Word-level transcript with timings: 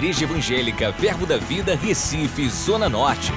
Igreja 0.00 0.24
Evangélica 0.24 0.90
Verbo 0.92 1.26
da 1.26 1.36
Vida, 1.36 1.74
Recife, 1.74 2.48
Zona 2.48 2.88
Norte. 2.88 3.32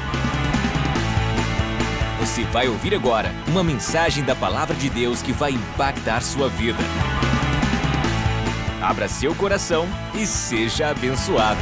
Você 2.21 2.45
vai 2.45 2.69
ouvir 2.69 2.95
agora 2.95 3.31
uma 3.49 3.61
mensagem 3.61 4.23
da 4.23 4.33
Palavra 4.33 4.73
de 4.73 4.89
Deus 4.89 5.21
que 5.21 5.33
vai 5.33 5.51
impactar 5.51 6.21
sua 6.21 6.47
vida. 6.47 6.79
Abra 8.81 9.09
seu 9.09 9.35
coração 9.35 9.85
e 10.15 10.25
seja 10.25 10.87
abençoado. 10.87 11.59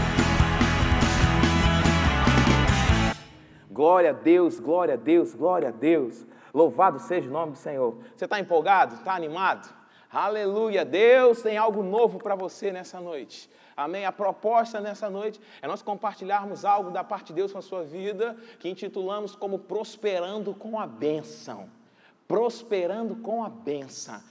Glória 3.72 4.12
a 4.12 4.14
Deus, 4.14 4.60
glória 4.60 4.94
a 4.94 4.98
Deus, 4.98 5.34
glória 5.34 5.70
a 5.70 5.72
Deus. 5.72 6.28
Louvado 6.54 7.00
seja 7.00 7.28
o 7.28 7.32
nome 7.32 7.54
do 7.54 7.58
Senhor. 7.58 7.98
Você 8.16 8.26
está 8.26 8.40
empolgado? 8.40 8.94
Está 8.94 9.16
animado? 9.16 9.68
Aleluia! 10.14 10.86
Deus 10.86 11.42
tem 11.42 11.58
algo 11.58 11.82
novo 11.82 12.20
para 12.20 12.36
você 12.36 12.72
nessa 12.72 13.02
noite. 13.02 13.50
Amém? 13.76 14.06
A 14.06 14.12
proposta 14.12 14.80
nessa 14.80 15.10
noite 15.10 15.40
é 15.62 15.68
nós 15.68 15.82
compartilharmos 15.82 16.66
algo 16.66 16.92
da 16.92 17.04
parte 17.04 17.28
de 17.28 17.34
Deus 17.34 17.52
com 17.52 17.58
a 17.58 17.62
sua 17.62 17.84
vida, 17.84 18.36
que 18.60 18.70
intitulamos 18.70 19.36
como 19.36 19.60
Prosperando 19.60 20.54
com 20.54 20.80
a 20.80 20.86
Bênção. 20.86 21.70
Prosperando 22.28 23.16
com 23.18 23.44
a 23.44 23.50
Bênção 23.50 24.22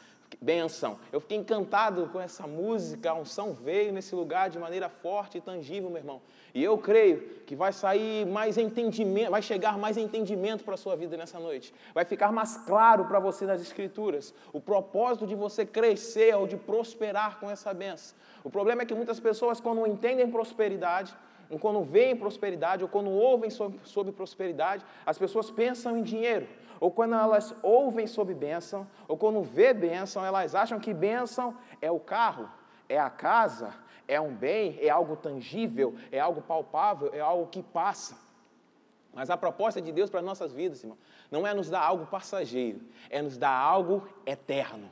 benção. 0.40 0.98
Eu 1.12 1.20
fiquei 1.20 1.36
encantado 1.36 2.08
com 2.08 2.18
essa 2.18 2.46
música, 2.46 3.10
a 3.10 3.14
unção 3.14 3.52
veio 3.52 3.92
nesse 3.92 4.14
lugar 4.14 4.48
de 4.48 4.58
maneira 4.58 4.88
forte 4.88 5.38
e 5.38 5.40
tangível, 5.40 5.90
meu 5.90 5.98
irmão. 5.98 6.22
E 6.54 6.64
eu 6.64 6.76
creio 6.78 7.20
que 7.46 7.54
vai 7.54 7.72
sair 7.72 8.26
mais 8.26 8.56
entendimento, 8.56 9.30
vai 9.30 9.42
chegar 9.42 9.78
mais 9.78 9.96
entendimento 9.96 10.64
para 10.64 10.74
a 10.74 10.78
sua 10.78 10.96
vida 10.96 11.16
nessa 11.16 11.38
noite. 11.38 11.74
Vai 11.94 12.04
ficar 12.04 12.32
mais 12.32 12.56
claro 12.56 13.04
para 13.04 13.20
você 13.20 13.44
nas 13.44 13.60
escrituras 13.60 14.34
o 14.52 14.60
propósito 14.60 15.26
de 15.26 15.34
você 15.34 15.66
crescer 15.66 16.34
ou 16.34 16.46
de 16.46 16.56
prosperar 16.56 17.38
com 17.38 17.50
essa 17.50 17.72
benção. 17.74 18.18
O 18.42 18.50
problema 18.50 18.82
é 18.82 18.86
que 18.86 18.94
muitas 18.94 19.20
pessoas 19.20 19.60
quando 19.60 19.86
entendem 19.86 20.30
prosperidade, 20.30 21.16
quando 21.60 21.82
veem 21.82 22.16
prosperidade, 22.16 22.82
ou 22.82 22.88
quando 22.88 23.10
ouvem 23.10 23.50
sobre, 23.50 23.80
sobre 23.84 24.12
prosperidade, 24.12 24.84
as 25.04 25.18
pessoas 25.18 25.50
pensam 25.50 25.96
em 25.96 26.02
dinheiro 26.02 26.46
ou 26.80 26.90
quando 26.90 27.14
elas 27.14 27.54
ouvem 27.62 28.06
sobre 28.06 28.34
bênção, 28.34 28.88
ou 29.06 29.16
quando 29.16 29.42
vê 29.42 29.74
bênção, 29.74 30.24
elas 30.24 30.54
acham 30.54 30.80
que 30.80 30.94
bênção 30.94 31.54
é 31.80 31.90
o 31.90 32.00
carro, 32.00 32.48
é 32.88 32.98
a 32.98 33.10
casa, 33.10 33.74
é 34.08 34.18
um 34.18 34.34
bem, 34.34 34.78
é 34.80 34.88
algo 34.88 35.14
tangível, 35.14 35.94
é 36.10 36.18
algo 36.18 36.40
palpável, 36.40 37.10
é 37.12 37.20
algo 37.20 37.46
que 37.48 37.62
passa. 37.62 38.16
Mas 39.12 39.28
a 39.28 39.36
proposta 39.36 39.80
de 39.80 39.92
Deus 39.92 40.08
para 40.08 40.22
nossas 40.22 40.52
vidas, 40.52 40.82
irmão, 40.82 40.96
não 41.30 41.46
é 41.46 41.52
nos 41.52 41.68
dar 41.68 41.82
algo 41.82 42.06
passageiro, 42.06 42.80
é 43.10 43.20
nos 43.20 43.36
dar 43.36 43.54
algo 43.54 44.08
eterno. 44.24 44.90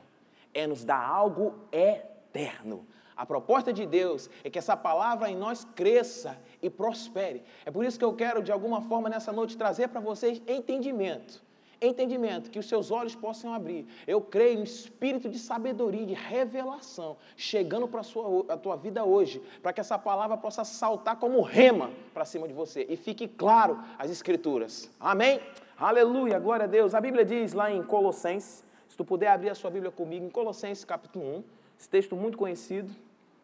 É 0.53 0.67
nos 0.67 0.83
dar 0.83 1.03
algo 1.03 1.55
eterno. 1.71 2.85
A 3.19 3.25
proposta 3.25 3.73
de 3.73 3.85
Deus 3.85 4.29
é 4.45 4.49
que 4.49 4.57
essa 4.57 4.77
palavra 4.77 5.29
em 5.29 5.35
nós 5.35 5.67
cresça 5.75 6.37
e 6.61 6.69
prospere. 6.69 7.43
É 7.65 7.69
por 7.69 7.83
isso 7.83 7.99
que 7.99 8.05
eu 8.05 8.13
quero, 8.13 8.41
de 8.41 8.49
alguma 8.49 8.81
forma, 8.83 9.09
nessa 9.09 9.33
noite, 9.33 9.57
trazer 9.57 9.89
para 9.89 9.99
vocês 9.99 10.41
entendimento 10.47 11.43
entendimento, 11.81 12.49
que 12.49 12.59
os 12.59 12.67
seus 12.67 12.91
olhos 12.91 13.15
possam 13.15 13.53
abrir. 13.53 13.87
Eu 14.05 14.19
creio 14.19 14.59
em 14.59 14.63
espírito 14.63 15.29
de 15.29 15.39
sabedoria, 15.39 16.05
de 16.05 16.13
revelação, 16.13 17.15
chegando 17.37 17.87
para 17.87 18.01
a, 18.49 18.57
tua 18.57 18.75
vida 18.75 19.05
hoje, 19.05 19.41
para 19.61 19.71
que 19.71 19.79
essa 19.79 19.97
palavra 19.97 20.35
possa 20.35 20.65
saltar 20.65 21.15
como 21.15 21.41
rema 21.41 21.89
para 22.13 22.25
cima 22.25 22.49
de 22.49 22.53
você 22.53 22.85
e 22.89 22.97
fique 22.97 23.29
claro 23.29 23.79
as 23.97 24.11
escrituras. 24.11 24.91
Amém? 24.99 25.39
Aleluia, 25.77 26.37
glória 26.37 26.65
a 26.65 26.67
Deus. 26.67 26.93
A 26.93 26.99
Bíblia 26.99 27.23
diz 27.23 27.53
lá 27.53 27.71
em 27.71 27.81
Colossenses, 27.81 28.65
se 28.89 28.97
tu 28.97 29.05
puder 29.05 29.29
abrir 29.29 29.49
a 29.49 29.55
sua 29.55 29.71
Bíblia 29.71 29.91
comigo, 29.91 30.25
em 30.25 30.29
Colossenses 30.29 30.83
capítulo 30.83 31.37
1, 31.37 31.43
esse 31.79 31.87
texto 31.87 32.13
muito 32.13 32.37
conhecido, 32.37 32.93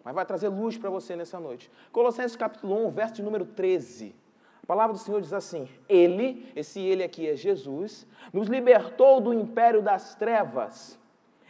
mas 0.05 0.13
vai 0.13 0.23
trazer 0.23 0.49
luz 0.49 0.77
para 0.77 0.91
você 0.91 1.15
nessa 1.15 1.39
noite. 1.39 1.71
Colossenses 1.91 2.37
capítulo 2.37 2.85
1, 2.85 2.89
verso 2.91 3.15
de 3.15 3.23
número 3.23 3.43
13. 3.43 4.15
A 4.61 4.65
palavra 4.67 4.93
do 4.93 4.99
Senhor 4.99 5.19
diz 5.19 5.33
assim: 5.33 5.67
Ele, 5.89 6.51
esse 6.55 6.79
Ele 6.79 7.03
aqui 7.03 7.27
é 7.27 7.35
Jesus, 7.35 8.07
nos 8.31 8.47
libertou 8.47 9.19
do 9.19 9.33
império 9.33 9.81
das 9.81 10.13
trevas 10.13 10.99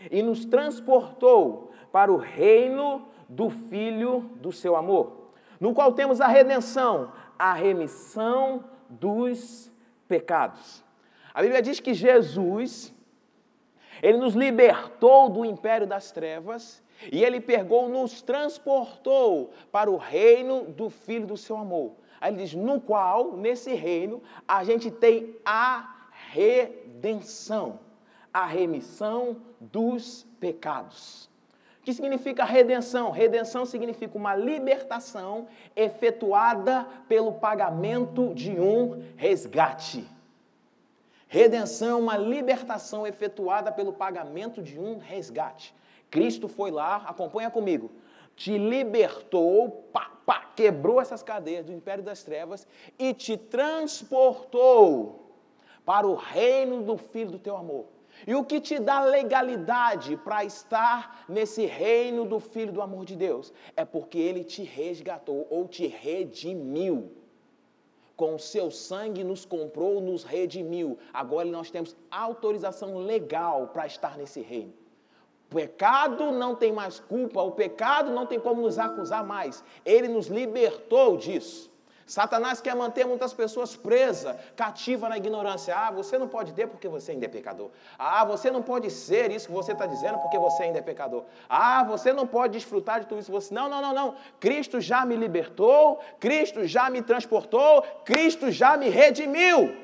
e 0.09 0.23
nos 0.23 0.45
transportou 0.45 1.71
para 1.91 2.11
o 2.11 2.15
reino 2.15 3.05
do 3.27 3.49
Filho 3.49 4.21
do 4.37 4.53
seu 4.53 4.77
amor, 4.77 5.31
no 5.59 5.73
qual 5.73 5.91
temos 5.91 6.21
a 6.21 6.27
redenção, 6.27 7.11
a 7.37 7.53
remissão 7.53 8.63
dos 8.89 9.69
pecados. 10.07 10.81
A 11.33 11.41
Bíblia 11.41 11.61
diz 11.61 11.81
que 11.81 11.93
Jesus, 11.93 12.93
ele 14.01 14.17
nos 14.17 14.33
libertou 14.33 15.29
do 15.29 15.43
império 15.43 15.85
das 15.85 16.09
trevas 16.13 16.84
e 17.11 17.23
ele 17.23 17.39
pegou, 17.39 17.89
nos 17.89 18.21
transportou 18.21 19.51
para 19.71 19.89
o 19.89 19.97
reino 19.97 20.63
do 20.63 20.89
Filho 20.89 21.27
do 21.27 21.37
seu 21.37 21.57
amor. 21.57 21.93
Aí 22.19 22.33
ele 22.33 22.43
diz: 22.43 22.53
no 22.53 22.79
qual, 22.79 23.35
nesse 23.37 23.73
reino, 23.73 24.21
a 24.47 24.63
gente 24.63 24.89
tem 24.89 25.35
a 25.45 26.09
redenção, 26.31 27.79
a 28.33 28.45
remissão 28.45 29.37
dos 29.59 30.25
pecados. 30.39 31.29
O 31.81 31.85
que 31.85 31.93
significa 31.93 32.43
redenção? 32.43 33.11
Redenção 33.11 33.63
significa 33.65 34.17
uma 34.17 34.35
libertação 34.35 35.47
efetuada 35.75 36.87
pelo 37.07 37.33
pagamento 37.33 38.33
de 38.33 38.59
um 38.59 39.03
resgate. 39.15 40.03
Redenção 41.27 41.89
é 41.89 41.95
uma 42.01 42.17
libertação 42.17 43.05
efetuada 43.05 43.71
pelo 43.71 43.93
pagamento 43.93 44.63
de 44.63 44.79
um 44.79 44.97
resgate. 44.97 45.75
Cristo 46.09 46.47
foi 46.47 46.71
lá, 46.71 46.97
acompanha 47.07 47.49
comigo, 47.49 47.91
te 48.35 48.57
libertou, 48.57 49.89
pá, 49.91 50.11
pá, 50.25 50.51
quebrou 50.55 50.99
essas 50.99 51.23
cadeias 51.23 51.65
do 51.65 51.71
império 51.71 52.03
das 52.03 52.23
trevas 52.23 52.67
e 52.97 53.13
te 53.13 53.37
transportou 53.37 55.25
para 55.85 56.07
o 56.07 56.15
reino 56.15 56.81
do 56.81 56.97
Filho 56.97 57.31
do 57.31 57.39
teu 57.39 57.55
amor. 57.55 57.85
E 58.25 58.33
o 58.33 58.45
que 58.45 58.61
te 58.61 58.79
dá 58.79 59.03
legalidade 59.03 60.15
para 60.17 60.43
estar 60.45 61.25
nesse 61.27 61.65
reino 61.65 62.25
do 62.25 62.39
Filho 62.39 62.71
do 62.71 62.81
amor 62.81 63.05
de 63.05 63.15
Deus 63.15 63.53
é 63.75 63.83
porque 63.83 64.17
ele 64.17 64.43
te 64.43 64.63
resgatou 64.63 65.45
ou 65.49 65.67
te 65.67 65.85
redimiu. 65.87 67.11
Com 68.15 68.35
o 68.35 68.39
seu 68.39 68.71
sangue 68.71 69.23
nos 69.23 69.43
comprou, 69.43 69.99
nos 69.99 70.23
redimiu. 70.23 70.97
Agora 71.13 71.47
nós 71.49 71.69
temos 71.69 71.95
autorização 72.09 72.97
legal 72.97 73.67
para 73.67 73.85
estar 73.85 74.17
nesse 74.17 74.39
reino. 74.41 74.73
O 75.49 75.55
pecado 75.55 76.31
não 76.31 76.55
tem 76.55 76.71
mais 76.71 76.99
culpa, 76.99 77.41
o 77.41 77.51
pecado 77.51 78.11
não 78.11 78.25
tem 78.25 78.39
como 78.39 78.61
nos 78.61 78.77
acusar 78.77 79.23
mais. 79.23 79.63
Ele 79.85 80.07
nos 80.07 80.27
libertou 80.27 81.17
disso. 81.17 81.71
Satanás 82.05 82.61
quer 82.61 82.75
manter 82.75 83.05
muitas 83.05 83.33
pessoas 83.33 83.75
presas, 83.75 84.35
cativas 84.55 85.09
na 85.09 85.17
ignorância. 85.17 85.75
Ah, 85.75 85.89
você 85.89 86.19
não 86.19 86.27
pode 86.27 86.53
ter 86.53 86.67
porque 86.67 86.87
você 86.87 87.13
ainda 87.13 87.25
é 87.25 87.29
pecador. 87.29 87.71
Ah, 87.97 88.23
você 88.23 88.51
não 88.51 88.61
pode 88.61 88.91
ser 88.91 89.31
isso 89.31 89.47
que 89.47 89.53
você 89.53 89.71
está 89.71 89.87
dizendo 89.87 90.19
porque 90.19 90.37
você 90.37 90.63
ainda 90.63 90.77
é 90.77 90.81
pecador. 90.83 91.23
Ah, 91.49 91.83
você 91.83 92.13
não 92.13 92.27
pode 92.27 92.53
desfrutar 92.53 92.99
de 92.99 93.07
tudo 93.07 93.21
isso. 93.21 93.31
Você... 93.31 93.51
Não, 93.53 93.67
não, 93.67 93.81
não, 93.81 93.93
não. 93.93 94.15
Cristo 94.39 94.79
já 94.79 95.03
me 95.03 95.15
libertou, 95.15 95.99
Cristo 96.19 96.65
já 96.67 96.91
me 96.91 97.01
transportou, 97.01 97.81
Cristo 98.03 98.51
já 98.51 98.77
me 98.77 98.87
redimiu. 98.89 99.75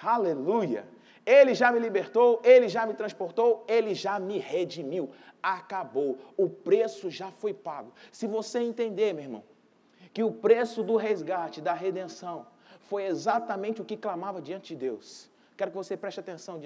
Aleluia. 0.00 0.93
Ele 1.26 1.54
já 1.54 1.72
me 1.72 1.78
libertou, 1.78 2.40
ele 2.44 2.68
já 2.68 2.86
me 2.86 2.94
transportou, 2.94 3.64
ele 3.66 3.94
já 3.94 4.18
me 4.18 4.38
redimiu. 4.38 5.10
Acabou. 5.42 6.18
O 6.36 6.48
preço 6.48 7.10
já 7.10 7.30
foi 7.30 7.54
pago. 7.54 7.92
Se 8.12 8.26
você 8.26 8.60
entender, 8.60 9.12
meu 9.14 9.24
irmão, 9.24 9.44
que 10.12 10.22
o 10.22 10.30
preço 10.30 10.82
do 10.82 10.96
resgate, 10.96 11.60
da 11.60 11.72
redenção, 11.72 12.46
foi 12.80 13.06
exatamente 13.06 13.80
o 13.80 13.84
que 13.84 13.96
clamava 13.96 14.40
diante 14.40 14.74
de 14.74 14.76
Deus. 14.76 15.30
Quero 15.56 15.70
que 15.70 15.76
você 15.76 15.96
preste 15.96 16.20
atenção, 16.20 16.60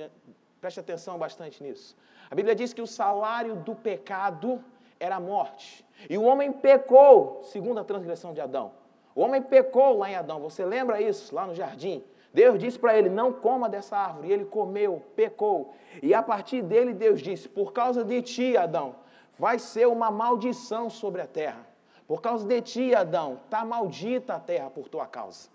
preste 0.61 0.81
atenção 0.81 1.19
bastante 1.19 1.63
nisso. 1.63 1.97
A 2.31 2.35
Bíblia 2.35 2.55
diz 2.55 2.73
que 2.73 2.83
o 2.83 2.87
salário 2.87 3.57
do 3.57 3.75
pecado 3.75 4.63
era 4.99 5.17
a 5.17 5.21
morte. 5.21 5.85
E 6.11 6.19
o 6.19 6.23
homem 6.23 6.53
pecou, 6.53 7.41
segundo 7.45 7.79
a 7.79 7.85
transgressão 7.85 8.33
de 8.33 8.41
Adão. 8.41 8.73
O 9.15 9.21
homem 9.21 9.43
pecou 9.43 9.97
lá 9.97 10.11
em 10.11 10.15
Adão. 10.15 10.41
Você 10.41 10.65
lembra 10.65 11.01
isso 11.01 11.35
lá 11.35 11.47
no 11.47 11.55
jardim? 11.55 12.05
Deus 12.39 12.57
disse 12.57 12.79
para 12.79 12.97
ele: 12.97 13.09
Não 13.09 13.33
coma 13.33 13.69
dessa 13.69 13.97
árvore. 13.97 14.29
E 14.29 14.33
ele 14.33 14.45
comeu, 14.45 15.03
pecou. 15.17 15.75
E 16.01 16.15
a 16.15 16.23
partir 16.23 16.63
dele, 16.63 16.95
Deus 16.95 17.21
disse: 17.21 17.49
Por 17.49 17.73
causa 17.73 18.05
de 18.05 18.23
ti, 18.23 18.57
Adão, 18.57 18.95
vai 19.37 19.59
ser 19.59 19.89
uma 19.89 20.09
maldição 20.09 20.89
sobre 20.89 21.21
a 21.21 21.27
terra. 21.27 21.67
Por 22.07 22.23
causa 22.23 22.47
de 22.47 22.61
ti, 22.63 22.95
Adão, 22.95 23.41
está 23.45 23.65
maldita 23.65 24.35
a 24.35 24.39
terra 24.39 24.71
por 24.71 24.89
tua 24.89 25.05
causa. 25.05 25.49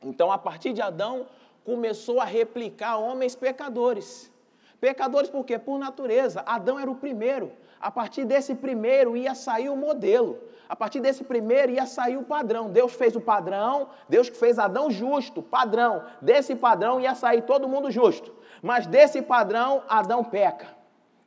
Então, 0.00 0.30
a 0.30 0.38
partir 0.38 0.72
de 0.72 0.80
Adão, 0.80 1.26
começou 1.64 2.20
a 2.20 2.24
replicar 2.24 2.96
homens 3.00 3.34
pecadores. 3.34 4.32
Pecadores 4.80 5.28
por 5.28 5.44
quê? 5.44 5.58
Por 5.58 5.80
natureza. 5.80 6.44
Adão 6.46 6.78
era 6.78 6.88
o 6.88 6.94
primeiro. 6.94 7.50
A 7.80 7.90
partir 7.90 8.24
desse 8.24 8.54
primeiro 8.54 9.16
ia 9.16 9.34
sair 9.34 9.68
o 9.68 9.76
modelo. 9.76 10.38
A 10.68 10.76
partir 10.76 11.00
desse 11.00 11.24
primeiro 11.24 11.72
ia 11.72 11.86
sair 11.86 12.16
o 12.16 12.22
padrão. 12.22 12.70
Deus 12.70 12.92
fez 12.92 13.16
o 13.16 13.20
padrão, 13.20 13.88
Deus 14.08 14.28
fez 14.28 14.58
Adão 14.58 14.90
justo, 14.90 15.42
padrão. 15.42 16.04
Desse 16.20 16.54
padrão 16.54 17.00
ia 17.00 17.14
sair 17.14 17.42
todo 17.42 17.68
mundo 17.68 17.90
justo. 17.90 18.34
Mas 18.60 18.86
desse 18.86 19.22
padrão, 19.22 19.82
Adão 19.88 20.22
peca. 20.22 20.76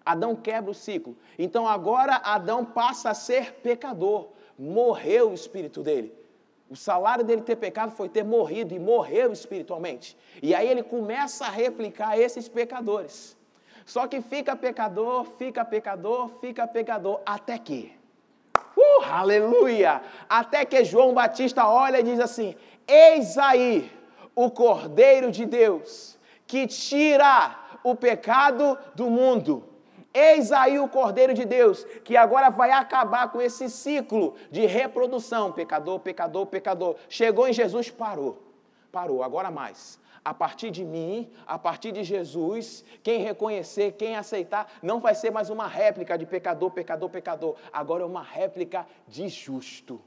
Adão 0.06 0.36
quebra 0.36 0.70
o 0.70 0.76
ciclo. 0.76 1.18
Então 1.40 1.68
agora 1.68 2.22
Adão 2.24 2.64
passa 2.64 3.10
a 3.10 3.14
ser 3.14 3.54
pecador. 3.56 4.30
morreu 4.60 5.32
o 5.32 5.34
espírito 5.34 5.82
dele. 5.82 6.14
O 6.70 6.76
salário 6.76 7.26
dele 7.26 7.42
ter 7.42 7.56
pecado 7.56 7.92
foi 7.92 8.08
ter 8.08 8.24
morrido 8.24 8.74
e 8.74 8.80
morreu 8.80 9.34
espiritualmente. 9.34 10.16
E 10.42 10.54
aí 10.54 10.70
ele 10.70 10.84
começa 10.84 11.46
a 11.46 11.50
replicar 11.50 12.18
esses 12.18 12.48
pecadores. 12.48 13.36
Só 13.86 14.08
que 14.08 14.22
fica 14.22 14.56
pecador, 14.56 15.26
fica 15.38 15.66
pecador, 15.66 16.30
fica 16.40 16.68
pecador, 16.68 17.20
até 17.26 17.58
que. 17.58 18.01
Uh, 18.82 19.04
aleluia! 19.04 20.02
Até 20.28 20.66
que 20.66 20.84
João 20.84 21.14
Batista 21.14 21.68
olha 21.68 22.00
e 22.00 22.04
diz 22.04 22.20
assim: 22.20 22.56
Eis 22.88 23.38
aí 23.38 23.92
o 24.36 24.50
Cordeiro 24.50 25.32
de 25.32 25.46
Deus 25.46 26.18
que 26.52 26.68
tira 26.68 27.56
o 27.82 27.96
pecado 27.96 28.78
do 28.94 29.10
mundo. 29.10 29.64
Eis 30.14 30.52
aí 30.52 30.78
o 30.78 30.90
Cordeiro 30.90 31.34
de 31.34 31.46
Deus, 31.46 31.86
que 32.04 32.18
agora 32.18 32.50
vai 32.50 32.72
acabar 32.72 33.32
com 33.32 33.42
esse 33.42 33.70
ciclo 33.70 34.36
de 34.52 34.66
reprodução: 34.66 35.52
pecador, 35.54 36.00
pecador, 36.02 36.46
pecador. 36.48 36.96
Chegou 37.08 37.48
em 37.48 37.54
Jesus, 37.54 37.90
parou. 37.90 38.38
Parou, 38.92 39.24
agora 39.24 39.50
mais. 39.50 39.98
A 40.24 40.34
partir 40.34 40.70
de 40.70 40.86
mim, 40.86 41.32
a 41.48 41.58
partir 41.58 41.92
de 41.92 42.04
Jesus, 42.04 42.86
quem 43.02 43.22
reconhecer, 43.22 43.94
quem 43.94 44.16
aceitar, 44.16 44.72
não 44.82 45.00
vai 45.00 45.16
ser 45.16 45.32
mais 45.32 45.50
uma 45.50 45.68
réplica 45.68 46.18
de 46.18 46.26
pecador, 46.26 46.70
pecador, 46.70 47.10
pecador. 47.10 47.56
Agora 47.74 48.04
é 48.04 48.06
uma 48.06 48.22
réplica 48.22 48.86
de 49.08 49.28
justo. 49.30 50.00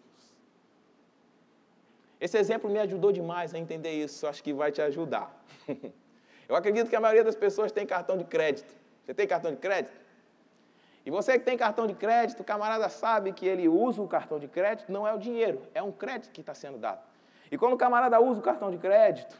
Esse 2.20 2.38
exemplo 2.38 2.70
me 2.70 2.78
ajudou 2.78 3.10
demais 3.10 3.52
a 3.54 3.58
entender 3.58 3.92
isso, 3.92 4.26
acho 4.26 4.42
que 4.42 4.52
vai 4.52 4.70
te 4.70 4.80
ajudar. 4.80 5.34
Eu 6.48 6.54
acredito 6.54 6.88
que 6.88 6.96
a 6.96 7.00
maioria 7.00 7.24
das 7.24 7.34
pessoas 7.34 7.72
tem 7.72 7.84
cartão 7.84 8.16
de 8.16 8.24
crédito. 8.24 8.74
Você 9.04 9.14
tem 9.14 9.26
cartão 9.26 9.50
de 9.50 9.58
crédito? 9.58 10.04
E 11.04 11.10
você 11.10 11.38
que 11.38 11.44
tem 11.44 11.56
cartão 11.56 11.86
de 11.86 11.94
crédito, 11.94 12.40
o 12.40 12.44
camarada 12.44 12.88
sabe 12.88 13.32
que 13.32 13.46
ele 13.46 13.68
usa 13.68 14.00
o 14.00 14.08
cartão 14.08 14.38
de 14.38 14.48
crédito, 14.48 14.90
não 14.90 15.06
é 15.06 15.12
o 15.12 15.18
dinheiro, 15.18 15.62
é 15.74 15.82
um 15.82 15.92
crédito 15.92 16.32
que 16.32 16.40
está 16.40 16.54
sendo 16.54 16.78
dado. 16.78 17.02
E 17.50 17.58
quando 17.58 17.74
o 17.74 17.76
camarada 17.76 18.18
usa 18.20 18.40
o 18.40 18.42
cartão 18.42 18.70
de 18.70 18.78
crédito, 18.78 19.38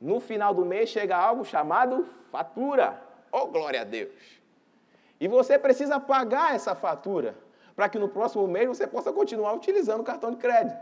no 0.00 0.20
final 0.20 0.52
do 0.52 0.64
mês 0.64 0.90
chega 0.90 1.16
algo 1.16 1.44
chamado 1.44 2.04
fatura. 2.30 3.00
Oh, 3.32 3.46
glória 3.46 3.80
a 3.80 3.84
Deus! 3.84 4.12
E 5.20 5.28
você 5.28 5.58
precisa 5.58 5.98
pagar 5.98 6.54
essa 6.54 6.74
fatura 6.74 7.36
para 7.74 7.88
que 7.88 7.98
no 7.98 8.08
próximo 8.08 8.46
mês 8.46 8.68
você 8.68 8.86
possa 8.86 9.12
continuar 9.12 9.52
utilizando 9.54 10.00
o 10.00 10.04
cartão 10.04 10.30
de 10.30 10.36
crédito. 10.36 10.78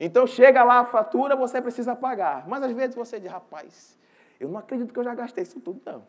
Então 0.00 0.26
chega 0.26 0.62
lá 0.62 0.80
a 0.80 0.84
fatura, 0.84 1.34
você 1.36 1.60
precisa 1.60 1.94
pagar. 1.94 2.48
Mas 2.48 2.62
às 2.62 2.72
vezes 2.72 2.94
você 2.94 3.18
diz, 3.18 3.30
rapaz, 3.30 3.98
eu 4.38 4.48
não 4.48 4.58
acredito 4.58 4.92
que 4.92 4.98
eu 4.98 5.04
já 5.04 5.14
gastei 5.14 5.42
isso 5.42 5.60
tudo, 5.60 5.80
não. 5.84 6.04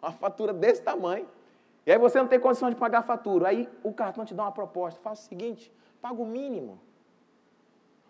Uma 0.00 0.12
fatura 0.12 0.52
desse 0.52 0.82
tamanho. 0.82 1.28
E 1.86 1.92
aí 1.92 1.98
você 1.98 2.18
não 2.18 2.26
tem 2.26 2.38
condição 2.38 2.70
de 2.70 2.76
pagar 2.76 2.98
a 2.98 3.02
fatura. 3.02 3.48
Aí 3.48 3.68
o 3.82 3.92
cartão 3.92 4.24
te 4.24 4.34
dá 4.34 4.44
uma 4.44 4.52
proposta. 4.52 5.00
Faça 5.00 5.22
o 5.22 5.24
seguinte, 5.26 5.72
paga 6.00 6.20
o 6.20 6.26
mínimo. 6.26 6.80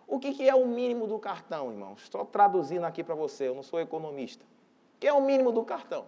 O 0.09 0.19
que, 0.19 0.33
que 0.33 0.49
é 0.49 0.55
o 0.55 0.67
mínimo 0.67 1.07
do 1.07 1.19
cartão, 1.19 1.71
irmão? 1.71 1.93
Estou 1.93 2.25
traduzindo 2.25 2.85
aqui 2.85 3.05
para 3.05 3.15
você, 3.15 3.47
eu 3.47 3.55
não 3.55 3.63
sou 3.63 3.79
economista. 3.79 4.43
O 4.97 5.01
que 5.01 5.07
é 5.07 5.13
o 5.13 5.21
mínimo 5.21 5.53
do 5.53 5.63
cartão? 5.63 6.07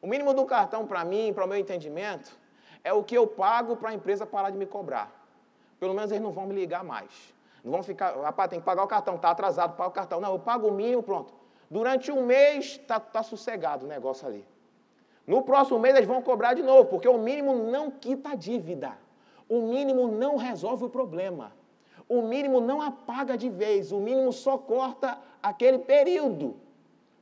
O 0.00 0.06
mínimo 0.06 0.32
do 0.32 0.46
cartão, 0.46 0.86
para 0.86 1.04
mim, 1.04 1.34
para 1.34 1.44
o 1.44 1.46
meu 1.46 1.58
entendimento, 1.58 2.34
é 2.82 2.94
o 2.94 3.04
que 3.04 3.14
eu 3.14 3.26
pago 3.26 3.76
para 3.76 3.90
a 3.90 3.94
empresa 3.94 4.24
parar 4.24 4.48
de 4.48 4.56
me 4.56 4.64
cobrar. 4.64 5.12
Pelo 5.78 5.92
menos 5.92 6.10
eles 6.10 6.22
não 6.22 6.32
vão 6.32 6.46
me 6.46 6.54
ligar 6.54 6.82
mais. 6.82 7.10
Não 7.62 7.72
vão 7.72 7.82
ficar, 7.82 8.16
rapaz, 8.16 8.48
tem 8.48 8.58
que 8.58 8.64
pagar 8.64 8.84
o 8.84 8.88
cartão, 8.88 9.16
está 9.16 9.30
atrasado, 9.30 9.76
paga 9.76 9.90
o 9.90 9.92
cartão. 9.92 10.18
Não, 10.18 10.32
eu 10.32 10.38
pago 10.38 10.68
o 10.68 10.72
mínimo, 10.72 11.02
pronto. 11.02 11.34
Durante 11.70 12.10
um 12.10 12.24
mês 12.24 12.78
está 12.80 12.98
tá 12.98 13.22
sossegado 13.22 13.84
o 13.84 13.88
negócio 13.88 14.26
ali. 14.26 14.46
No 15.26 15.42
próximo 15.42 15.78
mês 15.78 15.94
eles 15.94 16.08
vão 16.08 16.22
cobrar 16.22 16.54
de 16.54 16.62
novo, 16.62 16.88
porque 16.88 17.08
o 17.08 17.18
mínimo 17.18 17.54
não 17.70 17.90
quita 17.90 18.30
a 18.30 18.34
dívida. 18.34 18.96
O 19.46 19.60
mínimo 19.60 20.08
não 20.08 20.36
resolve 20.36 20.84
o 20.84 20.88
problema. 20.88 21.52
O 22.08 22.22
mínimo 22.22 22.60
não 22.60 22.80
apaga 22.80 23.36
de 23.36 23.48
vez, 23.48 23.90
o 23.90 23.98
mínimo 23.98 24.32
só 24.32 24.56
corta 24.56 25.18
aquele 25.42 25.78
período. 25.78 26.56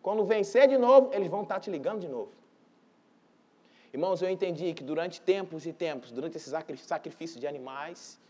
Quando 0.02 0.24
vencer 0.24 0.68
de 0.68 0.76
novo, 0.76 1.10
eles 1.12 1.30
vão 1.30 1.42
estar 1.42 1.58
te 1.58 1.70
ligando 1.70 2.00
de 2.00 2.08
novo. 2.08 2.30
Irmãos, 3.92 4.20
eu 4.20 4.28
entendi 4.28 4.74
que 4.74 4.82
durante 4.82 5.20
tempos 5.20 5.64
e 5.64 5.72
tempos, 5.72 6.10
durante 6.10 6.36
esse 6.36 6.50
sacrifício 6.76 7.40
de 7.40 7.46
animais, 7.46 8.20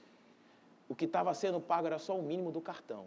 o 0.89 0.95
que 0.95 1.07
estava 1.07 1.33
sendo 1.35 1.59
pago 1.61 1.87
era 1.87 1.99
só 1.99 2.17
o 2.17 2.23
mínimo 2.23 2.53
do 2.53 2.61
cartão. 2.61 3.07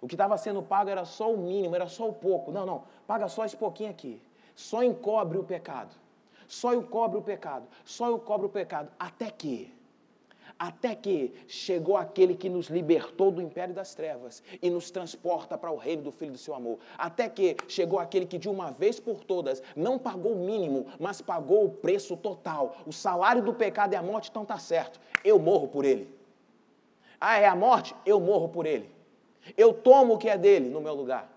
O 0.00 0.08
que 0.08 0.14
estava 0.14 0.36
sendo 0.36 0.62
pago 0.62 0.90
era 0.90 1.04
só 1.04 1.32
o 1.32 1.36
mínimo, 1.38 1.76
era 1.76 1.86
só 1.86 2.08
o 2.08 2.12
pouco. 2.12 2.50
Não, 2.50 2.66
não, 2.66 2.82
paga 3.06 3.28
só 3.28 3.44
esse 3.44 3.56
pouquinho 3.56 3.90
aqui. 3.90 4.20
Só 4.56 4.82
encobre 4.82 5.38
o 5.38 5.44
pecado. 5.44 5.94
Só 6.48 6.74
encobre 6.74 7.18
o 7.18 7.22
pecado. 7.22 7.68
Só 7.84 8.10
encobre 8.10 8.46
o 8.46 8.50
pecado. 8.50 8.90
Até 8.98 9.30
que 9.30 9.72
até 10.62 10.94
que 10.94 11.34
chegou 11.48 11.96
aquele 11.96 12.36
que 12.36 12.48
nos 12.48 12.68
libertou 12.68 13.32
do 13.32 13.42
império 13.42 13.74
das 13.74 13.96
trevas 13.96 14.44
e 14.62 14.70
nos 14.70 14.92
transporta 14.92 15.58
para 15.58 15.72
o 15.72 15.76
reino 15.76 16.02
do 16.02 16.12
Filho 16.12 16.30
do 16.30 16.38
seu 16.38 16.54
amor. 16.54 16.78
Até 16.96 17.28
que 17.28 17.56
chegou 17.66 17.98
aquele 17.98 18.26
que 18.26 18.38
de 18.38 18.48
uma 18.48 18.70
vez 18.70 19.00
por 19.00 19.24
todas 19.24 19.60
não 19.74 19.98
pagou 19.98 20.34
o 20.34 20.46
mínimo, 20.46 20.86
mas 21.00 21.20
pagou 21.20 21.64
o 21.64 21.68
preço 21.68 22.16
total. 22.16 22.76
O 22.86 22.92
salário 22.92 23.42
do 23.42 23.52
pecado 23.52 23.94
é 23.94 23.96
a 23.96 24.02
morte, 24.04 24.30
então 24.30 24.44
tá 24.44 24.56
certo. 24.56 25.00
Eu 25.24 25.36
morro 25.36 25.66
por 25.66 25.84
ele. 25.84 26.08
Ah, 27.20 27.38
é 27.38 27.48
a 27.48 27.56
morte? 27.56 27.92
Eu 28.06 28.20
morro 28.20 28.48
por 28.48 28.64
ele. 28.64 28.88
Eu 29.56 29.74
tomo 29.74 30.14
o 30.14 30.18
que 30.18 30.28
é 30.28 30.38
dele 30.38 30.68
no 30.68 30.80
meu 30.80 30.94
lugar. 30.94 31.28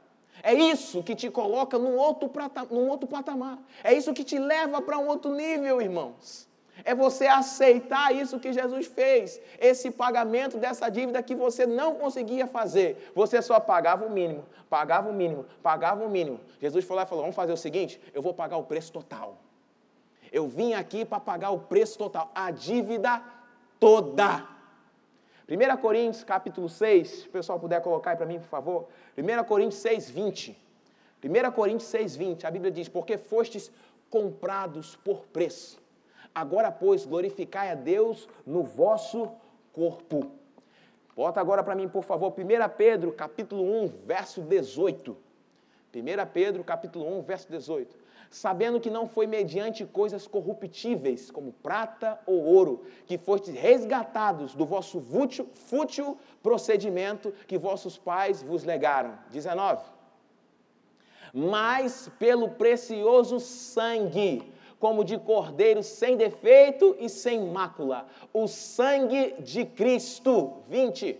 É 0.43 0.53
isso 0.53 1.01
que 1.01 1.15
te 1.15 1.31
coloca 1.31 1.79
num 1.79 1.97
outro, 1.97 2.29
num 2.69 2.89
outro 2.89 3.07
patamar. 3.07 3.57
É 3.83 3.91
isso 3.91 4.13
que 4.13 4.23
te 4.23 4.37
leva 4.37 4.83
para 4.83 4.99
um 4.99 5.07
outro 5.07 5.33
nível, 5.33 5.81
irmãos. 5.81 6.47
É 6.83 6.93
você 6.93 7.25
aceitar 7.25 8.13
isso 8.13 8.39
que 8.39 8.51
Jesus 8.51 8.85
fez, 8.87 9.41
esse 9.59 9.89
pagamento 9.89 10.57
dessa 10.57 10.89
dívida 10.89 11.23
que 11.23 11.33
você 11.33 11.65
não 11.65 11.95
conseguia 11.95 12.45
fazer. 12.45 13.11
Você 13.15 13.41
só 13.41 13.59
pagava 13.59 14.05
o 14.05 14.09
mínimo, 14.09 14.45
pagava 14.69 15.09
o 15.09 15.13
mínimo, 15.13 15.45
pagava 15.63 16.03
o 16.03 16.09
mínimo. 16.09 16.39
Jesus 16.59 16.87
lá 16.89 17.03
e 17.03 17.05
falou: 17.05 17.23
Vamos 17.23 17.35
fazer 17.35 17.53
o 17.53 17.57
seguinte, 17.57 17.99
eu 18.13 18.21
vou 18.21 18.33
pagar 18.33 18.57
o 18.57 18.63
preço 18.63 18.91
total. 18.91 19.37
Eu 20.31 20.47
vim 20.47 20.73
aqui 20.73 21.05
para 21.05 21.19
pagar 21.19 21.51
o 21.51 21.59
preço 21.59 21.97
total, 21.97 22.29
a 22.35 22.51
dívida 22.51 23.21
toda. 23.79 24.45
1 25.47 25.77
Coríntios 25.77 26.23
capítulo 26.23 26.67
6, 26.67 27.07
se 27.07 27.27
o 27.27 27.31
pessoal 27.31 27.59
puder 27.59 27.79
colocar 27.81 28.11
aí 28.11 28.17
para 28.17 28.25
mim, 28.25 28.39
por 28.39 28.47
favor. 28.47 28.87
1 29.17 29.43
Coríntios 29.45 29.79
6, 29.81 30.09
20. 30.09 30.57
1 31.23 31.51
Coríntios 31.51 31.89
6, 31.89 32.15
20, 32.15 32.47
a 32.47 32.51
Bíblia 32.51 32.71
diz: 32.71 32.89
Porque 32.89 33.17
fostes 33.17 33.71
comprados 34.09 34.95
por 34.97 35.25
preço. 35.27 35.84
Agora, 36.35 36.69
pois, 36.69 37.05
glorificai 37.05 37.71
a 37.71 37.75
Deus 37.75 38.27
no 38.45 38.61
vosso 38.61 39.31
corpo. 39.71 40.31
Bota 41.15 41.39
agora 41.39 41.63
para 41.63 41.75
mim, 41.75 41.87
por 41.87 42.03
favor, 42.03 42.33
1 42.37 42.75
Pedro, 42.75 43.13
capítulo 43.13 43.63
1, 43.63 43.87
verso 44.05 44.41
18. 44.41 45.15
1 45.95 46.01
Pedro, 46.33 46.61
capítulo 46.61 47.07
1, 47.19 47.21
verso 47.21 47.49
18. 47.49 47.95
Sabendo 48.29 48.81
que 48.81 48.89
não 48.89 49.07
foi 49.07 49.25
mediante 49.27 49.85
coisas 49.85 50.27
corruptíveis, 50.27 51.31
como 51.31 51.53
prata 51.53 52.19
ou 52.25 52.43
ouro, 52.43 52.83
que 53.05 53.17
fostes 53.17 53.55
resgatados 53.55 54.55
do 54.55 54.65
vosso 54.65 54.99
fútil, 54.99 55.47
fútil 55.53 56.17
procedimento 56.43 57.31
que 57.47 57.57
vossos 57.57 57.97
pais 57.97 58.43
vos 58.43 58.65
legaram. 58.65 59.17
19. 59.29 59.85
Mas 61.33 62.11
pelo 62.19 62.49
precioso 62.49 63.39
sangue 63.39 64.53
como 64.85 65.03
de 65.03 65.17
cordeiro 65.17 65.81
sem 65.81 66.15
defeito 66.15 66.95
e 66.99 67.09
sem 67.09 67.41
mácula, 67.49 68.05
o 68.31 68.47
sangue 68.47 69.33
de 69.39 69.65
Cristo. 69.65 70.57
20. 70.69 71.19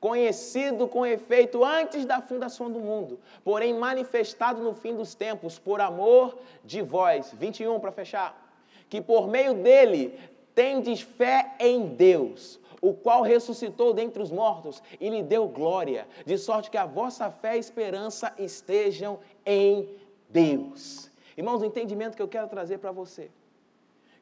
Conhecido 0.00 0.88
com 0.88 1.06
efeito 1.06 1.64
antes 1.64 2.04
da 2.04 2.20
fundação 2.20 2.68
do 2.72 2.80
mundo, 2.80 3.20
porém 3.44 3.72
manifestado 3.72 4.60
no 4.64 4.74
fim 4.74 4.96
dos 4.96 5.14
tempos 5.14 5.60
por 5.60 5.80
amor 5.80 6.36
de 6.64 6.82
vós. 6.82 7.32
21 7.38 7.78
para 7.78 7.92
fechar. 7.92 8.52
Que 8.88 9.00
por 9.00 9.28
meio 9.28 9.54
dele 9.54 10.18
tendes 10.56 11.00
fé 11.00 11.54
em 11.60 11.86
Deus, 11.86 12.58
o 12.82 12.92
qual 12.92 13.22
ressuscitou 13.22 13.94
dentre 13.94 14.20
os 14.20 14.32
mortos 14.32 14.82
e 15.00 15.08
lhe 15.08 15.22
deu 15.22 15.46
glória, 15.46 16.08
de 16.26 16.36
sorte 16.36 16.68
que 16.68 16.76
a 16.76 16.84
vossa 16.84 17.30
fé 17.30 17.54
e 17.56 17.60
esperança 17.60 18.34
estejam 18.36 19.20
em 19.46 19.88
Deus. 20.28 21.07
Irmãos, 21.38 21.62
o 21.62 21.64
entendimento 21.64 22.16
que 22.16 22.22
eu 22.22 22.26
quero 22.26 22.48
trazer 22.48 22.78
para 22.78 22.90
você, 22.90 23.30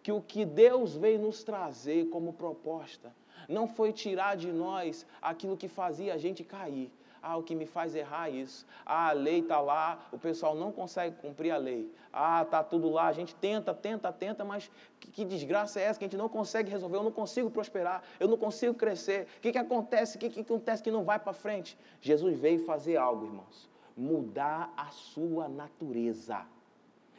que 0.02 0.12
o 0.12 0.20
que 0.20 0.44
Deus 0.44 0.94
veio 0.94 1.18
nos 1.18 1.42
trazer 1.42 2.10
como 2.10 2.34
proposta, 2.34 3.10
não 3.48 3.66
foi 3.66 3.90
tirar 3.90 4.36
de 4.36 4.52
nós 4.52 5.06
aquilo 5.22 5.56
que 5.56 5.66
fazia 5.66 6.12
a 6.12 6.18
gente 6.18 6.44
cair. 6.44 6.92
Ah, 7.22 7.38
o 7.38 7.42
que 7.42 7.54
me 7.54 7.64
faz 7.64 7.94
errar 7.94 8.28
é 8.28 8.32
isso. 8.32 8.66
Ah, 8.84 9.08
a 9.08 9.12
lei 9.12 9.38
está 9.38 9.58
lá, 9.60 10.06
o 10.12 10.18
pessoal 10.18 10.54
não 10.54 10.70
consegue 10.70 11.16
cumprir 11.16 11.52
a 11.52 11.56
lei. 11.56 11.90
Ah, 12.12 12.42
está 12.42 12.62
tudo 12.62 12.90
lá, 12.90 13.06
a 13.06 13.12
gente 13.14 13.34
tenta, 13.34 13.72
tenta, 13.72 14.12
tenta, 14.12 14.44
mas 14.44 14.70
que, 15.00 15.10
que, 15.10 15.24
desgraça 15.24 15.80
é 15.80 15.84
essa 15.84 15.98
que 15.98 16.04
a 16.04 16.08
gente 16.08 16.18
não 16.18 16.28
consegue 16.28 16.70
resolver? 16.70 16.98
Eu 16.98 17.02
não 17.02 17.10
consigo 17.10 17.50
prosperar, 17.50 18.02
eu 18.20 18.28
não 18.28 18.36
consigo 18.36 18.74
crescer. 18.74 19.26
O 19.38 19.40
que, 19.40 19.52
que 19.52 19.58
acontece? 19.58 20.18
O 20.18 20.20
que, 20.20 20.28
que 20.28 20.40
acontece 20.40 20.82
que 20.82 20.90
não 20.90 21.02
vai 21.02 21.18
para 21.18 21.32
frente? 21.32 21.78
Jesus 21.98 22.38
veio 22.38 22.62
fazer 22.66 22.98
algo, 22.98 23.24
irmãos. 23.24 23.70
Mudar 23.96 24.70
a 24.76 24.90
sua 24.90 25.48
natureza. 25.48 26.44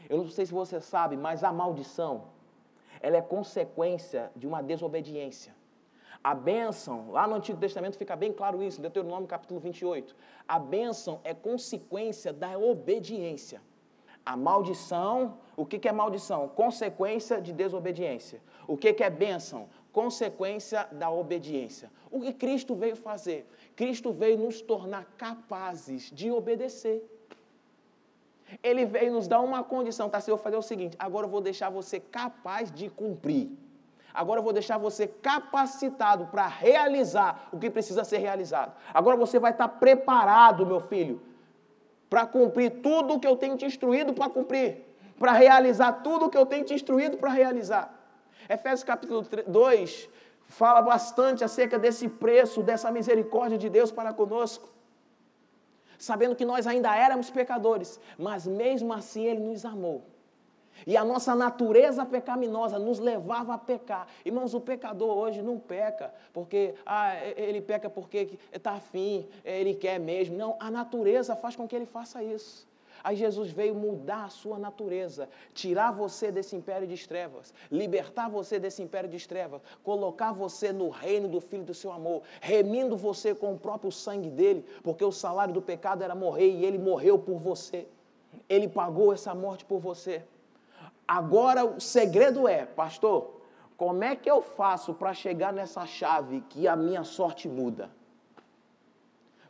Eu 0.10 0.18
não 0.20 0.30
sei 0.30 0.46
se 0.46 0.54
você 0.54 0.80
sabe, 0.80 1.18
mas 1.18 1.44
a 1.44 1.52
maldição, 1.52 2.26
ela 3.02 3.18
é 3.18 3.22
consequência 3.22 4.32
de 4.36 4.48
uma 4.48 4.62
desobediência. 4.62 5.56
A 6.24 6.34
bênção, 6.34 7.12
lá 7.12 7.28
no 7.28 7.36
Antigo 7.36 7.60
Testamento 7.60 7.98
fica 7.98 8.16
bem 8.16 8.34
claro 8.34 8.62
isso, 8.64 8.80
em 8.80 8.82
Deuteronômio 8.82 9.28
capítulo 9.28 9.60
28. 9.60 10.16
A 10.48 10.60
bênção 10.60 11.20
é 11.24 11.34
consequência 11.34 12.34
da 12.34 12.58
obediência. 12.58 13.62
A 14.26 14.36
maldição, 14.36 15.38
o 15.56 15.66
que 15.66 15.88
é 15.88 15.92
maldição? 15.92 16.50
Consequência 16.50 17.40
de 17.40 17.54
desobediência. 17.54 18.42
O 18.68 18.76
que 18.76 19.02
é 19.02 19.10
bênção? 19.10 19.70
Consequência 19.94 20.86
da 20.92 21.10
obediência. 21.10 21.90
O 22.12 22.20
que 22.20 22.34
Cristo 22.34 22.76
veio 22.76 22.98
fazer? 22.98 23.48
Cristo 23.76 24.12
veio 24.12 24.38
nos 24.38 24.62
tornar 24.62 25.06
capazes 25.18 26.12
de 26.12 26.30
obedecer. 26.30 27.02
Ele 28.64 28.86
veio 28.86 29.12
nos 29.12 29.28
dar 29.28 29.42
uma 29.42 29.64
condição, 29.64 30.10
tá? 30.10 30.20
Se 30.20 30.32
eu 30.32 30.38
fazer 30.38 30.58
o 30.58 30.62
seguinte, 30.62 30.96
agora 31.00 31.26
eu 31.26 31.30
vou 31.30 31.42
deixar 31.42 31.70
você 31.70 32.00
capaz 32.00 32.72
de 32.72 32.90
cumprir. 32.90 33.50
Agora 34.14 34.40
eu 34.40 34.44
vou 34.44 34.54
deixar 34.54 34.78
você 34.78 35.06
capacitado 35.08 36.26
para 36.28 36.48
realizar 36.48 37.50
o 37.52 37.60
que 37.60 37.70
precisa 37.70 38.04
ser 38.04 38.18
realizado. 38.18 38.74
Agora 38.94 39.16
você 39.16 39.38
vai 39.38 39.52
estar 39.52 39.68
preparado, 39.68 40.66
meu 40.66 40.80
filho, 40.80 41.22
para 42.10 42.26
cumprir 42.26 42.82
tudo 42.82 43.16
o 43.16 43.20
que 43.20 43.28
eu 43.28 43.36
tenho 43.36 43.58
te 43.58 43.66
instruído 43.66 44.14
para 44.14 44.30
cumprir, 44.30 44.86
para 45.20 45.34
realizar 45.34 45.92
tudo 46.04 46.26
o 46.26 46.30
que 46.30 46.38
eu 46.38 46.46
tenho 46.46 46.66
te 46.66 46.74
instruído 46.74 47.18
para 47.18 47.30
realizar. 47.30 47.94
Efésios 48.50 48.84
capítulo 48.84 49.24
2 49.46 50.10
fala 50.46 50.82
bastante 50.82 51.44
acerca 51.44 51.78
desse 51.78 52.08
preço, 52.08 52.64
dessa 52.64 52.90
misericórdia 52.90 53.58
de 53.58 53.70
Deus 53.70 53.92
para 53.92 54.14
conosco. 54.14 54.70
Sabendo 55.98 56.36
que 56.36 56.46
nós 56.46 56.68
ainda 56.68 56.96
éramos 56.96 57.30
pecadores, 57.30 58.00
mas 58.18 58.46
mesmo 58.46 58.94
assim 58.94 59.26
Ele 59.26 59.40
nos 59.40 59.66
amou. 59.66 60.04
E 60.86 60.96
a 60.96 61.04
nossa 61.04 61.34
natureza 61.34 62.06
pecaminosa 62.06 62.78
nos 62.78 63.00
levava 63.00 63.54
a 63.54 63.58
pecar. 63.58 64.08
Irmãos, 64.24 64.54
o 64.54 64.62
pecador 64.62 65.18
hoje 65.18 65.42
não 65.42 65.58
peca 65.58 66.14
porque 66.32 66.76
ah, 66.86 67.16
ele 67.36 67.62
peca 67.62 67.90
porque 67.90 68.38
está 68.54 68.72
afim, 68.72 69.28
ele 69.44 69.74
quer 69.74 70.00
mesmo. 70.00 70.38
Não, 70.38 70.56
a 70.60 70.70
natureza 70.70 71.36
faz 71.36 71.56
com 71.56 71.68
que 71.68 71.76
ele 71.76 71.86
faça 71.86 72.24
isso. 72.24 72.68
Aí 73.04 73.16
Jesus 73.16 73.52
veio 73.52 73.76
mudar 73.76 74.26
a 74.26 74.30
sua 74.30 74.58
natureza, 74.58 75.30
tirar 75.54 75.92
você 75.92 76.32
desse 76.32 76.56
império 76.56 76.88
de 76.88 77.08
trevas, 77.08 77.54
libertar 77.72 78.30
você 78.30 78.60
desse 78.60 78.82
império 78.82 79.10
de 79.10 79.28
trevas, 79.28 79.62
colocar 79.84 80.32
você 80.32 80.72
no 80.72 80.90
reino 80.90 81.28
do 81.28 81.40
Filho 81.40 81.64
do 81.64 81.74
seu 81.74 81.92
amor, 81.92 82.24
remindo 82.42 82.98
você 82.98 83.34
com 83.34 83.54
o 83.54 83.60
próprio 83.60 83.92
sangue 83.92 84.30
dele, 84.30 84.66
porque 84.84 85.04
o 85.04 85.12
salário 85.12 85.54
do 85.54 85.62
pecado 85.62 86.04
era 86.04 86.16
morrer 86.16 86.50
e 86.50 86.66
ele 86.66 86.78
morreu 86.78 87.18
por 87.18 87.38
você. 87.40 87.88
Ele 88.50 88.68
pagou 88.68 89.14
essa 89.14 89.34
morte 89.34 89.66
por 89.66 89.80
você. 89.80 90.24
Agora 91.08 91.66
o 91.66 91.80
segredo 91.80 92.48
é, 92.48 92.66
pastor, 92.66 93.42
como 93.78 94.04
é 94.04 94.16
que 94.16 94.30
eu 94.30 94.42
faço 94.42 94.94
para 94.94 95.14
chegar 95.14 95.54
nessa 95.54 95.86
chave 95.86 96.42
que 96.50 96.68
a 96.68 96.76
minha 96.76 97.04
sorte 97.04 97.48
muda? 97.48 97.92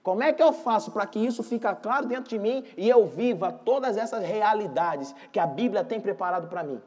Como 0.08 0.24
é 0.24 0.32
que 0.32 0.42
eu 0.42 0.54
faço 0.54 0.90
para 0.90 1.06
que 1.06 1.20
isso 1.20 1.44
fique 1.44 1.68
claro 1.82 2.06
dentro 2.06 2.30
de 2.30 2.40
mim 2.40 2.64
e 2.78 2.88
eu 2.88 3.06
viva 3.06 3.52
todas 3.52 3.98
essas 3.98 4.24
realidades 4.24 5.14
que 5.34 5.38
a 5.38 5.46
Bíblia 5.46 5.84
tem 5.84 6.00
preparado 6.00 6.48
para 6.48 6.64
mim? 6.64 6.82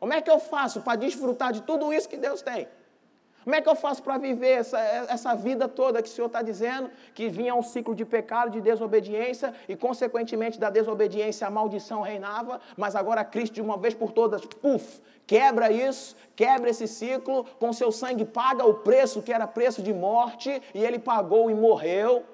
Como 0.00 0.12
é 0.12 0.20
que 0.20 0.28
eu 0.28 0.40
faço 0.40 0.80
para 0.80 0.96
desfrutar 0.96 1.52
de 1.52 1.62
tudo 1.62 1.92
isso 1.92 2.08
que 2.08 2.16
Deus 2.16 2.42
tem? 2.42 2.66
Como 3.44 3.56
é 3.56 3.60
que 3.60 3.68
eu 3.68 3.74
faço 3.74 4.02
para 4.02 4.18
viver 4.18 4.60
essa, 4.60 4.78
essa 4.78 5.34
vida 5.34 5.68
toda 5.68 6.00
que 6.00 6.08
o 6.08 6.12
Senhor 6.12 6.28
está 6.28 6.42
dizendo? 6.42 6.90
Que 7.12 7.28
vinha 7.28 7.54
um 7.54 7.62
ciclo 7.62 7.94
de 7.94 8.04
pecado, 8.04 8.50
de 8.50 8.60
desobediência, 8.60 9.52
e 9.68 9.74
consequentemente 9.74 10.60
da 10.60 10.70
desobediência 10.70 11.46
a 11.46 11.50
maldição 11.50 12.02
reinava, 12.02 12.60
mas 12.76 12.94
agora 12.94 13.24
Cristo, 13.24 13.54
de 13.54 13.60
uma 13.60 13.76
vez 13.76 13.94
por 13.94 14.12
todas, 14.12 14.44
puf, 14.44 15.00
quebra 15.26 15.72
isso, 15.72 16.16
quebra 16.36 16.70
esse 16.70 16.86
ciclo, 16.86 17.44
com 17.58 17.72
seu 17.72 17.90
sangue 17.90 18.24
paga 18.24 18.64
o 18.64 18.74
preço 18.74 19.20
que 19.20 19.32
era 19.32 19.46
preço 19.46 19.82
de 19.82 19.92
morte, 19.92 20.62
e 20.72 20.84
ele 20.84 20.98
pagou 20.98 21.50
e 21.50 21.54
morreu. 21.54 22.24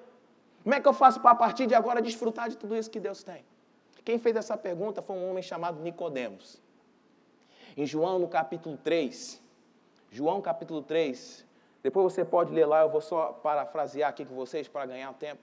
Como 0.62 0.74
é 0.74 0.80
que 0.80 0.88
eu 0.88 0.92
faço 0.92 1.20
para 1.20 1.30
a 1.30 1.34
partir 1.34 1.66
de 1.66 1.74
agora 1.74 2.02
desfrutar 2.02 2.50
de 2.50 2.56
tudo 2.56 2.76
isso 2.76 2.90
que 2.90 3.00
Deus 3.00 3.22
tem? 3.22 3.44
Quem 4.04 4.18
fez 4.18 4.36
essa 4.36 4.56
pergunta 4.56 5.00
foi 5.00 5.16
um 5.16 5.30
homem 5.30 5.42
chamado 5.42 5.80
Nicodemos. 5.80 6.60
Em 7.76 7.86
João, 7.86 8.18
no 8.18 8.28
capítulo 8.28 8.76
3, 8.76 9.40
João 10.10 10.40
capítulo 10.40 10.82
3. 10.82 11.46
Depois 11.82 12.12
você 12.12 12.24
pode 12.24 12.52
ler 12.52 12.66
lá, 12.66 12.82
eu 12.82 12.88
vou 12.88 13.00
só 13.00 13.32
parafrasear 13.32 14.10
aqui 14.10 14.24
com 14.24 14.34
vocês 14.34 14.66
para 14.66 14.86
ganhar 14.86 15.12
tempo. 15.14 15.40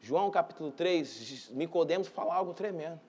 João 0.00 0.30
capítulo 0.30 0.70
3, 0.70 1.50
Nicodemos 1.50 2.08
fala 2.08 2.34
algo 2.34 2.54
tremendo. 2.54 3.00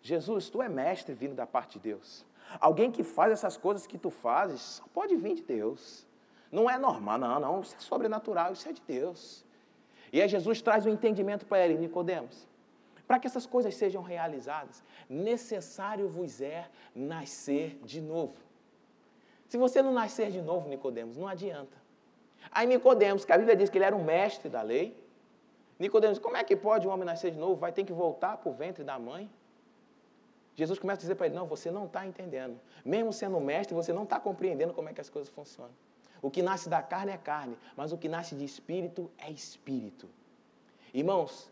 Jesus, 0.00 0.48
tu 0.50 0.60
é 0.60 0.68
mestre 0.68 1.14
vindo 1.14 1.34
da 1.34 1.46
parte 1.46 1.74
de 1.74 1.90
Deus. 1.90 2.24
Alguém 2.60 2.90
que 2.90 3.02
faz 3.02 3.32
essas 3.32 3.56
coisas 3.56 3.86
que 3.86 3.96
tu 3.96 4.10
fazes, 4.10 4.60
só 4.60 4.84
pode 4.92 5.16
vir 5.16 5.34
de 5.34 5.42
Deus. 5.42 6.06
Não 6.50 6.68
é 6.68 6.78
normal, 6.78 7.18
não, 7.18 7.40
não, 7.40 7.60
isso 7.60 7.74
é 7.76 7.80
sobrenatural, 7.80 8.52
isso 8.52 8.68
é 8.68 8.72
de 8.72 8.82
Deus. 8.82 9.44
E 10.12 10.20
aí 10.20 10.28
Jesus 10.28 10.60
traz 10.60 10.84
o 10.84 10.88
um 10.88 10.92
entendimento 10.92 11.46
para 11.46 11.64
ele, 11.64 11.78
Nicodemos. 11.78 12.46
Para 13.06 13.18
que 13.18 13.26
essas 13.26 13.46
coisas 13.46 13.74
sejam 13.74 14.02
realizadas, 14.02 14.82
necessário 15.08 16.08
vos 16.08 16.40
é 16.40 16.68
nascer 16.94 17.78
de 17.84 18.00
novo. 18.00 18.34
Se 19.52 19.58
você 19.58 19.82
não 19.82 19.92
nascer 19.92 20.30
de 20.30 20.40
novo, 20.40 20.66
Nicodemos, 20.66 21.18
não 21.18 21.28
adianta. 21.28 21.76
Aí 22.50 22.66
Nicodemos, 22.66 23.22
que 23.22 23.32
a 23.34 23.36
Bíblia 23.36 23.54
diz 23.54 23.68
que 23.68 23.76
ele 23.76 23.84
era 23.84 23.94
um 23.94 24.02
mestre 24.02 24.48
da 24.48 24.62
lei. 24.62 24.96
Nicodemos, 25.78 26.18
como 26.18 26.38
é 26.38 26.42
que 26.42 26.56
pode 26.56 26.88
um 26.88 26.90
homem 26.90 27.04
nascer 27.04 27.32
de 27.32 27.36
novo? 27.36 27.56
Vai 27.56 27.70
ter 27.70 27.84
que 27.84 27.92
voltar 27.92 28.38
para 28.38 28.48
o 28.48 28.54
ventre 28.54 28.82
da 28.82 28.98
mãe? 28.98 29.30
Jesus 30.54 30.78
começa 30.78 31.00
a 31.00 31.02
dizer 31.02 31.16
para 31.16 31.26
ele: 31.26 31.34
não, 31.34 31.46
você 31.46 31.70
não 31.70 31.84
está 31.84 32.06
entendendo. 32.06 32.58
Mesmo 32.82 33.12
sendo 33.12 33.38
mestre, 33.40 33.74
você 33.74 33.92
não 33.92 34.04
está 34.04 34.18
compreendendo 34.18 34.72
como 34.72 34.88
é 34.88 34.94
que 34.94 35.02
as 35.02 35.10
coisas 35.10 35.30
funcionam. 35.30 35.74
O 36.22 36.30
que 36.30 36.40
nasce 36.40 36.70
da 36.70 36.80
carne 36.80 37.12
é 37.12 37.18
carne, 37.18 37.54
mas 37.76 37.92
o 37.92 37.98
que 37.98 38.08
nasce 38.08 38.34
de 38.34 38.46
espírito 38.46 39.10
é 39.18 39.30
espírito. 39.30 40.08
Irmãos, 40.94 41.50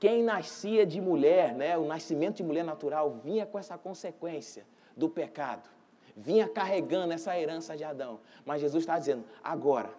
quem 0.00 0.22
nascia 0.22 0.86
de 0.86 1.02
mulher, 1.02 1.52
né, 1.52 1.76
o 1.76 1.84
nascimento 1.84 2.36
de 2.36 2.44
mulher 2.44 2.64
natural, 2.64 3.10
vinha 3.10 3.44
com 3.44 3.58
essa 3.58 3.76
consequência 3.76 4.64
do 4.96 5.06
pecado 5.10 5.68
vinha 6.16 6.48
carregando 6.48 7.12
essa 7.12 7.38
herança 7.38 7.76
de 7.76 7.84
Adão. 7.84 8.20
Mas 8.44 8.60
Jesus 8.60 8.82
está 8.82 8.98
dizendo: 8.98 9.24
agora, 9.42 9.90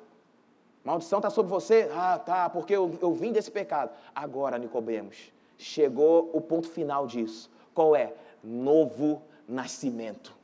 maldição 0.83 1.19
está 1.19 1.29
sobre 1.29 1.49
você? 1.49 1.89
Ah, 1.93 2.17
tá, 2.17 2.49
porque 2.49 2.75
eu, 2.75 2.97
eu 3.01 3.13
vim 3.13 3.31
desse 3.31 3.51
pecado. 3.51 3.91
Agora, 4.13 4.57
Nicodemos, 4.57 5.31
chegou 5.57 6.29
o 6.33 6.41
ponto 6.41 6.69
final 6.69 7.07
disso. 7.07 7.49
Qual 7.73 7.95
é? 7.95 8.13
Novo 8.43 9.21
nascimento. 9.47 10.43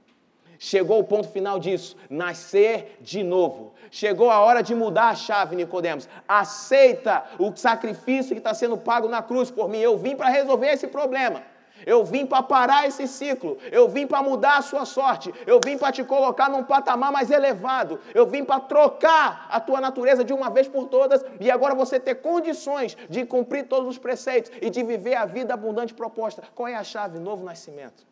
Chegou 0.62 1.00
o 1.00 1.04
ponto 1.06 1.30
final 1.30 1.58
disso, 1.58 1.96
nascer 2.10 2.98
de 3.00 3.24
novo. 3.24 3.74
Chegou 3.90 4.30
a 4.30 4.42
hora 4.42 4.62
de 4.62 4.76
mudar 4.76 5.08
a 5.08 5.16
chave, 5.16 5.56
Nicodemos. 5.56 6.10
Aceita 6.28 7.24
o 7.40 7.56
sacrifício 7.56 8.34
que 8.36 8.40
está 8.40 8.54
sendo 8.54 8.78
pago 8.78 9.08
na 9.08 9.22
cruz 9.22 9.50
por 9.50 9.70
mim. 9.70 9.78
Eu 9.78 9.98
vim 9.98 10.18
para 10.18 10.28
resolver 10.28 10.68
esse 10.68 10.88
problema. 10.88 11.42
Eu 11.86 12.04
vim 12.04 12.26
para 12.26 12.44
parar 12.44 12.88
esse 12.88 13.08
ciclo. 13.08 13.58
Eu 13.72 13.88
vim 13.88 14.06
para 14.06 14.22
mudar 14.22 14.58
a 14.58 14.62
sua 14.62 14.86
sorte. 14.86 15.34
Eu 15.46 15.60
vim 15.64 15.78
para 15.78 15.92
te 15.92 16.04
colocar 16.04 16.50
num 16.50 16.64
patamar 16.64 17.12
mais 17.12 17.32
elevado. 17.32 18.00
Eu 18.14 18.26
vim 18.26 18.44
para 18.44 18.60
trocar 18.60 19.48
a 19.50 19.60
tua 19.60 19.82
natureza 19.82 20.24
de 20.24 20.34
uma 20.34 20.50
vez 20.50 20.68
por 20.68 20.88
todas 20.88 21.24
e 21.40 21.50
agora 21.50 21.76
você 21.76 22.00
ter 22.00 22.16
condições 22.16 22.98
de 23.10 23.26
cumprir 23.26 23.68
todos 23.68 23.88
os 23.88 23.98
preceitos 23.98 24.52
e 24.62 24.70
de 24.70 24.84
viver 24.84 25.16
a 25.16 25.26
vida 25.26 25.54
abundante 25.54 25.94
proposta. 25.94 26.44
Qual 26.56 26.68
é 26.68 26.76
a 26.76 26.84
chave? 26.84 27.20
Novo 27.20 27.44
nascimento. 27.44 28.08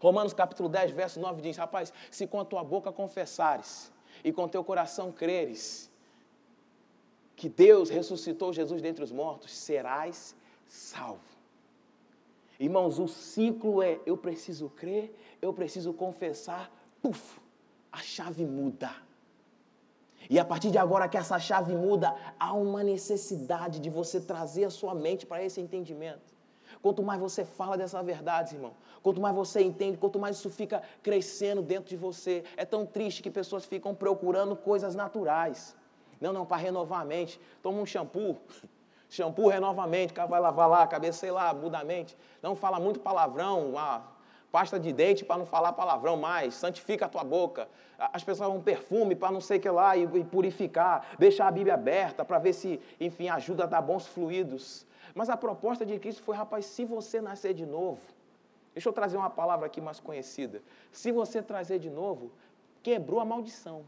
Romanos 0.00 0.34
capítulo 0.34 0.68
10, 0.68 0.90
verso 0.90 1.20
9 1.20 1.40
diz: 1.40 1.56
Rapaz, 1.56 1.92
se 2.10 2.26
com 2.26 2.40
a 2.40 2.44
tua 2.44 2.62
boca 2.62 2.92
confessares 2.92 3.90
e 4.22 4.32
com 4.32 4.46
teu 4.48 4.62
coração 4.62 5.10
creres 5.10 5.90
que 7.36 7.48
Deus 7.48 7.90
ressuscitou 7.90 8.52
Jesus 8.52 8.80
dentre 8.80 9.02
os 9.02 9.10
mortos, 9.10 9.52
serás 9.52 10.34
salvo. 10.66 11.33
Irmãos, 12.64 12.98
o 12.98 13.06
ciclo 13.06 13.82
é: 13.82 14.00
eu 14.06 14.16
preciso 14.16 14.70
crer, 14.70 15.14
eu 15.42 15.52
preciso 15.52 15.92
confessar, 15.92 16.70
puf, 17.02 17.38
a 17.92 17.98
chave 17.98 18.46
muda. 18.46 18.90
E 20.30 20.38
a 20.38 20.44
partir 20.46 20.70
de 20.70 20.78
agora 20.78 21.06
que 21.06 21.18
essa 21.18 21.38
chave 21.38 21.74
muda, 21.74 22.16
há 22.40 22.54
uma 22.54 22.82
necessidade 22.82 23.78
de 23.78 23.90
você 23.90 24.18
trazer 24.18 24.64
a 24.64 24.70
sua 24.70 24.94
mente 24.94 25.26
para 25.26 25.44
esse 25.44 25.60
entendimento. 25.60 26.32
Quanto 26.80 27.02
mais 27.02 27.20
você 27.20 27.44
fala 27.44 27.76
dessa 27.76 28.02
verdade, 28.02 28.54
irmão, 28.54 28.72
quanto 29.02 29.20
mais 29.20 29.36
você 29.36 29.60
entende, 29.60 29.98
quanto 29.98 30.18
mais 30.18 30.36
isso 30.36 30.48
fica 30.48 30.82
crescendo 31.02 31.60
dentro 31.60 31.90
de 31.90 31.98
você. 31.98 32.44
É 32.56 32.64
tão 32.64 32.86
triste 32.86 33.22
que 33.22 33.30
pessoas 33.30 33.66
ficam 33.66 33.94
procurando 33.94 34.56
coisas 34.56 34.94
naturais. 34.94 35.76
Não, 36.18 36.32
não, 36.32 36.46
para 36.46 36.56
renovar 36.56 37.02
a 37.02 37.04
mente. 37.04 37.38
Toma 37.62 37.78
um 37.78 37.84
shampoo, 37.84 38.38
Shampoo 39.08 39.48
renovamente, 39.48 40.12
o 40.12 40.14
cara 40.14 40.28
vai 40.28 40.40
lavar 40.40 40.68
lá 40.68 40.86
cabeça, 40.86 41.18
sei 41.18 41.30
lá, 41.30 41.52
muda 41.54 41.78
a 41.78 41.84
mente. 41.84 42.16
Não 42.42 42.56
fala 42.56 42.80
muito 42.80 43.00
palavrão, 43.00 43.78
a 43.78 44.02
pasta 44.54 44.78
de 44.78 44.92
dente 44.92 45.24
para 45.24 45.38
não 45.38 45.46
falar 45.46 45.72
palavrão 45.72 46.16
mais, 46.16 46.54
santifica 46.54 47.06
a 47.06 47.08
tua 47.08 47.24
boca. 47.24 47.68
As 47.98 48.22
pessoas 48.22 48.48
vão 48.48 48.60
perfume 48.60 49.16
para 49.16 49.32
não 49.32 49.40
sei 49.40 49.58
o 49.58 49.60
que 49.60 49.68
lá 49.68 49.96
e, 49.96 50.04
e 50.04 50.24
purificar, 50.24 51.06
deixar 51.18 51.48
a 51.48 51.50
Bíblia 51.50 51.74
aberta 51.74 52.24
para 52.24 52.38
ver 52.38 52.52
se, 52.52 52.80
enfim, 53.00 53.28
ajuda 53.28 53.64
a 53.64 53.66
dar 53.66 53.82
bons 53.82 54.06
fluidos. 54.06 54.86
Mas 55.12 55.28
a 55.28 55.36
proposta 55.36 55.84
de 55.84 55.98
Cristo 55.98 56.22
foi, 56.22 56.36
rapaz, 56.36 56.66
se 56.66 56.84
você 56.84 57.20
nascer 57.20 57.52
de 57.52 57.66
novo, 57.66 58.00
deixa 58.72 58.88
eu 58.88 58.92
trazer 58.92 59.16
uma 59.16 59.30
palavra 59.30 59.66
aqui 59.66 59.80
mais 59.80 59.98
conhecida. 59.98 60.62
Se 60.92 61.10
você 61.10 61.42
trazer 61.42 61.80
de 61.80 61.90
novo, 61.90 62.30
quebrou 62.80 63.18
a 63.18 63.24
maldição. 63.24 63.84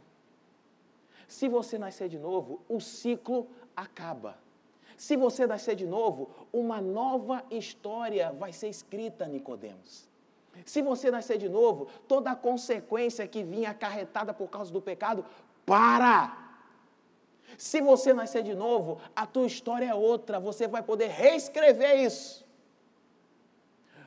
Se 1.29 1.49
você 1.49 1.79
nascer 1.79 2.09
de 2.09 2.19
novo, 2.19 2.61
o 2.69 2.81
ciclo 2.81 3.49
acaba. 3.77 4.37
Se 4.97 5.17
você 5.17 5.47
nascer 5.47 5.77
de 5.77 5.87
novo, 5.87 6.31
uma 6.53 6.81
nova 6.81 7.45
história 7.51 8.33
vai 8.33 8.53
ser 8.53 8.69
escrita, 8.69 9.27
Nicodemos. 9.27 10.09
Se 10.65 10.81
você 10.81 11.11
nascer 11.11 11.37
de 11.37 11.49
novo, 11.49 11.89
toda 12.09 12.31
a 12.31 12.37
consequência 12.37 13.27
que 13.27 13.43
vinha 13.43 13.71
acarretada 13.71 14.33
por 14.33 14.49
causa 14.49 14.73
do 14.73 14.81
pecado 14.81 15.25
para. 15.67 16.45
Se 17.59 17.81
você 17.81 18.15
nascer 18.15 18.43
de 18.43 18.55
novo, 18.55 18.99
a 19.15 19.27
tua 19.27 19.47
história 19.47 19.87
é 19.87 19.95
outra, 19.95 20.41
você 20.41 20.67
vai 20.67 20.83
poder 20.83 21.09
reescrever 21.09 22.01
isso. 22.01 22.47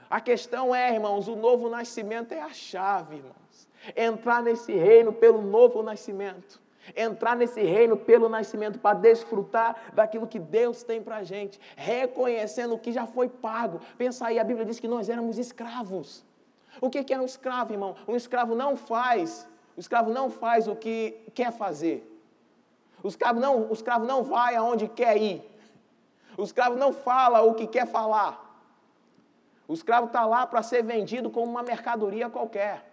A 0.10 0.19
questão 0.19 0.74
é, 0.74 0.91
irmãos, 0.91 1.27
o 1.27 1.36
novo 1.36 1.69
nascimento 1.69 2.31
é 2.31 2.41
a 2.41 2.50
chave, 2.51 3.17
irmãos. 3.17 3.67
Entrar 3.96 4.41
nesse 4.41 4.74
reino 4.74 5.13
pelo 5.13 5.41
novo 5.41 5.84
nascimento. 5.84 6.60
Entrar 6.96 7.36
nesse 7.36 7.62
reino 7.62 7.98
pelo 7.98 8.29
nascimento 8.29 8.79
para 8.79 8.98
desfrutar 8.98 9.75
daquilo 9.93 10.27
que 10.27 10.39
Deus 10.39 10.84
tem 10.84 11.01
para 11.01 11.17
a 11.17 11.24
gente, 11.24 11.60
reconhecendo 11.75 12.74
o 12.74 12.79
que 12.79 12.91
já 12.91 13.05
foi 13.05 13.27
pago. 13.29 13.79
Pensa 13.98 14.27
aí, 14.27 14.39
a 14.39 14.43
Bíblia 14.43 14.65
diz 14.65 14.79
que 14.79 14.88
nós 14.88 15.10
éramos 15.10 15.38
escravos. 15.38 16.25
O 16.81 16.89
que 16.89 17.13
é 17.13 17.19
um 17.19 17.25
escravo, 17.25 17.74
irmão? 17.74 17.96
Um 18.08 18.15
escravo 18.15 18.55
não 18.55 18.75
faz, 18.75 19.48
o 19.75 19.79
escravo 19.79 20.12
não 20.12 20.29
faz 20.29 20.67
o 20.67 20.75
que 20.75 21.17
quer 21.34 21.51
fazer. 21.51 22.05
O 23.03 23.08
escravo 23.08 23.39
não, 23.39 23.69
o 23.69 23.74
escravo 23.74 24.05
não 24.05 24.24
vai 24.24 24.55
aonde 24.55 24.88
quer 24.88 25.17
ir. 25.17 25.41
O 26.38 26.43
escravo 26.43 26.75
não 26.75 26.93
fala 26.93 27.41
o 27.41 27.53
que 27.53 27.67
quer 27.67 27.88
falar. 27.88 28.46
O 29.67 29.74
escravo 29.74 30.08
está 30.08 30.25
lá 30.25 30.48
para 30.48 30.63
ser 30.63 30.84
vendido 30.84 31.29
como 31.29 31.50
uma 31.51 31.62
mercadoria 31.62 32.29
qualquer. 32.29 32.88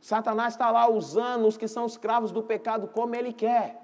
Satanás 0.00 0.54
está 0.54 0.70
lá 0.70 0.88
usando 0.88 1.46
os 1.46 1.56
que 1.56 1.68
são 1.68 1.84
escravos 1.86 2.32
do 2.32 2.42
pecado 2.42 2.88
como 2.88 3.14
ele 3.14 3.32
quer. 3.32 3.78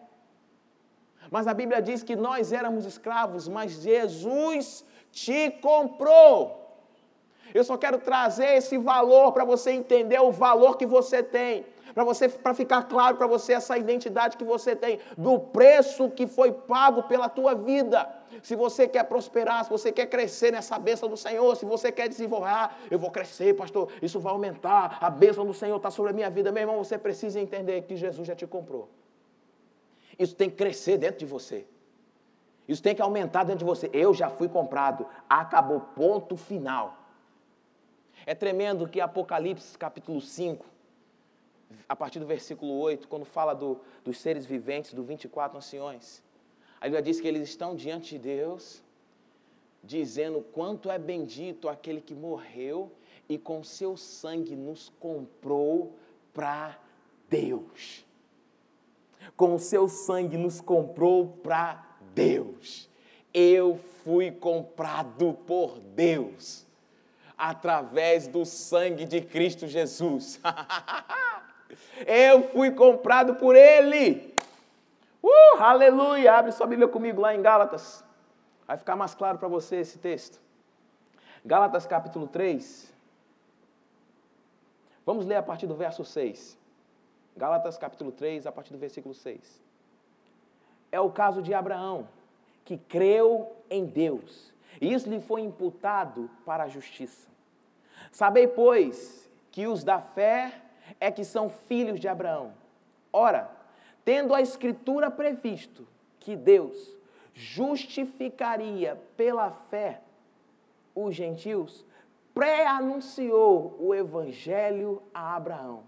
Mas 1.31 1.47
a 1.47 1.55
Bíblia 1.55 1.83
diz 1.83 2.03
que 2.03 2.17
nós 2.17 2.53
éramos 2.53 2.85
escravos, 2.85 3.49
mas 3.49 3.73
Jesus 3.73 4.85
te 5.11 5.51
comprou. 5.61 6.67
Eu 7.53 7.65
só 7.65 7.77
quero 7.77 7.99
trazer 7.99 8.57
esse 8.57 8.79
valor 8.79 9.33
para 9.33 9.45
você 9.45 9.73
entender 9.73 10.21
o 10.21 10.31
valor 10.31 10.77
que 10.77 10.87
você 10.87 11.23
tem, 11.23 11.67
para 11.95 12.05
você 12.05 12.29
para 12.29 12.55
ficar 12.55 12.85
claro 12.85 13.17
para 13.17 13.27
você 13.27 13.55
essa 13.55 13.77
identidade 13.77 14.37
que 14.37 14.45
você 14.45 14.77
tem, 14.77 15.01
do 15.17 15.39
preço 15.39 16.11
que 16.11 16.27
foi 16.27 16.53
pago 16.53 17.05
pela 17.05 17.29
tua 17.29 17.55
vida. 17.55 18.09
Se 18.43 18.55
você 18.55 18.87
quer 18.89 19.05
prosperar, 19.05 19.65
se 19.65 19.71
você 19.71 19.93
quer 19.93 20.07
crescer 20.07 20.53
nessa 20.53 20.79
bênção 20.79 21.09
do 21.09 21.17
Senhor, 21.17 21.55
se 21.57 21.65
você 21.65 21.91
quer 21.93 22.09
desenvolver, 22.09 22.49
ah, 22.49 22.71
eu 22.91 22.99
vou 22.99 23.11
crescer, 23.11 23.55
pastor, 23.55 23.91
isso 24.03 24.21
vai 24.21 24.33
aumentar, 24.33 24.99
a 25.01 25.11
bênção 25.11 25.47
do 25.47 25.55
Senhor 25.55 25.77
está 25.77 25.91
sobre 25.91 26.11
a 26.11 26.15
minha 26.15 26.31
vida. 26.31 26.53
Meu 26.53 26.63
irmão, 26.63 26.83
você 26.83 26.99
precisa 26.99 27.41
entender 27.41 27.83
que 27.83 27.97
Jesus 27.97 28.27
já 28.27 28.35
te 28.35 28.47
comprou. 28.47 28.89
Isso 30.19 30.35
tem 30.35 30.49
que 30.49 30.57
crescer 30.57 30.99
dentro 30.99 31.19
de 31.19 31.27
você. 31.27 31.67
Isso 32.67 32.83
tem 32.83 32.95
que 32.95 33.03
aumentar 33.03 33.45
dentro 33.45 33.61
de 33.61 33.65
você. 33.65 33.91
Eu 33.93 34.13
já 34.13 34.29
fui 34.29 34.49
comprado. 34.49 35.07
Acabou. 35.29 35.81
Ponto 35.81 36.37
final. 36.37 37.07
É 38.25 38.35
tremendo 38.35 38.89
que 38.89 39.01
Apocalipse 39.01 39.79
capítulo 39.79 40.21
5, 40.21 40.67
a 41.89 41.95
partir 41.95 42.19
do 42.19 42.27
versículo 42.27 42.77
8, 42.79 43.07
quando 43.07 43.25
fala 43.25 43.55
do, 43.55 43.81
dos 44.05 44.19
seres 44.19 44.45
viventes, 44.45 44.95
do 44.95 45.05
24 45.05 45.57
anciões, 45.57 46.23
a 46.87 46.89
Bíblia 46.89 47.03
diz 47.03 47.21
que 47.21 47.27
eles 47.27 47.49
estão 47.49 47.75
diante 47.75 48.11
de 48.11 48.21
Deus, 48.21 48.81
dizendo 49.83 50.41
quanto 50.53 50.89
é 50.89 50.97
bendito 50.97 51.69
aquele 51.69 52.01
que 52.01 52.15
morreu 52.15 52.93
e 53.29 53.37
com 53.37 53.65
seu 53.65 53.97
sangue 53.97 54.55
nos 54.55 54.93
comprou 55.01 55.97
para 56.33 56.79
Deus. 57.29 58.07
Com 59.37 59.57
o 59.57 59.59
seu 59.59 59.89
sangue 59.89 60.37
nos 60.37 60.61
comprou 60.61 61.27
para 61.43 61.85
Deus. 62.15 62.89
Eu 63.35 63.77
fui 64.05 64.31
comprado 64.31 65.37
por 65.45 65.81
Deus 65.81 66.65
através 67.37 68.29
do 68.29 68.45
sangue 68.45 69.05
de 69.05 69.21
Cristo 69.21 69.67
Jesus. 69.67 70.41
Eu 72.07 72.49
fui 72.51 72.71
comprado 72.71 73.35
por 73.35 73.57
Ele. 73.57 74.36
Uh, 75.27 75.59
aleluia! 75.59 76.35
Abre 76.35 76.53
sua 76.53 76.67
Bíblia 76.67 76.89
comigo 76.89 77.21
lá 77.21 77.35
em 77.35 77.43
Gálatas. 77.43 78.05
Vai 78.67 78.77
ficar 78.77 78.95
mais 78.95 79.15
claro 79.15 79.39
para 79.39 79.49
você 79.49 79.77
esse 79.77 79.99
texto. 79.99 80.41
Gálatas 81.45 81.87
capítulo 81.87 82.27
3. 82.27 82.95
Vamos 85.05 85.27
ler 85.27 85.37
a 85.37 85.43
partir 85.43 85.67
do 85.67 85.75
verso 85.75 86.05
6. 86.05 86.59
Gálatas 87.37 87.77
capítulo 87.77 88.13
3, 88.13 88.47
a 88.47 88.53
partir 88.53 88.73
do 88.73 88.79
versículo 88.79 89.15
6. 89.15 89.63
É 90.93 91.01
o 91.01 91.11
caso 91.11 91.43
de 91.43 91.53
Abraão, 91.53 92.09
que 92.65 92.77
creu 92.77 93.57
em 93.69 93.85
Deus 93.85 94.55
e 94.81 94.93
isso 94.93 95.09
lhe 95.09 95.21
foi 95.21 95.41
imputado 95.43 96.31
para 96.45 96.65
a 96.65 96.69
justiça. 96.69 97.29
Sabei, 98.13 98.47
pois, 98.47 99.29
que 99.51 99.67
os 99.67 99.83
da 99.83 100.01
fé 100.01 100.61
é 101.01 101.11
que 101.11 101.25
são 101.25 101.49
filhos 101.49 101.99
de 101.99 102.09
Abraão. 102.09 102.53
Ora, 103.13 103.51
tendo 104.07 104.33
a 104.33 104.41
Escritura 104.41 105.11
previsto 105.11 105.85
que 106.21 106.37
Deus 106.37 106.97
justificaria 107.35 108.97
pela 109.17 109.51
fé 109.51 110.01
os 110.95 111.13
gentios, 111.13 111.85
pré-anunciou 112.33 113.77
o 113.81 113.93
Evangelho 113.93 115.03
a 115.13 115.35
Abraão. 115.35 115.83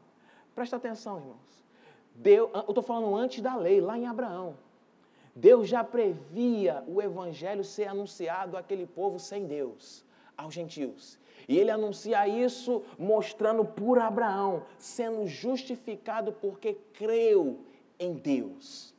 Presta 0.53 0.75
atenção, 0.75 1.19
irmãos. 1.19 1.65
Deus, 2.13 2.51
eu 2.53 2.61
estou 2.69 2.83
falando 2.83 3.15
antes 3.15 3.41
da 3.41 3.55
lei, 3.55 3.81
lá 3.81 3.97
em 3.97 4.09
Abraão. 4.09 4.57
Deus 5.33 5.69
já 5.69 5.85
previa 5.85 6.83
o 6.89 7.01
evangelho 7.01 7.63
ser 7.63 7.85
anunciado 7.85 8.57
àquele 8.57 8.85
povo 8.85 9.21
sem 9.21 9.47
Deus, 9.47 10.05
aos 10.37 10.53
gentios. 10.53 11.17
E 11.49 11.57
ele 11.57 11.71
anuncia 11.71 12.27
isso 12.27 12.83
mostrando 12.99 13.65
por 13.65 14.01
Abraão, 14.01 14.65
sendo 14.77 15.29
justificado 15.29 16.33
porque 16.33 16.75
creu 16.95 17.61
em 17.99 18.15
Deus. 18.15 18.95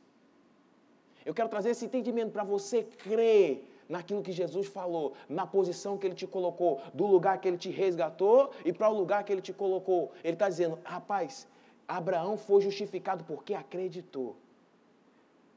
Eu 1.24 1.34
quero 1.34 1.48
trazer 1.48 1.70
esse 1.70 1.84
entendimento 1.84 2.32
para 2.32 2.44
você 2.44 2.82
crer 2.82 3.66
naquilo 3.88 4.22
que 4.22 4.32
Jesus 4.32 4.68
falou, 4.68 5.14
na 5.28 5.46
posição 5.46 5.98
que 5.98 6.06
ele 6.06 6.14
te 6.14 6.26
colocou, 6.26 6.80
do 6.94 7.06
lugar 7.06 7.38
que 7.40 7.48
ele 7.48 7.58
te 7.58 7.70
resgatou 7.70 8.52
e 8.64 8.72
para 8.72 8.88
o 8.88 8.94
lugar 8.94 9.24
que 9.24 9.32
ele 9.32 9.42
te 9.42 9.52
colocou. 9.52 10.12
Ele 10.22 10.34
está 10.34 10.48
dizendo, 10.48 10.78
rapaz, 10.84 11.46
Abraão 11.88 12.36
foi 12.36 12.60
justificado 12.60 13.24
porque 13.24 13.52
acreditou. 13.52 14.36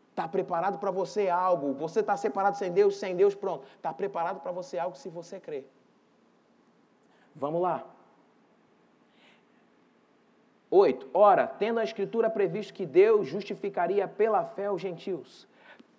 Está 0.09 0.27
preparado 0.27 0.79
para 0.79 0.91
você 0.91 1.29
algo. 1.29 1.73
Você 1.73 1.99
está 1.99 2.17
separado 2.17 2.57
sem 2.57 2.71
Deus, 2.71 2.97
sem 2.97 3.15
Deus, 3.15 3.35
pronto. 3.35 3.65
Está 3.75 3.93
preparado 3.93 4.41
para 4.41 4.51
você 4.51 4.77
algo 4.77 4.97
se 4.97 5.09
você 5.09 5.39
crer. 5.39 5.67
Vamos 7.35 7.61
lá. 7.61 7.92
8. 10.75 11.11
Ora, 11.13 11.45
tendo 11.45 11.79
a 11.79 11.83
Escritura 11.83 12.31
previsto 12.31 12.73
que 12.73 12.83
Deus 12.83 13.27
justificaria 13.27 14.07
pela 14.07 14.43
fé 14.43 14.71
os 14.71 14.81
gentios, 14.81 15.47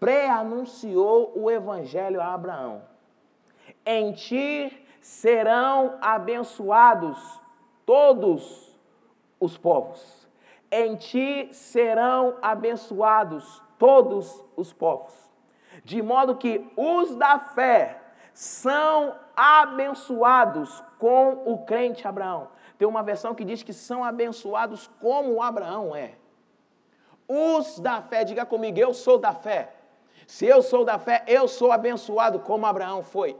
pré-anunciou 0.00 1.32
o 1.36 1.48
Evangelho 1.48 2.20
a 2.20 2.34
Abraão. 2.34 2.82
Em 3.86 4.12
ti 4.12 4.84
serão 5.00 5.96
abençoados 6.00 7.40
todos 7.86 8.76
os 9.38 9.56
povos. 9.56 10.26
Em 10.72 10.96
ti 10.96 11.50
serão 11.52 12.36
abençoados 12.42 13.62
todos 13.78 14.42
os 14.56 14.72
povos. 14.72 15.14
De 15.84 16.02
modo 16.02 16.34
que 16.34 16.68
os 16.76 17.14
da 17.14 17.38
fé 17.38 18.00
são 18.32 19.14
abençoados 19.36 20.82
com 20.98 21.44
o 21.44 21.64
crente 21.64 22.08
Abraão. 22.08 22.48
Tem 22.84 22.88
uma 22.90 23.02
versão 23.02 23.34
que 23.34 23.46
diz 23.46 23.62
que 23.62 23.72
são 23.72 24.04
abençoados 24.04 24.90
como 25.00 25.40
Abraão 25.40 25.96
é. 25.96 26.16
Os 27.26 27.78
da 27.78 28.02
fé, 28.02 28.24
diga 28.24 28.44
comigo, 28.44 28.78
eu 28.78 28.92
sou 28.92 29.16
da 29.16 29.32
fé. 29.32 29.72
Se 30.26 30.44
eu 30.44 30.60
sou 30.60 30.84
da 30.84 30.98
fé, 30.98 31.24
eu 31.26 31.48
sou 31.48 31.72
abençoado 31.72 32.40
como 32.40 32.66
Abraão 32.66 33.02
foi. 33.02 33.38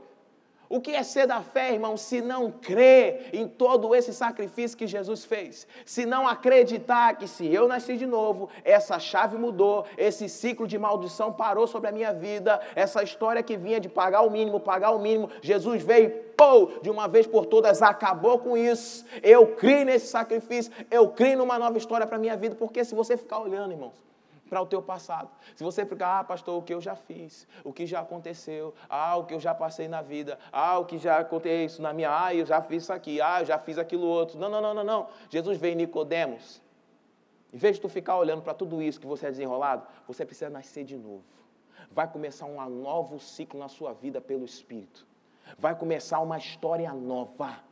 O 0.75 0.81
que 0.81 0.93
é 0.93 1.03
ser 1.03 1.25
da 1.25 1.41
fé, 1.41 1.71
irmão, 1.71 1.95
se 1.95 2.19
não 2.19 2.51
crer 2.51 3.29
em 3.31 3.47
todo 3.47 3.95
esse 3.95 4.13
sacrifício 4.13 4.77
que 4.77 4.85
Jesus 4.85 5.23
fez? 5.23 5.65
Se 5.85 6.05
não 6.05 6.27
acreditar 6.27 7.15
que 7.15 7.29
se 7.29 7.47
eu 7.47 7.65
nasci 7.65 7.95
de 7.95 8.05
novo, 8.05 8.49
essa 8.61 8.99
chave 8.99 9.37
mudou, 9.37 9.85
esse 9.97 10.27
ciclo 10.27 10.67
de 10.67 10.77
maldição 10.77 11.31
parou 11.31 11.65
sobre 11.65 11.87
a 11.87 11.93
minha 11.93 12.11
vida, 12.11 12.59
essa 12.75 13.01
história 13.01 13.41
que 13.41 13.55
vinha 13.55 13.79
de 13.79 13.87
pagar 13.87 14.23
o 14.23 14.29
mínimo, 14.29 14.59
pagar 14.59 14.91
o 14.91 14.99
mínimo, 14.99 15.29
Jesus 15.41 15.81
veio, 15.81 16.09
pô, 16.35 16.69
de 16.81 16.89
uma 16.89 17.07
vez 17.07 17.25
por 17.25 17.45
todas, 17.45 17.81
acabou 17.81 18.37
com 18.39 18.57
isso. 18.57 19.05
Eu 19.23 19.55
criei 19.55 19.85
nesse 19.85 20.07
sacrifício, 20.07 20.73
eu 20.91 21.07
criei 21.07 21.37
numa 21.37 21.57
nova 21.57 21.77
história 21.77 22.05
para 22.05 22.17
a 22.17 22.19
minha 22.19 22.35
vida, 22.35 22.53
porque 22.53 22.83
se 22.83 22.93
você 22.93 23.15
ficar 23.15 23.39
olhando, 23.39 23.71
irmãos, 23.71 23.93
para 24.49 24.61
o 24.61 24.65
teu 24.65 24.81
passado. 24.81 25.29
Se 25.55 25.63
você 25.63 25.85
ficar, 25.85 26.19
ah, 26.19 26.23
pastor, 26.23 26.57
o 26.57 26.61
que 26.61 26.73
eu 26.73 26.81
já 26.81 26.95
fiz, 26.95 27.47
o 27.63 27.73
que 27.73 27.85
já 27.85 27.99
aconteceu, 27.99 28.73
ah, 28.89 29.17
o 29.17 29.25
que 29.25 29.33
eu 29.33 29.39
já 29.39 29.53
passei 29.53 29.87
na 29.87 30.01
vida, 30.01 30.37
ah, 30.51 30.77
o 30.79 30.85
que 30.85 30.97
já 30.97 31.17
aconteceu 31.17 31.81
na 31.81 31.93
minha, 31.93 32.25
ah, 32.25 32.33
eu 32.33 32.45
já 32.45 32.61
fiz 32.61 32.83
isso 32.83 32.93
aqui, 32.93 33.19
ah, 33.21 33.41
eu 33.41 33.45
já 33.45 33.57
fiz 33.57 33.77
aquilo 33.77 34.05
outro. 34.05 34.37
Não, 34.39 34.49
não, 34.49 34.61
não, 34.61 34.73
não, 34.73 34.83
não. 34.83 35.07
Jesus 35.29 35.57
veio 35.57 35.73
em 35.73 35.77
Nicodemos. 35.77 36.61
Em 37.53 37.57
vez 37.57 37.75
de 37.75 37.81
tu 37.81 37.89
ficar 37.89 38.17
olhando 38.17 38.41
para 38.41 38.53
tudo 38.53 38.81
isso 38.81 38.99
que 38.99 39.07
você 39.07 39.27
é 39.27 39.31
desenrolado, 39.31 39.87
você 40.07 40.25
precisa 40.25 40.49
nascer 40.49 40.83
de 40.83 40.97
novo. 40.97 41.23
Vai 41.89 42.11
começar 42.11 42.45
um 42.45 42.69
novo 42.69 43.19
ciclo 43.19 43.59
na 43.59 43.69
sua 43.69 43.93
vida 43.93 44.19
pelo 44.19 44.43
Espírito. 44.43 45.07
Vai 45.57 45.75
começar 45.75 46.19
uma 46.19 46.37
história 46.37 46.91
nova. 46.93 47.63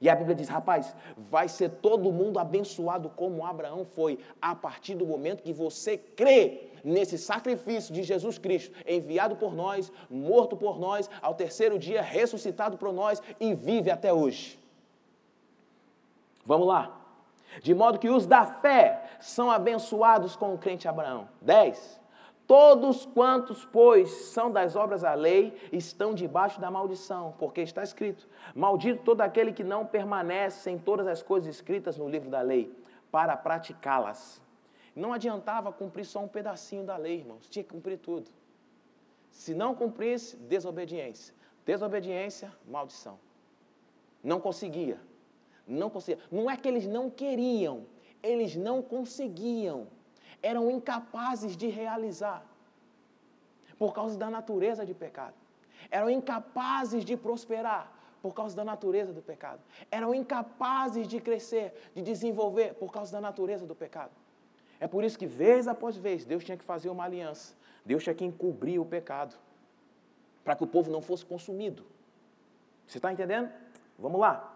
E 0.00 0.08
a 0.08 0.14
Bíblia 0.14 0.34
diz, 0.34 0.48
rapaz, 0.48 0.94
vai 1.16 1.48
ser 1.48 1.70
todo 1.70 2.12
mundo 2.12 2.38
abençoado 2.38 3.08
como 3.10 3.44
Abraão 3.44 3.84
foi, 3.84 4.18
a 4.40 4.54
partir 4.54 4.94
do 4.94 5.06
momento 5.06 5.42
que 5.42 5.52
você 5.52 5.96
crê 5.96 6.70
nesse 6.84 7.16
sacrifício 7.16 7.94
de 7.94 8.02
Jesus 8.02 8.36
Cristo, 8.36 8.76
enviado 8.86 9.36
por 9.36 9.54
nós, 9.54 9.90
morto 10.10 10.56
por 10.56 10.78
nós, 10.78 11.08
ao 11.22 11.34
terceiro 11.34 11.78
dia 11.78 12.02
ressuscitado 12.02 12.76
por 12.76 12.92
nós 12.92 13.22
e 13.40 13.54
vive 13.54 13.90
até 13.90 14.12
hoje. 14.12 14.58
Vamos 16.44 16.66
lá. 16.66 17.00
De 17.62 17.72
modo 17.72 17.98
que 17.98 18.10
os 18.10 18.26
da 18.26 18.44
fé 18.44 19.02
são 19.20 19.50
abençoados 19.50 20.36
com 20.36 20.52
o 20.54 20.58
crente 20.58 20.88
Abraão. 20.88 21.28
10. 21.40 22.03
Todos 22.46 23.06
quantos, 23.06 23.64
pois, 23.64 24.10
são 24.10 24.50
das 24.50 24.76
obras 24.76 25.00
da 25.00 25.14
lei, 25.14 25.56
estão 25.72 26.14
debaixo 26.14 26.60
da 26.60 26.70
maldição, 26.70 27.34
porque 27.38 27.62
está 27.62 27.82
escrito: 27.82 28.28
Maldito 28.54 29.02
todo 29.02 29.22
aquele 29.22 29.52
que 29.52 29.64
não 29.64 29.86
permanece 29.86 30.70
em 30.70 30.78
todas 30.78 31.06
as 31.06 31.22
coisas 31.22 31.54
escritas 31.54 31.96
no 31.96 32.08
livro 32.08 32.28
da 32.28 32.42
lei, 32.42 32.70
para 33.10 33.36
praticá-las. 33.36 34.42
Não 34.94 35.12
adiantava 35.12 35.72
cumprir 35.72 36.04
só 36.04 36.20
um 36.20 36.28
pedacinho 36.28 36.84
da 36.84 36.96
lei, 36.96 37.18
irmãos, 37.18 37.48
tinha 37.48 37.64
que 37.64 37.70
cumprir 37.70 37.98
tudo. 37.98 38.30
Se 39.30 39.54
não 39.54 39.74
cumprisse, 39.74 40.36
desobediência. 40.36 41.34
Desobediência, 41.64 42.52
maldição. 42.68 43.18
Não 44.22 44.38
conseguia. 44.38 45.00
Não 45.66 45.88
conseguia. 45.88 46.22
Não 46.30 46.48
é 46.50 46.56
que 46.56 46.68
eles 46.68 46.86
não 46.86 47.10
queriam, 47.10 47.86
eles 48.22 48.54
não 48.54 48.82
conseguiam 48.82 49.88
eram 50.44 50.70
incapazes 50.70 51.56
de 51.56 51.68
realizar, 51.68 52.44
por 53.78 53.94
causa 53.94 54.18
da 54.18 54.28
natureza 54.28 54.84
de 54.84 54.92
pecado. 54.92 55.34
Eram 55.90 56.10
incapazes 56.10 57.02
de 57.02 57.16
prosperar, 57.16 57.90
por 58.22 58.34
causa 58.34 58.54
da 58.54 58.62
natureza 58.62 59.12
do 59.12 59.22
pecado. 59.22 59.60
Eram 59.90 60.14
incapazes 60.14 61.08
de 61.08 61.18
crescer, 61.18 61.90
de 61.94 62.02
desenvolver, 62.02 62.74
por 62.74 62.92
causa 62.92 63.10
da 63.10 63.20
natureza 63.22 63.66
do 63.66 63.74
pecado. 63.74 64.12
É 64.78 64.86
por 64.86 65.02
isso 65.02 65.18
que, 65.18 65.26
vez 65.26 65.66
após 65.66 65.96
vez, 65.96 66.26
Deus 66.26 66.44
tinha 66.44 66.58
que 66.58 66.64
fazer 66.64 66.90
uma 66.90 67.04
aliança. 67.04 67.54
Deus 67.84 68.02
tinha 68.02 68.14
que 68.14 68.24
encobrir 68.24 68.78
o 68.78 68.84
pecado, 68.84 69.34
para 70.44 70.54
que 70.54 70.62
o 70.62 70.66
povo 70.66 70.90
não 70.90 71.00
fosse 71.00 71.24
consumido. 71.24 71.86
Você 72.86 72.98
está 72.98 73.10
entendendo? 73.10 73.50
Vamos 73.98 74.20
lá. 74.20 74.53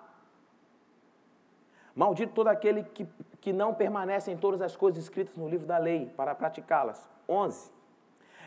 Maldito 1.98 2.32
todo 2.32 2.48
aquele 2.48 2.84
que 2.84 3.06
que 3.40 3.52
não 3.52 3.74
permanecem 3.74 4.37
todas 4.37 4.61
as 4.61 4.76
coisas 4.76 5.02
escritas 5.02 5.37
no 5.37 5.48
livro 5.48 5.66
da 5.66 5.78
lei 5.78 6.11
para 6.16 6.34
praticá-las. 6.34 7.08
11. 7.28 7.70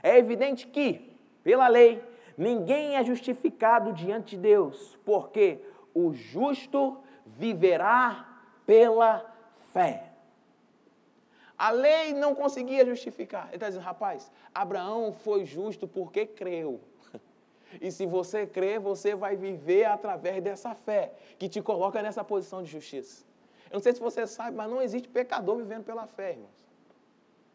É 0.04 0.18
evidente 0.18 0.68
que, 0.68 1.18
pela 1.44 1.68
lei, 1.68 2.04
ninguém 2.38 2.96
é 2.96 3.04
justificado 3.04 3.94
diante 3.94 4.36
de 4.36 4.42
Deus, 4.42 4.98
porque 5.06 5.64
o 5.94 6.14
justo 6.14 7.00
viverá 7.26 8.44
pela 8.66 9.26
fé. 9.74 10.12
A 11.58 11.70
lei 11.70 12.14
não 12.14 12.34
conseguia 12.34 12.86
justificar. 12.86 13.48
Ele 13.48 13.56
está 13.56 13.68
dizendo, 13.68 13.84
rapaz, 13.84 14.32
Abraão 14.54 15.14
foi 15.14 15.46
justo 15.46 15.88
porque 15.88 16.26
creu. 16.26 16.80
E 17.80 17.90
se 17.90 18.06
você 18.06 18.46
crer, 18.46 18.82
você 18.82 19.16
vai 19.16 19.38
viver 19.38 19.86
através 19.86 20.44
dessa 20.44 20.76
fé, 20.76 21.14
que 21.40 21.48
te 21.48 21.62
coloca 21.62 22.02
nessa 22.02 22.22
posição 22.22 22.62
de 22.62 22.70
justiça. 22.70 23.31
Eu 23.72 23.76
não 23.76 23.82
sei 23.82 23.94
se 23.94 24.02
você 24.02 24.28
sabe, 24.28 24.56
mas 24.56 24.70
não 24.70 24.82
existe 24.82 25.08
pecador 25.08 25.56
vivendo 25.56 25.86
pela 25.86 26.06
fé, 26.06 26.32
irmãos. 26.32 26.62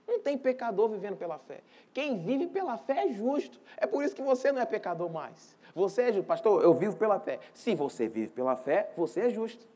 Não 0.09 0.20
tem 0.20 0.38
pecador 0.38 0.88
vivendo 0.88 1.16
pela 1.16 1.38
fé. 1.38 1.61
Quem 1.92 2.16
vive 2.16 2.46
pela 2.46 2.79
fé 2.79 3.07
é 3.07 3.12
justo. 3.12 3.61
É 3.76 3.87
por 3.87 4.02
isso 4.02 4.14
que 4.14 4.22
você 4.22 4.50
não 4.50 4.62
é 4.62 4.64
pecador 4.64 5.11
mais. 5.11 5.55
Você 5.74 6.02
é 6.02 6.12
justo. 6.12 6.26
Pastor, 6.26 6.62
eu 6.62 6.72
vivo 6.72 6.96
pela 6.96 7.20
fé. 7.20 7.38
Se 7.52 7.74
você 7.74 8.09
vive 8.09 8.33
pela 8.33 8.57
fé, 8.57 8.90
você 8.96 9.20
é 9.20 9.31
justo. 9.31 9.66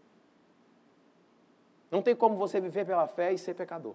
Não 1.90 2.00
tem 2.00 2.16
como 2.16 2.36
você 2.36 2.60
viver 2.60 2.86
pela 2.86 3.06
fé 3.06 3.32
e 3.32 3.38
ser 3.38 3.54
pecador. 3.54 3.94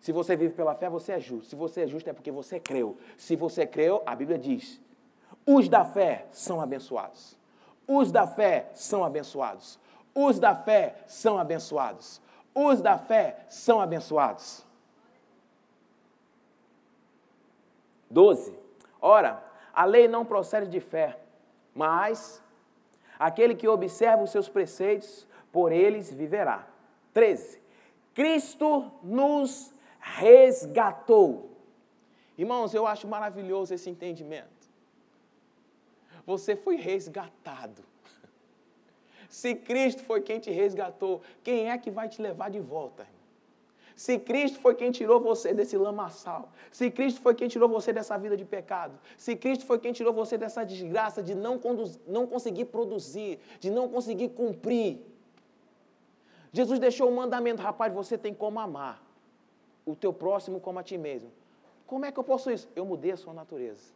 Se 0.00 0.12
você 0.12 0.36
vive 0.36 0.54
pela 0.54 0.74
fé, 0.74 0.88
você 0.88 1.12
é 1.12 1.20
justo. 1.20 1.50
Se 1.50 1.56
você 1.56 1.80
é 1.82 1.86
justo, 1.86 2.08
é 2.08 2.12
porque 2.12 2.30
você 2.30 2.60
creu. 2.60 2.96
Se 3.16 3.34
você 3.34 3.66
creu, 3.66 4.02
a 4.06 4.14
Bíblia 4.14 4.38
diz: 4.38 4.80
os 5.44 5.68
da 5.68 5.84
fé 5.84 6.26
são 6.30 6.60
abençoados. 6.60 7.36
Os 7.86 8.12
da 8.12 8.26
fé 8.26 8.70
são 8.74 9.02
abençoados. 9.02 9.78
Os 10.20 10.40
da 10.40 10.52
fé 10.52 10.96
são 11.06 11.38
abençoados. 11.38 12.20
Os 12.52 12.82
da 12.82 12.98
fé 12.98 13.46
são 13.48 13.80
abençoados. 13.80 14.66
12. 18.10 18.52
Ora, 19.00 19.40
a 19.72 19.84
lei 19.84 20.08
não 20.08 20.24
procede 20.24 20.66
de 20.66 20.80
fé, 20.80 21.20
mas 21.72 22.42
aquele 23.16 23.54
que 23.54 23.68
observa 23.68 24.24
os 24.24 24.30
seus 24.30 24.48
preceitos, 24.48 25.24
por 25.52 25.70
eles 25.70 26.12
viverá. 26.12 26.66
13. 27.14 27.62
Cristo 28.12 28.90
nos 29.04 29.72
resgatou. 30.00 31.56
Irmãos, 32.36 32.74
eu 32.74 32.88
acho 32.88 33.06
maravilhoso 33.06 33.72
esse 33.72 33.88
entendimento. 33.88 34.68
Você 36.26 36.56
foi 36.56 36.74
resgatado. 36.74 37.84
Se 39.28 39.54
Cristo 39.54 40.02
foi 40.04 40.20
quem 40.22 40.38
te 40.38 40.50
resgatou, 40.50 41.20
quem 41.42 41.70
é 41.70 41.78
que 41.78 41.90
vai 41.90 42.08
te 42.08 42.20
levar 42.20 42.50
de 42.50 42.60
volta? 42.60 43.06
Se 43.94 44.16
Cristo 44.16 44.60
foi 44.60 44.74
quem 44.76 44.92
tirou 44.92 45.20
você 45.20 45.52
desse 45.52 45.76
lamaçal, 45.76 46.52
se 46.70 46.88
Cristo 46.88 47.20
foi 47.20 47.34
quem 47.34 47.48
tirou 47.48 47.68
você 47.68 47.92
dessa 47.92 48.16
vida 48.16 48.36
de 48.36 48.44
pecado, 48.44 48.96
se 49.16 49.34
Cristo 49.34 49.66
foi 49.66 49.78
quem 49.78 49.92
tirou 49.92 50.12
você 50.12 50.38
dessa 50.38 50.64
desgraça 50.64 51.20
de 51.20 51.34
não, 51.34 51.60
não 52.06 52.26
conseguir 52.26 52.66
produzir, 52.66 53.40
de 53.58 53.70
não 53.70 53.88
conseguir 53.88 54.28
cumprir, 54.28 55.04
Jesus 56.52 56.78
deixou 56.78 57.10
um 57.10 57.14
mandamento, 57.14 57.60
rapaz, 57.60 57.92
você 57.92 58.16
tem 58.16 58.32
como 58.32 58.60
amar 58.60 59.02
o 59.84 59.96
teu 59.96 60.12
próximo 60.12 60.60
como 60.60 60.78
a 60.78 60.82
ti 60.82 60.96
mesmo. 60.96 61.30
Como 61.86 62.04
é 62.04 62.12
que 62.12 62.18
eu 62.18 62.24
posso 62.24 62.50
isso? 62.50 62.68
Eu 62.76 62.84
mudei 62.84 63.12
a 63.12 63.16
sua 63.16 63.34
natureza. 63.34 63.92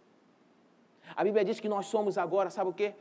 A 1.15 1.23
Bíblia 1.23 1.45
diz 1.45 1.61
que 1.61 1.69
nós 1.69 1.87
somos 1.87 2.19
agora, 2.19 2.51
sabe 2.51 2.71
o 2.71 2.73
quê? 2.73 2.95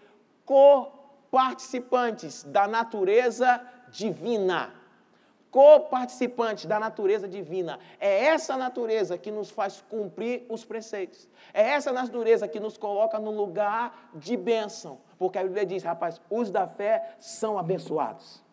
Co 0.46 1.01
participantes 1.32 2.44
da 2.44 2.68
natureza 2.68 3.66
divina. 3.90 4.74
Co-participantes 5.50 6.66
da 6.66 6.80
natureza 6.80 7.28
divina. 7.28 7.80
É 8.00 8.26
essa 8.26 8.56
natureza 8.56 9.18
que 9.18 9.32
nos 9.32 9.50
faz 9.50 9.84
cumprir 9.90 10.46
os 10.48 10.64
preceitos. 10.64 11.28
É 11.54 11.62
essa 11.62 11.92
natureza 11.92 12.48
que 12.48 12.60
nos 12.60 12.78
coloca 12.78 13.20
no 13.20 13.32
lugar 13.32 14.12
de 14.14 14.38
bênção. 14.38 15.00
Porque 15.18 15.38
a 15.38 15.44
Bíblia 15.44 15.66
diz, 15.66 15.84
rapaz, 15.84 16.22
os 16.30 16.50
da 16.50 16.68
fé 16.68 17.16
são 17.20 17.58
abençoados. 17.58 18.44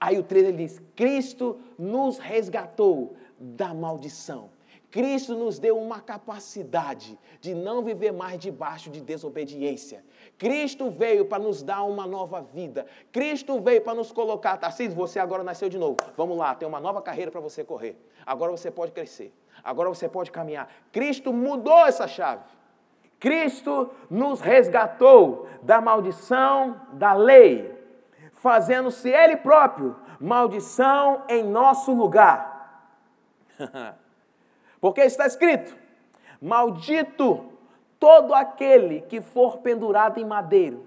Aí 0.00 0.18
o 0.18 0.22
13 0.22 0.46
ele 0.46 0.58
diz: 0.58 0.80
Cristo 0.94 1.58
nos 1.78 2.18
resgatou 2.18 3.16
da 3.38 3.74
maldição. 3.74 4.50
Cristo 4.90 5.34
nos 5.34 5.58
deu 5.58 5.78
uma 5.78 6.00
capacidade 6.00 7.18
de 7.40 7.54
não 7.54 7.82
viver 7.82 8.12
mais 8.12 8.38
debaixo 8.38 8.90
de 8.90 9.00
desobediência. 9.00 10.02
Cristo 10.38 10.88
veio 10.88 11.24
para 11.24 11.42
nos 11.42 11.62
dar 11.62 11.82
uma 11.82 12.06
nova 12.06 12.40
vida. 12.40 12.86
Cristo 13.10 13.60
veio 13.60 13.82
para 13.82 13.94
nos 13.94 14.12
colocar, 14.12 14.56
Tarcísio, 14.56 14.96
você 14.96 15.18
agora 15.18 15.42
nasceu 15.42 15.68
de 15.68 15.76
novo. 15.76 15.96
Vamos 16.16 16.38
lá, 16.38 16.54
tem 16.54 16.66
uma 16.66 16.78
nova 16.78 17.02
carreira 17.02 17.30
para 17.30 17.40
você 17.40 17.64
correr. 17.64 17.96
Agora 18.24 18.52
você 18.52 18.70
pode 18.70 18.92
crescer. 18.92 19.34
Agora 19.64 19.88
você 19.88 20.08
pode 20.08 20.30
caminhar. 20.30 20.70
Cristo 20.92 21.32
mudou 21.32 21.84
essa 21.86 22.06
chave. 22.06 22.44
Cristo 23.18 23.90
nos 24.08 24.40
resgatou 24.40 25.48
da 25.60 25.80
maldição 25.80 26.80
da 26.92 27.14
lei, 27.14 27.76
fazendo-se 28.32 29.10
Ele 29.10 29.36
próprio 29.36 29.96
maldição 30.20 31.24
em 31.28 31.42
nosso 31.42 31.92
lugar. 31.92 32.94
Porque 34.80 35.00
está 35.00 35.26
escrito: 35.26 35.76
Maldito 36.40 37.57
todo 37.98 38.34
aquele 38.34 39.02
que 39.02 39.20
for 39.20 39.58
pendurado 39.58 40.18
em 40.18 40.24
madeiro, 40.24 40.86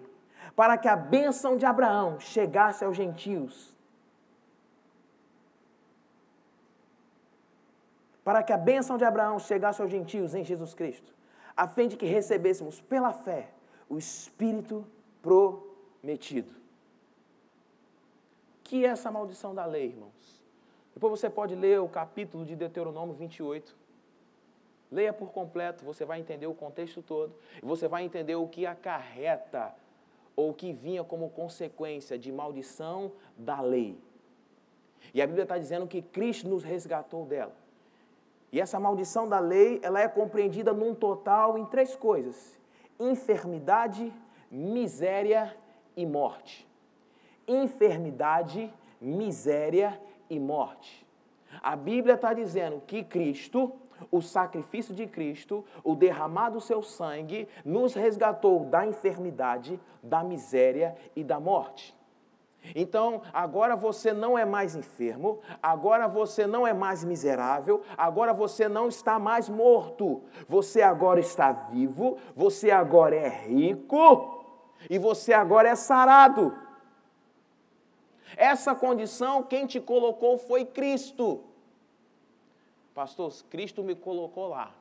para 0.56 0.78
que 0.78 0.88
a 0.88 0.95
bênção 0.95 1.58
de 1.58 1.65
Abraão 1.65 2.19
chegasse 2.19 2.84
aos 2.84 2.95
gentios. 2.95 3.76
Para 8.24 8.43
que 8.43 8.54
a 8.54 8.58
bênção 8.58 8.97
de 8.97 9.04
Abraão 9.04 9.39
chegasse 9.39 9.82
aos 9.82 9.89
gentios 9.89 10.36
em 10.36 10.43
Jesus 10.43 10.74
Cristo, 10.74 11.13
a 11.56 11.67
fim 11.67 11.88
de 11.88 11.97
que 11.97 12.06
recebêssemos 12.06 12.80
pela 12.80 13.12
fé 13.12 13.50
o 13.89 13.97
Espírito 13.97 14.86
prometido. 15.21 16.54
Que 18.63 18.86
é 18.86 18.89
essa 18.89 19.12
maldição 19.12 19.54
da 19.54 19.65
lei, 19.65 19.88
irmãos? 19.88 20.41
Depois 20.93 21.19
você 21.19 21.30
pode 21.30 21.56
ler 21.56 21.82
o 21.82 21.89
capítulo 21.89 22.45
de 22.45 22.56
Deuteronômio 22.56 23.15
28. 23.15 23.80
Leia 24.91 25.13
por 25.13 25.32
completo, 25.32 25.86
você 25.86 26.04
vai 26.04 26.19
entender 26.19 26.47
o 26.47 26.54
contexto 26.54 27.01
todo. 27.01 27.34
E 27.62 27.65
você 27.65 27.88
vai 27.88 28.04
entender 28.04 28.36
o 28.36 28.47
que 28.47 28.65
acarreta 28.65 29.73
ou 30.36 30.49
o 30.49 30.54
que 30.54 30.73
vinha 30.73 31.04
como 31.04 31.30
consequência 31.30 32.17
de 32.17 32.32
maldição 32.32 33.12
da 33.38 33.62
lei. 33.62 33.97
E 35.13 35.21
a 35.21 35.25
Bíblia 35.27 35.43
está 35.43 35.58
dizendo 35.58 35.88
que 35.88 36.01
Cristo 36.01 36.47
nos 36.47 36.63
resgatou 36.63 37.25
dela. 37.25 37.56
E 38.51 38.60
essa 38.60 38.80
maldição 38.80 39.27
da 39.27 39.39
lei, 39.39 39.80
ela 39.82 40.01
é 40.01 40.08
compreendida 40.08 40.73
num 40.73 40.93
total 40.93 41.58
em 41.58 41.65
três 41.65 41.95
coisas: 41.95 42.60
enfermidade, 42.99 44.13
miséria 44.49 45.56
e 45.95 46.06
morte. 46.06 46.67
Enfermidade, 47.47 48.71
miséria 48.99 49.99
e 50.30 50.39
morte. 50.39 51.06
A 51.62 51.75
Bíblia 51.75 52.15
está 52.15 52.34
dizendo 52.34 52.82
que 52.86 53.04
Cristo, 53.04 53.73
o 54.09 54.21
sacrifício 54.21 54.93
de 54.93 55.05
Cristo, 55.05 55.65
o 55.83 55.95
derramado 55.95 56.55
do 56.55 56.61
seu 56.61 56.81
sangue, 56.81 57.47
nos 57.63 57.93
resgatou 57.93 58.65
da 58.65 58.85
enfermidade, 58.85 59.79
da 60.01 60.23
miséria 60.23 60.95
e 61.15 61.23
da 61.23 61.39
morte. 61.39 61.95
Então, 62.75 63.21
agora 63.33 63.75
você 63.75 64.13
não 64.13 64.37
é 64.37 64.45
mais 64.45 64.75
enfermo, 64.75 65.39
agora 65.61 66.07
você 66.07 66.45
não 66.45 66.65
é 66.65 66.73
mais 66.73 67.03
miserável, 67.03 67.81
agora 67.97 68.33
você 68.33 68.69
não 68.69 68.87
está 68.87 69.17
mais 69.17 69.49
morto. 69.49 70.21
Você 70.47 70.81
agora 70.81 71.19
está 71.19 71.51
vivo, 71.51 72.17
você 72.35 72.69
agora 72.69 73.15
é 73.15 73.27
rico 73.27 74.45
e 74.89 74.99
você 74.99 75.33
agora 75.33 75.69
é 75.69 75.75
sarado. 75.75 76.55
Essa 78.37 78.73
condição, 78.75 79.43
quem 79.43 79.65
te 79.65 79.79
colocou 79.79 80.37
foi 80.37 80.63
Cristo. 80.63 81.43
Pastor, 82.93 83.32
Cristo 83.49 83.84
me 83.84 83.95
colocou 83.95 84.49
lá. 84.49 84.73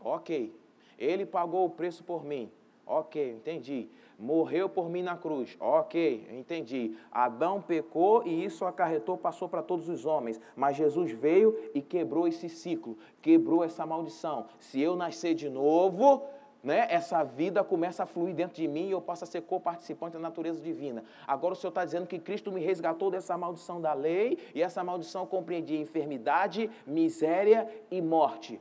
Ok. 0.00 0.54
Ele 0.98 1.26
pagou 1.26 1.66
o 1.66 1.70
preço 1.70 2.04
por 2.04 2.24
mim. 2.24 2.50
Ok, 2.86 3.32
entendi 3.32 3.88
morreu 4.22 4.68
por 4.68 4.88
mim 4.88 5.02
na 5.02 5.16
cruz. 5.16 5.56
Ok, 5.58 6.26
entendi. 6.30 6.96
Adão 7.10 7.60
pecou 7.60 8.24
e 8.24 8.44
isso 8.44 8.64
acarretou, 8.64 9.18
passou 9.18 9.48
para 9.48 9.62
todos 9.62 9.88
os 9.88 10.06
homens. 10.06 10.40
Mas 10.54 10.76
Jesus 10.76 11.10
veio 11.10 11.58
e 11.74 11.82
quebrou 11.82 12.28
esse 12.28 12.48
ciclo, 12.48 12.96
quebrou 13.20 13.64
essa 13.64 13.84
maldição. 13.84 14.46
Se 14.60 14.80
eu 14.80 14.94
nascer 14.94 15.34
de 15.34 15.50
novo, 15.50 16.22
né, 16.62 16.86
essa 16.88 17.24
vida 17.24 17.64
começa 17.64 18.04
a 18.04 18.06
fluir 18.06 18.34
dentro 18.34 18.56
de 18.56 18.68
mim 18.68 18.86
e 18.86 18.92
eu 18.92 19.00
passo 19.00 19.24
a 19.24 19.26
ser 19.26 19.42
co-participante 19.42 20.12
da 20.12 20.20
natureza 20.20 20.60
divina. 20.60 21.02
Agora 21.26 21.54
o 21.54 21.56
Senhor 21.56 21.70
está 21.70 21.84
dizendo 21.84 22.06
que 22.06 22.18
Cristo 22.18 22.52
me 22.52 22.60
resgatou 22.60 23.10
dessa 23.10 23.36
maldição 23.36 23.80
da 23.80 23.92
lei 23.92 24.38
e 24.54 24.62
essa 24.62 24.84
maldição 24.84 25.26
compreendia 25.26 25.80
enfermidade, 25.80 26.70
miséria 26.86 27.68
e 27.90 28.00
morte. 28.00 28.60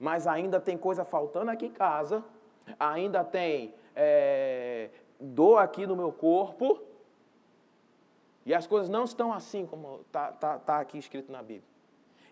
Mas 0.00 0.26
ainda 0.26 0.58
tem 0.58 0.78
coisa 0.78 1.04
faltando 1.04 1.50
aqui 1.50 1.66
em 1.66 1.72
casa, 1.72 2.24
ainda 2.80 3.22
tem 3.22 3.74
é, 3.94 4.88
dor 5.20 5.58
aqui 5.58 5.86
no 5.86 5.94
meu 5.94 6.10
corpo, 6.10 6.80
e 8.44 8.52
as 8.54 8.66
coisas 8.66 8.88
não 8.88 9.04
estão 9.04 9.32
assim 9.32 9.66
como 9.66 10.00
está 10.06 10.32
tá, 10.32 10.58
tá 10.58 10.80
aqui 10.80 10.98
escrito 10.98 11.30
na 11.30 11.40
Bíblia. 11.40 11.62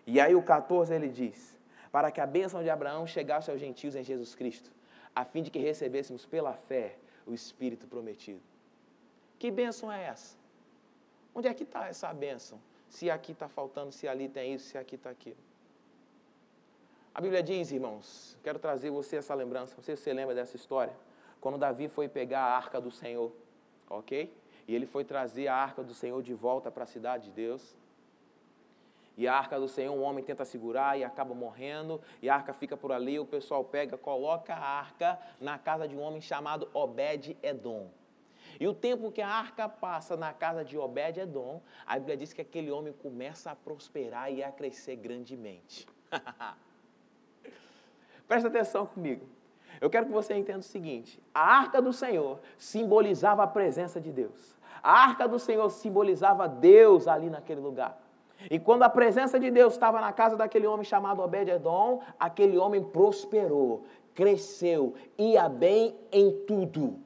E 0.05 0.19
aí 0.19 0.35
o 0.35 0.41
14 0.41 0.93
ele 0.93 1.07
diz, 1.07 1.57
para 1.91 2.11
que 2.11 2.19
a 2.19 2.25
bênção 2.25 2.63
de 2.63 2.69
Abraão 2.69 3.05
chegasse 3.05 3.49
aos 3.49 3.59
gentios 3.59 3.95
em 3.95 4.03
Jesus 4.03 4.35
Cristo, 4.35 4.71
a 5.15 5.25
fim 5.25 5.43
de 5.43 5.51
que 5.51 5.59
recebêssemos 5.59 6.25
pela 6.25 6.53
fé 6.53 6.97
o 7.25 7.33
Espírito 7.33 7.87
prometido. 7.87 8.41
Que 9.37 9.51
bênção 9.51 9.91
é 9.91 10.03
essa? 10.05 10.35
Onde 11.33 11.47
é 11.47 11.53
que 11.53 11.63
está 11.63 11.87
essa 11.87 12.13
bênção? 12.13 12.59
Se 12.89 13.09
aqui 13.09 13.31
está 13.31 13.47
faltando, 13.47 13.91
se 13.91 14.07
ali 14.07 14.27
tem 14.27 14.53
isso, 14.53 14.69
se 14.69 14.77
aqui 14.77 14.95
está 14.95 15.09
aquilo. 15.09 15.37
A 17.13 17.21
Bíblia 17.21 17.43
diz, 17.43 17.71
irmãos, 17.71 18.37
quero 18.43 18.59
trazer 18.59 18.89
você 18.89 19.17
essa 19.17 19.33
lembrança, 19.33 19.75
não 19.75 19.83
sei 19.83 19.95
se 19.95 20.03
você 20.03 20.13
lembra 20.13 20.33
dessa 20.33 20.55
história 20.55 20.95
quando 21.41 21.57
Davi 21.57 21.87
foi 21.87 22.07
pegar 22.07 22.41
a 22.41 22.55
arca 22.55 22.79
do 22.79 22.91
Senhor, 22.91 23.33
ok? 23.89 24.31
E 24.67 24.75
ele 24.75 24.85
foi 24.85 25.03
trazer 25.03 25.47
a 25.47 25.55
arca 25.55 25.83
do 25.83 25.93
Senhor 25.93 26.21
de 26.21 26.35
volta 26.35 26.69
para 26.69 26.83
a 26.83 26.87
cidade 26.87 27.25
de 27.25 27.31
Deus. 27.31 27.75
E 29.17 29.27
a 29.27 29.35
arca 29.35 29.59
do 29.59 29.67
Senhor, 29.67 29.93
um 29.93 30.03
homem 30.03 30.23
tenta 30.23 30.45
segurar 30.45 30.97
e 30.97 31.03
acaba 31.03 31.33
morrendo, 31.33 31.99
e 32.21 32.29
a 32.29 32.35
arca 32.35 32.53
fica 32.53 32.77
por 32.77 32.91
ali, 32.91 33.19
o 33.19 33.25
pessoal 33.25 33.63
pega, 33.63 33.97
coloca 33.97 34.53
a 34.53 34.59
arca 34.59 35.19
na 35.39 35.57
casa 35.57 35.87
de 35.87 35.95
um 35.95 36.01
homem 36.01 36.21
chamado 36.21 36.69
Obed-Edom. 36.73 37.89
E 38.59 38.67
o 38.67 38.73
tempo 38.73 39.11
que 39.11 39.21
a 39.21 39.27
arca 39.27 39.67
passa 39.67 40.15
na 40.15 40.33
casa 40.33 40.63
de 40.63 40.77
Obed-Edom, 40.77 41.61
a 41.85 41.97
Bíblia 41.97 42.17
diz 42.17 42.31
que 42.31 42.41
aquele 42.41 42.71
homem 42.71 42.93
começa 42.93 43.51
a 43.51 43.55
prosperar 43.55 44.31
e 44.31 44.43
a 44.43 44.51
crescer 44.51 44.95
grandemente. 44.95 45.87
Presta 48.27 48.47
atenção 48.47 48.85
comigo. 48.85 49.27
Eu 49.79 49.89
quero 49.89 50.05
que 50.05 50.11
você 50.11 50.35
entenda 50.35 50.59
o 50.59 50.63
seguinte: 50.63 51.21
a 51.33 51.41
arca 51.41 51.81
do 51.81 51.91
Senhor 51.91 52.39
simbolizava 52.57 53.43
a 53.43 53.47
presença 53.47 53.99
de 53.99 54.11
Deus. 54.11 54.55
A 54.83 54.91
arca 54.91 55.27
do 55.27 55.39
Senhor 55.39 55.69
simbolizava 55.69 56.47
Deus 56.47 57.07
ali 57.07 57.29
naquele 57.29 57.61
lugar. 57.61 57.99
E 58.49 58.59
quando 58.59 58.83
a 58.83 58.89
presença 58.89 59.39
de 59.39 59.51
Deus 59.51 59.73
estava 59.73 60.01
na 60.01 60.11
casa 60.11 60.35
daquele 60.35 60.65
homem 60.65 60.83
chamado 60.83 61.21
Obed-Edom, 61.21 62.01
aquele 62.19 62.57
homem 62.57 62.83
prosperou, 62.83 63.85
cresceu, 64.15 64.93
ia 65.17 65.47
bem 65.47 65.95
em 66.11 66.31
tudo. 66.45 66.99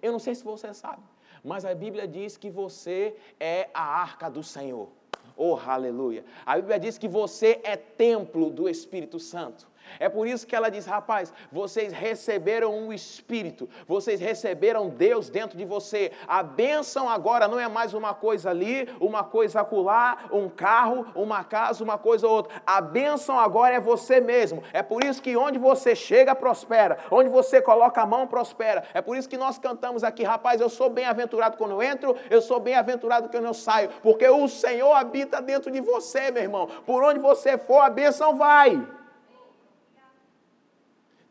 Eu 0.00 0.12
não 0.12 0.18
sei 0.18 0.34
se 0.34 0.44
você 0.44 0.72
sabe, 0.72 1.02
mas 1.44 1.64
a 1.64 1.74
Bíblia 1.74 2.06
diz 2.08 2.36
que 2.36 2.50
você 2.50 3.14
é 3.38 3.68
a 3.74 3.82
arca 3.82 4.30
do 4.30 4.42
Senhor. 4.42 4.88
Oh, 5.36 5.56
aleluia. 5.56 6.24
A 6.44 6.56
Bíblia 6.56 6.78
diz 6.78 6.98
que 6.98 7.08
você 7.08 7.60
é 7.64 7.76
templo 7.76 8.50
do 8.50 8.68
Espírito 8.68 9.18
Santo. 9.18 9.71
É 9.98 10.08
por 10.08 10.26
isso 10.26 10.46
que 10.46 10.54
ela 10.54 10.70
diz: 10.70 10.86
rapaz, 10.86 11.32
vocês 11.50 11.92
receberam 11.92 12.74
um 12.74 12.92
Espírito, 12.92 13.68
vocês 13.86 14.20
receberam 14.20 14.88
Deus 14.88 15.28
dentro 15.28 15.56
de 15.56 15.64
você. 15.64 16.12
A 16.26 16.42
bênção 16.42 17.08
agora 17.08 17.48
não 17.48 17.58
é 17.58 17.68
mais 17.68 17.94
uma 17.94 18.14
coisa 18.14 18.50
ali, 18.50 18.88
uma 19.00 19.24
coisa 19.24 19.60
acolá, 19.60 20.18
um 20.32 20.48
carro, 20.48 21.06
uma 21.14 21.44
casa, 21.44 21.82
uma 21.82 21.98
coisa 21.98 22.26
ou 22.26 22.34
outra. 22.34 22.62
A 22.66 22.80
bênção 22.80 23.38
agora 23.38 23.74
é 23.74 23.80
você 23.80 24.20
mesmo. 24.20 24.62
É 24.72 24.82
por 24.82 25.04
isso 25.04 25.22
que 25.22 25.36
onde 25.36 25.58
você 25.58 25.94
chega, 25.94 26.34
prospera. 26.34 26.98
Onde 27.10 27.28
você 27.28 27.60
coloca 27.60 28.00
a 28.00 28.06
mão, 28.06 28.26
prospera. 28.26 28.84
É 28.94 29.00
por 29.00 29.16
isso 29.16 29.28
que 29.28 29.36
nós 29.36 29.58
cantamos 29.58 30.04
aqui: 30.04 30.22
rapaz, 30.22 30.60
eu 30.60 30.68
sou 30.68 30.88
bem-aventurado 30.88 31.56
quando 31.56 31.72
eu 31.72 31.82
entro, 31.82 32.16
eu 32.30 32.40
sou 32.40 32.60
bem-aventurado 32.60 33.28
quando 33.28 33.44
eu 33.44 33.54
saio, 33.54 33.90
porque 34.02 34.28
o 34.28 34.48
Senhor 34.48 34.92
habita 34.92 35.40
dentro 35.40 35.70
de 35.70 35.80
você, 35.80 36.30
meu 36.30 36.42
irmão. 36.42 36.68
Por 36.86 37.02
onde 37.02 37.18
você 37.18 37.58
for, 37.58 37.80
a 37.80 37.90
bênção 37.90 38.36
vai. 38.36 39.01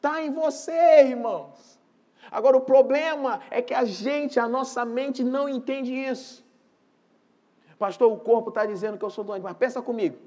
Está 0.02 0.20
em 0.24 0.32
você, 0.32 1.04
irmãos. 1.04 1.80
Agora, 2.32 2.58
o 2.58 2.62
problema 2.62 3.40
é 3.52 3.62
que 3.62 3.72
a 3.72 3.86
gente, 3.86 4.40
a 4.40 4.48
nossa 4.48 4.84
mente, 4.84 5.24
não 5.24 5.48
entende 5.48 5.94
isso. 5.94 6.44
Pastor, 7.78 8.12
o 8.12 8.18
corpo 8.18 8.50
está 8.50 8.66
dizendo 8.66 8.98
que 8.98 9.06
eu 9.06 9.12
sou 9.12 9.24
doente, 9.24 9.44
mas 9.44 9.56
pensa 9.56 9.80
comigo. 9.80 10.18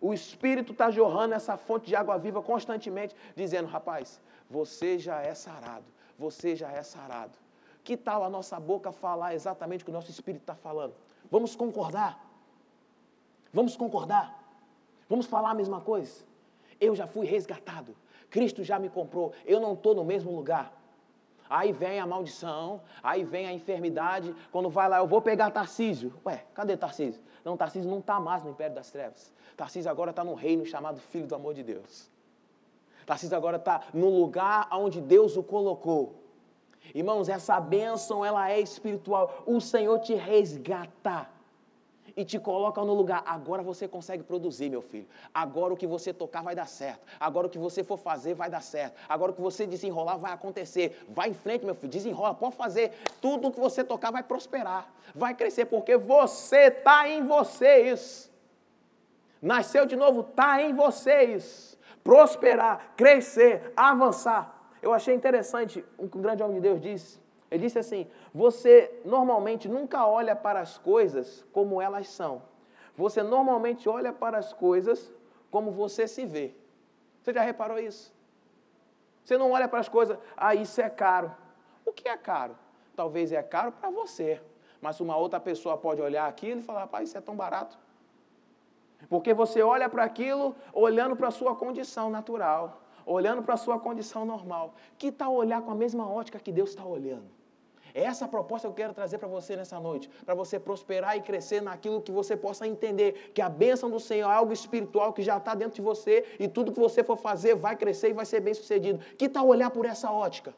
O 0.00 0.12
Espírito 0.12 0.72
está 0.72 0.90
jorrando 0.90 1.34
essa 1.34 1.56
fonte 1.56 1.86
de 1.86 1.94
água 1.94 2.18
viva 2.18 2.42
constantemente, 2.42 3.14
dizendo: 3.36 3.68
rapaz, 3.68 4.20
você 4.50 4.98
já 4.98 5.22
é 5.22 5.32
sarado, 5.32 5.84
você 6.18 6.56
já 6.56 6.72
é 6.72 6.82
sarado. 6.82 7.38
Que 7.84 7.96
tal 7.96 8.24
a 8.24 8.28
nossa 8.28 8.58
boca 8.58 8.90
falar 8.90 9.32
exatamente 9.32 9.82
o 9.82 9.84
que 9.84 9.92
o 9.92 9.94
nosso 9.94 10.10
Espírito 10.10 10.42
está 10.42 10.56
falando? 10.56 10.94
Vamos 11.30 11.54
concordar? 11.54 12.20
Vamos 13.54 13.76
concordar? 13.76 14.42
Vamos 15.08 15.26
falar 15.26 15.50
a 15.50 15.54
mesma 15.54 15.80
coisa? 15.80 16.24
Eu 16.80 16.96
já 16.96 17.06
fui 17.06 17.26
resgatado, 17.26 17.94
Cristo 18.30 18.62
já 18.62 18.78
me 18.78 18.88
comprou, 18.88 19.32
eu 19.44 19.60
não 19.60 19.74
estou 19.74 19.94
no 19.94 20.04
mesmo 20.04 20.34
lugar. 20.34 20.72
Aí 21.48 21.72
vem 21.72 21.98
a 21.98 22.06
maldição, 22.06 22.80
aí 23.02 23.24
vem 23.24 23.46
a 23.46 23.52
enfermidade. 23.52 24.32
Quando 24.52 24.70
vai 24.70 24.88
lá, 24.88 24.98
eu 24.98 25.06
vou 25.06 25.20
pegar 25.20 25.50
Tarcísio. 25.50 26.14
Ué, 26.24 26.44
cadê 26.54 26.76
Tarcísio? 26.76 27.20
Não, 27.44 27.56
Tarcísio 27.56 27.90
não 27.90 27.98
está 27.98 28.20
mais 28.20 28.44
no 28.44 28.50
Império 28.50 28.74
das 28.74 28.90
Trevas. 28.92 29.32
Tarcísio 29.56 29.90
agora 29.90 30.10
está 30.10 30.22
no 30.22 30.34
reino 30.34 30.64
chamado 30.64 31.00
Filho 31.00 31.26
do 31.26 31.34
Amor 31.34 31.52
de 31.52 31.64
Deus. 31.64 32.08
Tarcísio 33.04 33.36
agora 33.36 33.56
está 33.56 33.82
no 33.92 34.08
lugar 34.08 34.68
onde 34.70 35.00
Deus 35.00 35.36
o 35.36 35.42
colocou. 35.42 36.22
Irmãos, 36.94 37.28
essa 37.28 37.58
bênção, 37.60 38.24
ela 38.24 38.48
é 38.48 38.60
espiritual. 38.60 39.42
O 39.44 39.60
Senhor 39.60 39.98
te 39.98 40.14
resgata 40.14 41.28
e 42.16 42.24
te 42.24 42.38
coloca 42.38 42.82
no 42.84 42.94
lugar. 42.94 43.22
Agora 43.26 43.62
você 43.62 43.86
consegue 43.88 44.22
produzir, 44.22 44.68
meu 44.68 44.82
filho. 44.82 45.06
Agora 45.32 45.72
o 45.72 45.76
que 45.76 45.86
você 45.86 46.12
tocar 46.12 46.42
vai 46.42 46.54
dar 46.54 46.66
certo. 46.66 47.00
Agora 47.18 47.46
o 47.46 47.50
que 47.50 47.58
você 47.58 47.82
for 47.82 47.98
fazer 47.98 48.34
vai 48.34 48.50
dar 48.50 48.62
certo. 48.62 48.94
Agora 49.08 49.32
o 49.32 49.34
que 49.34 49.40
você 49.40 49.66
desenrolar 49.66 50.16
vai 50.16 50.32
acontecer. 50.32 51.04
Vai 51.08 51.30
em 51.30 51.34
frente, 51.34 51.64
meu 51.64 51.74
filho. 51.74 51.90
Desenrola, 51.90 52.34
pode 52.34 52.56
fazer. 52.56 52.92
Tudo 53.20 53.48
o 53.48 53.52
que 53.52 53.60
você 53.60 53.84
tocar 53.84 54.10
vai 54.10 54.22
prosperar. 54.22 54.92
Vai 55.14 55.34
crescer, 55.34 55.66
porque 55.66 55.96
você 55.96 56.68
está 56.68 57.08
em 57.08 57.22
você 57.22 57.90
isso. 57.90 58.30
Nasceu 59.40 59.86
de 59.86 59.96
novo, 59.96 60.20
está 60.20 60.62
em 60.62 60.72
você 60.72 61.24
isso. 61.24 61.78
Prosperar, 62.04 62.92
crescer, 62.96 63.72
avançar. 63.76 64.56
Eu 64.82 64.92
achei 64.92 65.14
interessante 65.14 65.84
um 65.98 66.06
grande 66.06 66.42
homem 66.42 66.56
de 66.56 66.62
Deus 66.62 66.80
disse. 66.80 67.20
Ele 67.50 67.64
disse 67.64 67.78
assim: 67.78 68.06
você 68.32 69.00
normalmente 69.04 69.68
nunca 69.68 70.06
olha 70.06 70.36
para 70.36 70.60
as 70.60 70.78
coisas 70.78 71.44
como 71.52 71.80
elas 71.80 72.08
são. 72.08 72.42
Você 72.94 73.22
normalmente 73.22 73.88
olha 73.88 74.12
para 74.12 74.38
as 74.38 74.52
coisas 74.52 75.12
como 75.50 75.70
você 75.70 76.06
se 76.06 76.24
vê. 76.24 76.54
Você 77.22 77.32
já 77.32 77.42
reparou 77.42 77.78
isso? 77.78 78.14
Você 79.24 79.36
não 79.36 79.50
olha 79.52 79.68
para 79.68 79.80
as 79.80 79.88
coisas, 79.88 80.18
ah, 80.36 80.54
isso 80.54 80.80
é 80.80 80.88
caro. 80.88 81.34
O 81.84 81.92
que 81.92 82.08
é 82.08 82.16
caro? 82.16 82.56
Talvez 82.96 83.32
é 83.32 83.42
caro 83.42 83.72
para 83.72 83.90
você, 83.90 84.40
Mas 84.80 84.98
uma 84.98 85.16
outra 85.16 85.38
pessoa 85.38 85.76
pode 85.76 86.00
olhar 86.00 86.26
aquilo 86.26 86.60
e 86.60 86.62
falar, 86.62 86.80
rapaz, 86.80 87.08
isso 87.08 87.18
é 87.18 87.20
tão 87.20 87.36
barato. 87.36 87.78
Porque 89.08 89.34
você 89.34 89.62
olha 89.62 89.88
para 89.88 90.04
aquilo 90.04 90.54
olhando 90.72 91.14
para 91.14 91.28
a 91.28 91.30
sua 91.30 91.54
condição 91.54 92.08
natural, 92.10 92.82
olhando 93.04 93.42
para 93.42 93.54
a 93.54 93.58
sua 93.58 93.78
condição 93.78 94.24
normal. 94.24 94.74
Que 94.96 95.12
tal 95.12 95.34
olhar 95.34 95.60
com 95.62 95.70
a 95.70 95.74
mesma 95.74 96.10
ótica 96.10 96.38
que 96.38 96.50
Deus 96.50 96.70
está 96.70 96.84
olhando? 96.84 97.39
É 97.94 98.02
essa 98.04 98.24
a 98.24 98.28
proposta 98.28 98.68
que 98.68 98.72
eu 98.72 98.76
quero 98.76 98.94
trazer 98.94 99.18
para 99.18 99.28
você 99.28 99.56
nessa 99.56 99.78
noite, 99.80 100.08
para 100.24 100.34
você 100.34 100.58
prosperar 100.58 101.16
e 101.16 101.20
crescer 101.20 101.60
naquilo 101.60 102.00
que 102.00 102.12
você 102.12 102.36
possa 102.36 102.66
entender 102.66 103.32
que 103.34 103.42
a 103.42 103.48
bênção 103.48 103.90
do 103.90 104.00
Senhor 104.00 104.30
é 104.30 104.34
algo 104.34 104.52
espiritual 104.52 105.12
que 105.12 105.22
já 105.22 105.36
está 105.36 105.54
dentro 105.54 105.76
de 105.76 105.82
você 105.82 106.24
e 106.38 106.48
tudo 106.48 106.72
que 106.72 106.80
você 106.80 107.02
for 107.02 107.16
fazer 107.16 107.54
vai 107.54 107.76
crescer 107.76 108.10
e 108.10 108.12
vai 108.12 108.26
ser 108.26 108.40
bem 108.40 108.54
sucedido. 108.54 108.98
Que 109.16 109.28
tal 109.28 109.46
olhar 109.46 109.70
por 109.70 109.84
essa 109.84 110.10
ótica? 110.10 110.54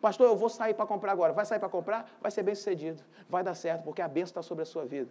Pastor, 0.00 0.28
eu 0.28 0.36
vou 0.36 0.48
sair 0.48 0.74
para 0.74 0.86
comprar 0.86 1.12
agora. 1.12 1.32
Vai 1.32 1.44
sair 1.44 1.58
para 1.58 1.68
comprar? 1.68 2.08
Vai 2.20 2.30
ser 2.30 2.42
bem 2.42 2.54
sucedido. 2.54 3.02
Vai 3.28 3.42
dar 3.42 3.54
certo, 3.54 3.82
porque 3.82 4.00
a 4.00 4.08
bênção 4.08 4.30
está 4.30 4.42
sobre 4.42 4.62
a 4.62 4.66
sua 4.66 4.84
vida. 4.84 5.10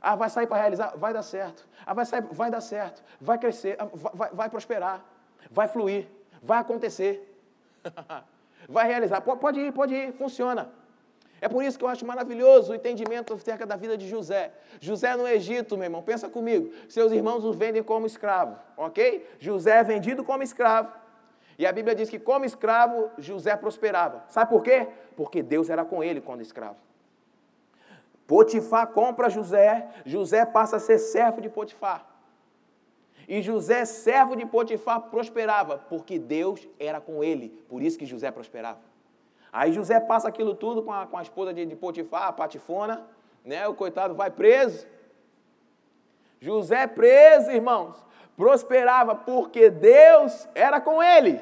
Ah, 0.00 0.16
vai 0.16 0.28
sair 0.30 0.46
para 0.46 0.60
realizar? 0.60 0.94
Vai 0.96 1.12
dar 1.12 1.22
certo. 1.22 1.66
Ah, 1.86 1.94
vai 1.94 2.04
sair, 2.04 2.22
vai 2.22 2.50
dar 2.50 2.60
certo. 2.60 3.02
Vai 3.20 3.38
crescer, 3.38 3.76
ah, 3.78 3.88
vai, 3.92 4.12
vai, 4.14 4.30
vai 4.32 4.50
prosperar. 4.50 5.04
Vai 5.50 5.68
fluir. 5.68 6.08
Vai 6.42 6.58
acontecer. 6.58 7.28
vai 8.68 8.86
realizar. 8.86 9.20
Pode, 9.20 9.40
pode 9.40 9.60
ir, 9.60 9.72
pode 9.72 9.94
ir, 9.94 10.12
funciona. 10.12 10.72
É 11.42 11.48
por 11.48 11.64
isso 11.64 11.76
que 11.76 11.84
eu 11.84 11.88
acho 11.88 12.06
maravilhoso 12.06 12.70
o 12.70 12.74
entendimento 12.74 13.34
acerca 13.34 13.66
da 13.66 13.74
vida 13.74 13.98
de 13.98 14.08
José. 14.08 14.52
José 14.80 15.16
no 15.16 15.26
Egito, 15.26 15.76
meu 15.76 15.86
irmão, 15.86 16.00
pensa 16.00 16.28
comigo. 16.28 16.72
Seus 16.88 17.10
irmãos 17.10 17.44
o 17.44 17.52
vendem 17.52 17.82
como 17.82 18.06
escravo, 18.06 18.56
ok? 18.76 19.26
José 19.40 19.80
é 19.80 19.82
vendido 19.82 20.22
como 20.22 20.44
escravo. 20.44 20.92
E 21.58 21.66
a 21.66 21.72
Bíblia 21.72 21.96
diz 21.96 22.08
que, 22.08 22.20
como 22.20 22.44
escravo, 22.44 23.10
José 23.18 23.56
prosperava. 23.56 24.24
Sabe 24.28 24.50
por 24.50 24.62
quê? 24.62 24.86
Porque 25.16 25.42
Deus 25.42 25.68
era 25.68 25.84
com 25.84 26.00
ele 26.00 26.20
quando 26.20 26.42
escravo. 26.42 26.76
Potifar 28.24 28.86
compra 28.92 29.28
José, 29.28 29.88
José 30.06 30.46
passa 30.46 30.76
a 30.76 30.80
ser 30.80 31.00
servo 31.00 31.40
de 31.40 31.48
Potifar. 31.48 32.06
E 33.26 33.42
José, 33.42 33.84
servo 33.84 34.36
de 34.36 34.46
Potifar, 34.46 35.00
prosperava, 35.10 35.76
porque 35.76 36.20
Deus 36.20 36.68
era 36.78 37.00
com 37.00 37.24
ele. 37.24 37.48
Por 37.68 37.82
isso 37.82 37.98
que 37.98 38.06
José 38.06 38.30
prosperava. 38.30 38.91
Aí 39.52 39.72
José 39.72 40.00
passa 40.00 40.28
aquilo 40.28 40.54
tudo 40.54 40.82
com 40.82 40.92
a, 40.92 41.06
com 41.06 41.18
a 41.18 41.22
esposa 41.22 41.52
de, 41.52 41.66
de 41.66 41.76
Potifar, 41.76 42.28
a 42.28 42.32
Patifona, 42.32 43.06
né? 43.44 43.68
O 43.68 43.74
coitado 43.74 44.14
vai 44.14 44.30
preso. 44.30 44.86
José 46.40 46.86
preso, 46.86 47.50
irmãos 47.50 48.02
prosperava 48.36 49.14
porque 49.14 49.70
Deus 49.70 50.48
era 50.54 50.80
com 50.80 51.02
ele. 51.02 51.40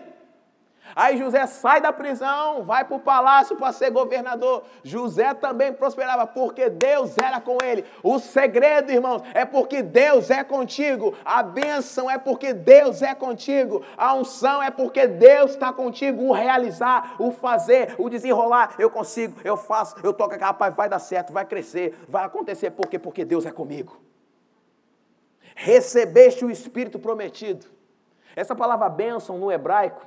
Aí 0.94 1.16
José 1.18 1.46
sai 1.46 1.80
da 1.80 1.92
prisão, 1.92 2.62
vai 2.62 2.84
para 2.84 2.96
o 2.96 3.00
palácio 3.00 3.56
para 3.56 3.72
ser 3.72 3.90
governador. 3.90 4.64
José 4.82 5.32
também 5.34 5.72
prosperava 5.72 6.26
porque 6.26 6.68
Deus 6.68 7.16
era 7.16 7.40
com 7.40 7.58
ele. 7.62 7.84
O 8.02 8.18
segredo, 8.18 8.90
irmãos, 8.90 9.22
é 9.34 9.44
porque 9.44 9.82
Deus 9.82 10.30
é 10.30 10.42
contigo. 10.42 11.14
A 11.24 11.42
bênção 11.42 12.10
é 12.10 12.18
porque 12.18 12.52
Deus 12.52 13.02
é 13.02 13.14
contigo. 13.14 13.84
A 13.96 14.14
unção 14.14 14.62
é 14.62 14.70
porque 14.70 15.06
Deus 15.06 15.52
está 15.52 15.72
contigo. 15.72 16.24
O 16.24 16.32
realizar, 16.32 17.14
o 17.18 17.30
fazer, 17.30 17.94
o 17.98 18.08
desenrolar, 18.08 18.74
eu 18.78 18.90
consigo, 18.90 19.40
eu 19.44 19.56
faço, 19.56 19.96
eu 20.02 20.12
toco, 20.12 20.36
rapaz, 20.38 20.74
vai 20.74 20.88
dar 20.88 20.98
certo, 20.98 21.32
vai 21.32 21.44
crescer, 21.44 21.96
vai 22.08 22.24
acontecer. 22.24 22.70
Por 22.70 22.88
quê? 22.88 22.98
Porque 22.98 23.24
Deus 23.24 23.46
é 23.46 23.52
comigo 23.52 24.00
recebeste 25.54 26.44
o 26.44 26.50
Espírito 26.50 26.98
prometido. 26.98 27.66
Essa 28.34 28.54
palavra 28.54 28.88
bênção 28.88 29.36
no 29.36 29.52
hebraico, 29.52 30.06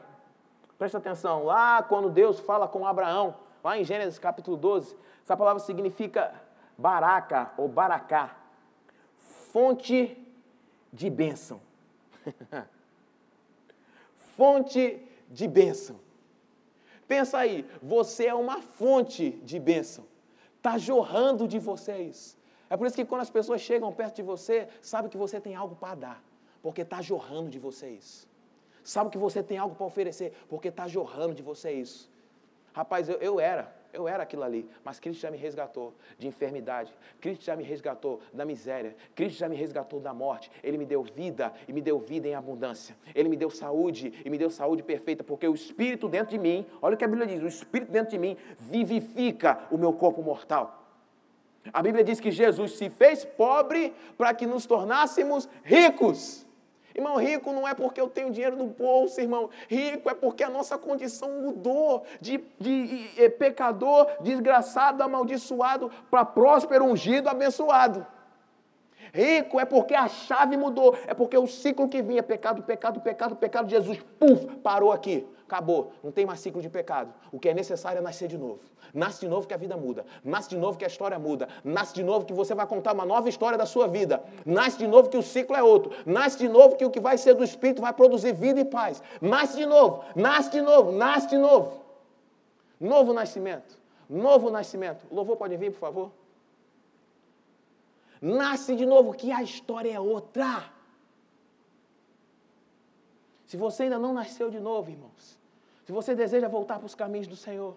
presta 0.84 0.98
atenção, 0.98 1.46
lá 1.46 1.82
quando 1.82 2.10
Deus 2.10 2.41
fala 2.41 2.67
com 2.67 2.86
Abraão, 2.86 3.38
lá 3.63 3.78
em 3.78 3.86
Gênesis 3.86 4.19
capítulo 4.19 4.58
12, 4.58 4.98
essa 5.24 5.38
palavra 5.38 5.63
significa 5.63 6.34
baraca 6.78 7.54
ou 7.56 7.69
baracá, 7.69 8.36
fonte 9.17 10.22
de 10.91 11.10
bênção. 11.10 11.62
fonte 14.36 15.02
de 15.30 15.48
bênção. 15.48 16.02
Pensa 17.08 17.38
aí, 17.38 17.65
você 17.82 18.26
é 18.26 18.36
uma 18.36 18.62
fonte 18.62 19.32
de 19.41 19.58
bênção. 19.62 20.06
Está 20.58 20.78
jorrando 20.78 21.48
de 21.48 21.60
vocês. 21.60 22.38
É 22.69 22.76
por 22.76 22.88
isso 22.88 22.96
que 22.98 23.06
quando 23.06 23.22
as 23.22 23.30
pessoas 23.30 23.62
chegam 23.62 23.89
perto 23.93 24.17
de 24.17 24.22
você, 24.22 24.67
sabe 24.82 25.08
que 25.08 25.15
você 25.15 25.39
tem 25.39 25.56
algo 25.56 25.78
para 25.78 25.96
dar, 25.96 26.24
porque 26.62 26.82
está 26.82 27.02
jorrando 27.02 27.50
de 27.50 27.58
você 27.58 27.88
isso. 27.88 28.33
Sabe 28.84 29.10
que 29.10 29.17
você 29.17 29.41
tem 29.41 29.58
algo 29.58 29.76
para 29.76 29.86
oferecer, 29.86 30.34
porque 30.50 30.67
está 30.67 30.88
jorrando 30.88 31.34
de 31.34 31.41
você 31.41 31.72
isso. 31.72 32.12
Rapaz, 32.74 33.08
eu, 33.08 33.17
eu 33.17 33.39
era, 33.39 33.74
eu 33.93 34.08
era 34.08 34.24
aquilo 34.24 34.41
ali, 34.41 34.67
mas 34.84 35.00
Cristo 35.00 35.22
já 35.22 35.30
me 35.30 35.38
resgatou 35.38 35.93
de 36.17 36.28
enfermidade, 36.28 36.91
Cristo 37.22 37.46
já 37.46 37.56
me 37.56 37.63
resgatou 37.63 38.19
da 38.34 38.43
miséria, 38.43 38.96
Cristo 39.13 39.38
já 39.38 39.48
me 39.48 39.56
resgatou 39.56 40.00
da 40.00 40.13
morte. 40.13 40.52
Ele 40.63 40.78
me 40.78 40.86
deu 40.86 41.04
vida 41.04 41.54
e 41.67 41.72
me 41.72 41.82
deu 41.82 42.00
vida 42.00 42.28
em 42.28 42.34
abundância. 42.34 42.96
Ele 43.13 43.30
me 43.30 43.38
deu 43.38 43.52
saúde 43.52 44.22
e 44.26 44.30
me 44.30 44.38
deu 44.38 44.50
saúde 44.50 44.82
perfeita, 44.82 45.24
porque 45.24 45.48
o 45.48 45.54
Espírito 45.54 46.10
dentro 46.10 46.32
de 46.32 46.39
mim, 46.39 46.65
olha 46.82 46.96
o 46.96 46.98
que 46.98 47.06
a 47.06 47.08
Bíblia 47.08 47.28
diz: 47.28 47.43
o 47.43 47.48
Espírito 47.48 47.91
dentro 47.91 48.10
de 48.10 48.17
mim 48.17 48.36
vivifica 48.58 49.67
o 49.69 49.78
meu 49.78 49.93
corpo 49.93 50.24
mortal. 50.24 50.84
A 51.72 51.82
Bíblia 51.82 52.04
diz 52.04 52.19
que 52.19 52.32
Jesus 52.32 52.74
se 52.74 52.89
fez 52.89 53.24
pobre 53.24 53.93
para 54.17 54.34
que 54.34 54.48
nos 54.48 54.65
tornássemos 54.65 55.48
ricos. 55.63 56.46
Irmão, 56.95 57.17
rico 57.17 57.51
não 57.51 57.67
é 57.67 57.73
porque 57.73 57.99
eu 57.99 58.08
tenho 58.08 58.32
dinheiro 58.32 58.56
no 58.56 58.67
bolso, 58.67 59.19
irmão. 59.19 59.49
Rico 59.67 60.10
é 60.10 60.13
porque 60.13 60.43
a 60.43 60.49
nossa 60.49 60.77
condição 60.77 61.41
mudou 61.41 62.03
de, 62.21 62.43
de, 62.60 62.88
de 62.88 63.23
eh, 63.23 63.29
pecador, 63.29 64.08
desgraçado, 64.21 65.01
amaldiçoado, 65.01 65.91
para 66.12 66.23
próspero, 66.23 66.86
ungido, 66.86 67.29
abençoado. 67.29 68.06
Rico 69.11 69.59
é 69.59 69.65
porque 69.65 69.95
a 69.95 70.07
chave 70.07 70.55
mudou, 70.55 70.95
é 71.07 71.13
porque 71.13 71.37
o 71.37 71.47
ciclo 71.47 71.89
que 71.89 72.01
vinha, 72.01 72.21
pecado, 72.21 72.63
pecado, 72.63 73.01
pecado, 73.01 73.35
pecado, 73.35 73.69
Jesus, 73.69 73.99
puf, 74.19 74.45
parou 74.57 74.91
aqui. 74.91 75.25
Acabou, 75.45 75.91
não 76.03 76.11
tem 76.11 76.25
mais 76.25 76.39
ciclo 76.39 76.61
de 76.61 76.69
pecado. 76.69 77.13
O 77.31 77.39
que 77.39 77.49
é 77.49 77.53
necessário 77.53 77.99
é 77.99 78.01
nascer 78.01 78.27
de 78.27 78.37
novo. 78.37 78.61
Nasce 78.93 79.21
de 79.21 79.27
novo 79.27 79.47
que 79.47 79.53
a 79.53 79.57
vida 79.57 79.75
muda. 79.75 80.05
Nasce 80.23 80.49
de 80.49 80.57
novo 80.57 80.77
que 80.77 80.85
a 80.85 80.87
história 80.87 81.19
muda. 81.19 81.47
Nasce 81.63 81.93
de 81.93 82.03
novo 82.03 82.25
que 82.25 82.33
você 82.33 82.55
vai 82.55 82.65
contar 82.65 82.93
uma 82.93 83.05
nova 83.05 83.27
história 83.27 83.57
da 83.57 83.65
sua 83.65 83.87
vida. 83.87 84.23
Nasce 84.45 84.77
de 84.77 84.87
novo 84.87 85.09
que 85.09 85.17
o 85.17 85.21
ciclo 85.21 85.55
é 85.55 85.61
outro. 85.61 85.91
Nasce 86.05 86.37
de 86.37 86.47
novo 86.47 86.75
que 86.75 86.85
o 86.85 86.89
que 86.89 86.99
vai 86.99 87.17
ser 87.17 87.33
do 87.33 87.43
Espírito 87.43 87.81
vai 87.81 87.93
produzir 87.93 88.33
vida 88.33 88.59
e 88.59 88.65
paz. 88.65 89.01
Nasce 89.21 89.57
de 89.57 89.65
novo, 89.65 90.03
nasce 90.15 90.49
de 90.51 90.61
novo, 90.61 90.91
nasce 90.91 91.27
de 91.27 91.37
novo. 91.37 91.83
Novo 92.79 93.13
nascimento. 93.13 93.77
Novo 94.09 94.49
nascimento. 94.49 95.05
O 95.09 95.15
louvor 95.15 95.37
pode 95.37 95.55
vir, 95.57 95.71
por 95.71 95.79
favor? 95.79 96.11
Nasce 98.23 98.73
de 98.73 98.86
novo 98.86 99.13
que 99.13 99.33
a 99.33 99.43
história 99.43 99.91
é 99.91 99.99
outra. 99.99 100.71
Se 103.45 103.57
você 103.57 103.83
ainda 103.83 103.99
não 103.99 104.13
nasceu 104.13 104.49
de 104.49 104.62
novo, 104.62 104.89
irmãos, 104.89 105.38
se 105.86 105.91
você 105.91 106.15
deseja 106.15 106.47
voltar 106.47 106.79
para 106.79 106.86
os 106.86 106.95
caminhos 106.95 107.27
do 107.27 107.36
Senhor, 107.36 107.75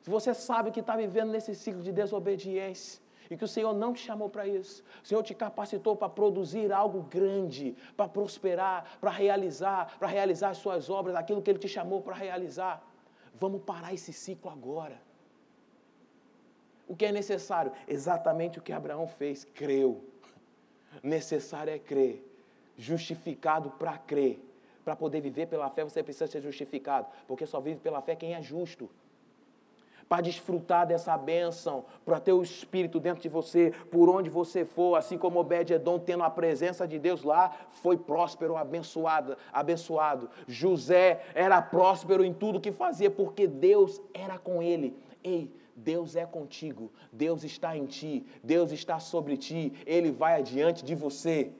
se 0.00 0.08
você 0.08 0.32
sabe 0.32 0.70
que 0.70 0.80
está 0.80 0.96
vivendo 0.96 1.30
nesse 1.30 1.54
ciclo 1.54 1.82
de 1.82 1.92
desobediência, 1.92 3.02
e 3.30 3.36
que 3.36 3.44
o 3.44 3.48
Senhor 3.48 3.74
não 3.74 3.92
te 3.92 4.00
chamou 4.00 4.30
para 4.30 4.46
isso. 4.46 4.82
O 5.02 5.06
Senhor 5.06 5.22
te 5.22 5.34
capacitou 5.34 5.94
para 5.94 6.08
produzir 6.08 6.72
algo 6.72 7.02
grande, 7.02 7.76
para 7.94 8.08
prosperar, 8.08 8.98
para 8.98 9.10
realizar, 9.10 9.98
para 9.98 10.08
realizar 10.08 10.50
as 10.50 10.58
suas 10.58 10.88
obras, 10.88 11.14
aquilo 11.16 11.42
que 11.42 11.50
Ele 11.50 11.58
te 11.58 11.68
chamou 11.68 12.00
para 12.00 12.14
realizar. 12.14 12.82
Vamos 13.34 13.62
parar 13.62 13.92
esse 13.92 14.12
ciclo 14.12 14.50
agora. 14.50 15.00
O 16.86 16.96
que 16.96 17.06
é 17.06 17.12
necessário? 17.12 17.72
Exatamente 17.86 18.58
o 18.58 18.62
que 18.62 18.72
Abraão 18.72 19.06
fez, 19.06 19.44
creu. 19.44 20.04
Necessário 21.02 21.72
é 21.72 21.78
crer, 21.78 22.22
justificado 22.76 23.70
para 23.70 23.96
crer 23.96 24.40
para 24.84 24.96
poder 24.96 25.20
viver 25.20 25.46
pela 25.46 25.70
fé, 25.70 25.84
você 25.84 26.02
precisa 26.02 26.26
ser 26.26 26.40
justificado, 26.40 27.06
porque 27.26 27.46
só 27.46 27.60
vive 27.60 27.80
pela 27.80 28.00
fé 28.00 28.16
quem 28.16 28.34
é 28.34 28.42
justo. 28.42 28.90
Para 30.08 30.20
desfrutar 30.20 30.86
dessa 30.86 31.16
bênção, 31.16 31.86
para 32.04 32.20
ter 32.20 32.32
o 32.32 32.42
Espírito 32.42 33.00
dentro 33.00 33.22
de 33.22 33.30
você, 33.30 33.72
por 33.90 34.10
onde 34.10 34.28
você 34.28 34.64
for, 34.64 34.96
assim 34.96 35.16
como 35.16 35.40
Obed-Edom, 35.40 35.98
tendo 35.98 36.22
a 36.22 36.28
presença 36.28 36.86
de 36.86 36.98
Deus 36.98 37.22
lá, 37.22 37.50
foi 37.68 37.96
próspero, 37.96 38.56
abençoado, 38.56 39.38
abençoado. 39.50 40.28
José 40.46 41.24
era 41.34 41.62
próspero 41.62 42.24
em 42.24 42.34
tudo 42.34 42.60
que 42.60 42.72
fazia, 42.72 43.10
porque 43.10 43.46
Deus 43.46 44.02
era 44.12 44.38
com 44.38 44.62
ele. 44.62 44.94
Ei, 45.24 45.50
Deus 45.74 46.16
é 46.16 46.26
contigo, 46.26 46.92
Deus 47.12 47.44
está 47.44 47.76
em 47.76 47.86
ti, 47.86 48.26
Deus 48.42 48.72
está 48.72 49.00
sobre 49.00 49.36
ti, 49.36 49.72
Ele 49.86 50.10
vai 50.10 50.38
adiante 50.38 50.84
de 50.84 50.94
você. 50.94 51.52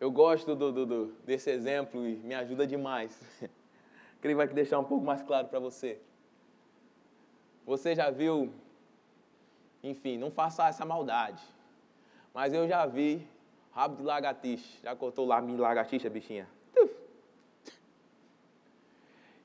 Eu 0.00 0.10
gosto 0.10 0.54
do, 0.54 0.72
do, 0.72 0.86
do, 0.86 1.06
desse 1.24 1.50
exemplo 1.50 2.06
e 2.06 2.16
me 2.16 2.34
ajuda 2.34 2.66
demais. 2.66 3.20
Ele 4.22 4.34
vai 4.34 4.46
deixar 4.48 4.78
um 4.78 4.84
pouco 4.84 5.04
mais 5.04 5.22
claro 5.22 5.48
para 5.48 5.58
você. 5.58 6.00
Você 7.64 7.94
já 7.94 8.10
viu, 8.10 8.52
enfim, 9.82 10.18
não 10.18 10.30
faça 10.30 10.66
essa 10.66 10.84
maldade, 10.84 11.42
mas 12.34 12.52
eu 12.52 12.66
já 12.66 12.84
vi 12.86 13.26
rabo 13.72 13.96
de 13.96 14.02
lagartixa. 14.02 14.78
Já 14.82 14.94
cortou 14.94 15.26
lá 15.26 15.40
minha 15.40 15.60
lagartixa, 15.60 16.10
bichinha? 16.10 16.48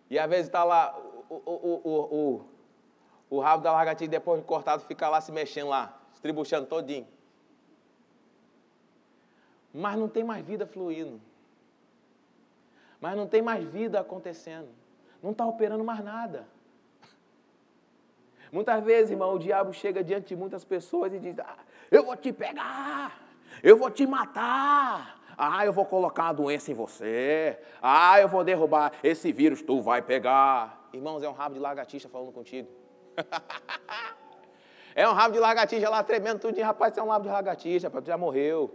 E 0.09 0.17
às 0.17 0.29
vezes 0.29 0.47
está 0.47 0.63
lá 0.63 0.97
o, 1.29 1.35
o, 1.35 1.91
o, 2.15 2.45
O 3.29 3.39
rabo 3.39 3.63
da 3.63 3.71
lagartixa, 3.71 4.09
depois 4.09 4.39
de 4.39 4.47
cortado, 4.47 4.83
fica 4.83 5.09
lá 5.09 5.19
se 5.19 5.31
mexendo 5.31 5.69
lá, 5.69 5.99
estribuchando 6.13 6.67
todinho. 6.67 7.07
Mas 9.73 9.97
não 9.97 10.07
tem 10.07 10.23
mais 10.23 10.45
vida 10.45 10.65
fluindo. 10.65 11.21
Mas 12.99 13.15
não 13.15 13.27
tem 13.27 13.41
mais 13.41 13.63
vida 13.69 13.99
acontecendo. 13.99 14.69
Não 15.21 15.31
está 15.31 15.45
operando 15.45 15.83
mais 15.83 16.03
nada. 16.03 16.47
Muitas 18.51 18.83
vezes, 18.83 19.11
irmão, 19.11 19.35
o 19.35 19.39
diabo 19.39 19.73
chega 19.73 20.03
diante 20.03 20.29
de 20.29 20.35
muitas 20.35 20.63
pessoas 20.63 21.13
e 21.13 21.19
diz: 21.19 21.37
ah, 21.39 21.57
Eu 21.91 22.05
vou 22.05 22.15
te 22.15 22.31
pegar, 22.31 23.21
eu 23.61 23.77
vou 23.77 23.91
te 23.91 24.07
matar. 24.07 25.16
Ah, 25.37 25.65
eu 25.65 25.71
vou 25.71 25.85
colocar 25.85 26.23
uma 26.23 26.33
doença 26.33 26.71
em 26.71 26.73
você. 26.73 27.59
Ah, 27.79 28.19
eu 28.19 28.27
vou 28.27 28.43
derrubar 28.43 28.91
esse 29.03 29.31
vírus, 29.31 29.61
tu 29.61 29.81
vai 29.81 30.01
pegar. 30.01 30.89
Irmãos, 30.91 31.21
é 31.21 31.29
um 31.29 31.33
rabo 31.33 31.53
de 31.53 31.59
lagartixa 31.59 32.09
falando 32.09 32.31
contigo. 32.31 32.67
é 34.95 35.07
um 35.07 35.13
rabo 35.13 35.33
de 35.33 35.39
lagartixa 35.39 35.87
lá 35.89 36.01
tremendo 36.03 36.39
tudinho. 36.39 36.65
Rapaz, 36.65 36.93
você 36.93 36.99
é 36.99 37.03
um 37.03 37.09
rabo 37.09 37.25
de 37.25 37.31
lagartixa, 37.31 37.87
rapaz, 37.87 38.03
tu 38.03 38.07
já 38.07 38.17
morreu. 38.17 38.73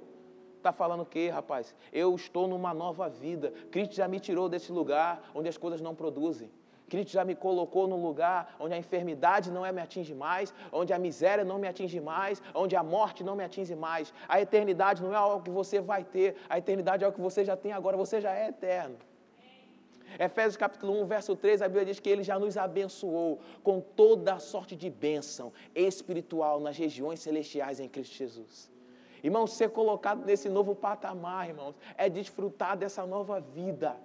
Está 0.56 0.70
falando 0.70 1.00
o 1.00 1.06
quê, 1.06 1.28
rapaz? 1.28 1.74
Eu 1.92 2.14
estou 2.14 2.46
numa 2.46 2.72
nova 2.72 3.08
vida. 3.08 3.52
Cristo 3.72 3.96
já 3.96 4.06
me 4.06 4.20
tirou 4.20 4.48
desse 4.48 4.70
lugar 4.70 5.20
onde 5.34 5.48
as 5.48 5.56
coisas 5.56 5.80
não 5.80 5.96
produzem. 5.96 6.48
Cristo 6.93 7.12
já 7.18 7.24
me 7.24 7.34
colocou 7.34 7.84
num 7.88 8.03
lugar 8.09 8.55
onde 8.61 8.74
a 8.74 8.76
enfermidade 8.84 9.51
não 9.51 9.64
é 9.64 9.72
me 9.72 9.80
atinge 9.80 10.14
mais, 10.14 10.53
onde 10.70 10.93
a 10.93 10.99
miséria 10.99 11.43
não 11.43 11.59
me 11.59 11.66
atinge 11.66 11.99
mais, 11.99 12.43
onde 12.55 12.76
a 12.76 12.82
morte 12.82 13.24
não 13.24 13.34
me 13.34 13.43
atinge 13.43 13.74
mais. 13.74 14.12
A 14.28 14.43
eternidade 14.43 15.03
não 15.03 15.11
é 15.11 15.16
algo 15.16 15.43
que 15.43 15.51
você 15.51 15.80
vai 15.80 16.05
ter, 16.05 16.36
a 16.51 16.59
eternidade 16.59 17.03
é 17.03 17.07
algo 17.07 17.16
que 17.16 17.22
você 17.22 17.47
já 17.47 17.57
tem 17.57 17.72
agora, 17.72 17.97
você 17.97 18.20
já 18.20 18.34
é 18.34 18.49
eterno. 18.49 18.97
Efésios 20.18 20.59
capítulo 20.59 20.93
1, 21.03 21.07
verso 21.07 21.34
3, 21.34 21.62
a 21.62 21.66
Bíblia 21.66 21.86
diz 21.86 21.99
que 21.99 22.11
ele 22.11 22.22
já 22.22 22.38
nos 22.38 22.59
abençoou 22.59 23.40
com 23.62 23.80
toda 23.80 24.34
a 24.34 24.38
sorte 24.38 24.76
de 24.76 24.90
bênção 24.90 25.51
espiritual 25.74 26.61
nas 26.61 26.76
regiões 26.76 27.20
celestiais 27.20 27.80
em 27.80 27.88
Cristo 27.88 28.14
Jesus. 28.16 28.70
Irmão, 29.24 29.47
ser 29.47 29.70
colocado 29.70 30.26
nesse 30.26 30.51
novo 30.51 30.74
patamar, 30.74 31.49
irmãos, 31.49 31.74
é 31.97 32.11
desfrutar 32.11 32.76
dessa 32.76 33.07
nova 33.07 33.40
vida. 33.40 33.97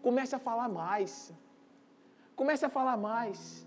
Comece 0.00 0.34
a 0.34 0.38
falar 0.38 0.70
mais. 0.70 1.30
Comece 2.36 2.64
a 2.64 2.68
falar 2.68 2.96
mais. 2.96 3.66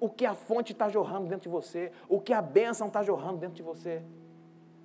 O 0.00 0.08
que 0.08 0.24
a 0.24 0.34
fonte 0.34 0.72
está 0.72 0.88
jorrando 0.88 1.26
dentro 1.26 1.42
de 1.42 1.48
você, 1.48 1.90
o 2.08 2.20
que 2.20 2.32
a 2.32 2.40
bênção 2.40 2.86
está 2.86 3.02
jorrando 3.02 3.38
dentro 3.38 3.56
de 3.56 3.62
você. 3.62 4.02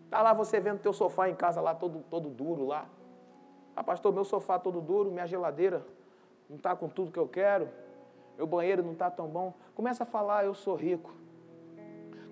Está 0.05 0.21
lá 0.21 0.33
você 0.33 0.59
vendo 0.59 0.79
teu 0.79 0.93
sofá 0.93 1.29
em 1.29 1.35
casa 1.35 1.61
lá 1.61 1.75
todo, 1.75 2.03
todo 2.09 2.29
duro 2.29 2.65
lá. 2.65 2.87
Ah, 3.75 3.83
pastor, 3.83 4.13
meu 4.13 4.23
sofá 4.23 4.59
todo 4.59 4.81
duro, 4.81 5.11
minha 5.11 5.25
geladeira 5.25 5.85
não 6.49 6.57
está 6.57 6.75
com 6.75 6.87
tudo 6.87 7.11
que 7.11 7.19
eu 7.19 7.27
quero, 7.27 7.69
meu 8.37 8.45
banheiro 8.45 8.83
não 8.83 8.93
está 8.93 9.09
tão 9.09 9.27
bom. 9.27 9.53
Começa 9.75 10.03
a 10.03 10.05
falar, 10.05 10.45
eu 10.45 10.53
sou 10.53 10.75
rico. 10.75 11.22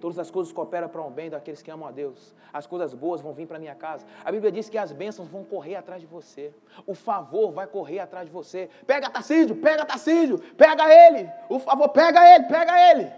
Todas 0.01 0.17
as 0.17 0.31
coisas 0.31 0.51
cooperam 0.51 0.89
para 0.89 1.01
um 1.03 1.11
bem 1.11 1.29
daqueles 1.29 1.61
que 1.61 1.69
amam 1.69 1.87
a 1.87 1.91
Deus. 1.91 2.33
As 2.51 2.65
coisas 2.65 2.91
boas 2.91 3.21
vão 3.21 3.33
vir 3.33 3.45
para 3.45 3.59
minha 3.59 3.75
casa. 3.75 4.03
A 4.25 4.31
Bíblia 4.31 4.51
diz 4.51 4.67
que 4.67 4.77
as 4.77 4.91
bênçãos 4.91 5.27
vão 5.29 5.43
correr 5.43 5.75
atrás 5.75 6.01
de 6.01 6.07
você. 6.07 6.51
O 6.87 6.95
favor 6.95 7.51
vai 7.51 7.67
correr 7.67 7.99
atrás 7.99 8.25
de 8.25 8.31
você. 8.31 8.67
Pega 8.87 9.11
Tarcísio, 9.11 9.55
pega 9.55 9.85
Tarcísio, 9.85 10.39
pega 10.57 10.91
ele. 10.91 11.29
O 11.47 11.59
favor, 11.59 11.87
pega 11.89 12.19
ele, 12.33 12.45
pega 12.45 12.89
ele. 12.89 13.11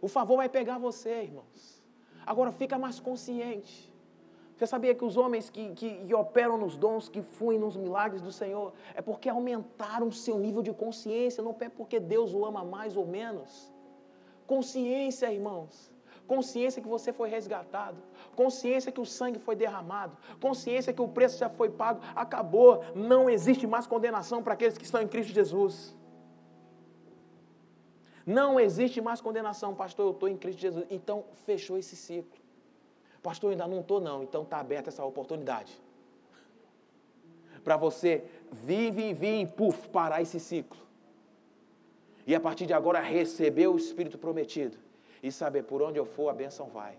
O 0.00 0.08
favor 0.08 0.36
vai 0.36 0.48
pegar 0.48 0.78
você, 0.78 1.22
irmãos. 1.22 1.80
Agora 2.26 2.50
fica 2.50 2.76
mais 2.76 2.98
consciente. 2.98 3.92
Você 4.56 4.66
sabia 4.66 4.96
que 4.96 5.04
os 5.04 5.16
homens 5.16 5.48
que, 5.48 5.70
que, 5.74 6.04
que, 6.06 6.14
operam 6.14 6.56
nos 6.58 6.76
dons, 6.76 7.08
que 7.08 7.22
fluem 7.22 7.58
nos 7.58 7.76
milagres 7.76 8.20
do 8.20 8.32
Senhor, 8.32 8.72
é 8.94 9.00
porque 9.00 9.28
aumentaram 9.28 10.08
o 10.08 10.12
seu 10.12 10.38
nível 10.38 10.60
de 10.60 10.72
consciência, 10.72 11.42
não 11.42 11.56
é 11.60 11.68
porque 11.68 12.00
Deus 12.00 12.34
o 12.34 12.44
ama 12.44 12.64
mais 12.64 12.96
ou 12.96 13.06
menos. 13.06 13.72
Consciência, 14.52 15.32
irmãos. 15.32 15.90
Consciência 16.26 16.82
que 16.82 16.88
você 16.96 17.10
foi 17.10 17.28
resgatado. 17.30 17.98
Consciência 18.36 18.92
que 18.92 19.00
o 19.00 19.06
sangue 19.06 19.38
foi 19.38 19.56
derramado. 19.56 20.14
Consciência 20.46 20.92
que 20.92 21.00
o 21.00 21.08
preço 21.08 21.38
já 21.38 21.48
foi 21.48 21.70
pago. 21.70 22.00
Acabou. 22.14 22.84
Não 22.94 23.30
existe 23.30 23.66
mais 23.66 23.86
condenação 23.86 24.42
para 24.42 24.52
aqueles 24.52 24.76
que 24.76 24.84
estão 24.84 25.00
em 25.00 25.08
Cristo 25.08 25.32
Jesus. 25.32 25.96
Não 28.26 28.60
existe 28.60 29.00
mais 29.00 29.22
condenação, 29.22 29.74
pastor. 29.74 30.04
Eu 30.04 30.12
estou 30.12 30.28
em 30.28 30.36
Cristo 30.36 30.60
Jesus. 30.60 30.84
Então, 30.90 31.24
fechou 31.46 31.78
esse 31.78 31.96
ciclo. 31.96 32.38
Pastor, 33.22 33.48
eu 33.48 33.52
ainda 33.52 33.66
não 33.66 33.80
estou, 33.80 34.02
não. 34.02 34.22
Então, 34.22 34.42
está 34.42 34.58
aberta 34.58 34.90
essa 34.90 35.02
oportunidade. 35.02 35.80
Para 37.64 37.78
você 37.78 38.22
vive 38.50 39.02
e 39.02 39.14
vir, 39.14 39.48
puf, 39.52 39.88
parar 39.88 40.20
esse 40.20 40.38
ciclo. 40.38 40.91
E 42.26 42.34
a 42.34 42.40
partir 42.40 42.66
de 42.66 42.72
agora 42.72 43.00
receber 43.00 43.66
o 43.66 43.76
Espírito 43.76 44.18
prometido 44.18 44.78
e 45.22 45.30
saber 45.30 45.64
por 45.64 45.82
onde 45.82 45.98
eu 45.98 46.04
for, 46.04 46.28
a 46.28 46.32
bênção 46.32 46.66
vai. 46.68 46.96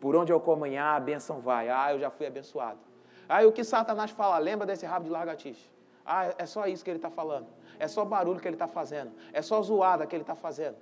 Por 0.00 0.16
onde 0.16 0.32
eu 0.32 0.40
caminhar, 0.40 0.96
a 0.96 1.00
bênção 1.00 1.40
vai. 1.40 1.68
Ah, 1.68 1.92
eu 1.92 1.98
já 1.98 2.10
fui 2.10 2.26
abençoado. 2.26 2.80
Ah, 3.28 3.42
e 3.42 3.46
o 3.46 3.52
que 3.52 3.64
Satanás 3.64 4.10
fala? 4.10 4.38
Lembra 4.38 4.66
desse 4.66 4.86
rabo 4.86 5.04
de 5.04 5.10
lagartixa? 5.10 5.68
Ah, 6.04 6.34
é 6.38 6.46
só 6.46 6.66
isso 6.66 6.84
que 6.84 6.90
ele 6.90 6.98
está 6.98 7.10
falando. 7.10 7.46
É 7.78 7.88
só 7.88 8.04
barulho 8.04 8.40
que 8.40 8.48
ele 8.48 8.54
está 8.54 8.66
fazendo. 8.66 9.12
É 9.32 9.42
só 9.42 9.60
zoada 9.62 10.06
que 10.06 10.14
ele 10.14 10.22
está 10.22 10.34
fazendo. 10.34 10.76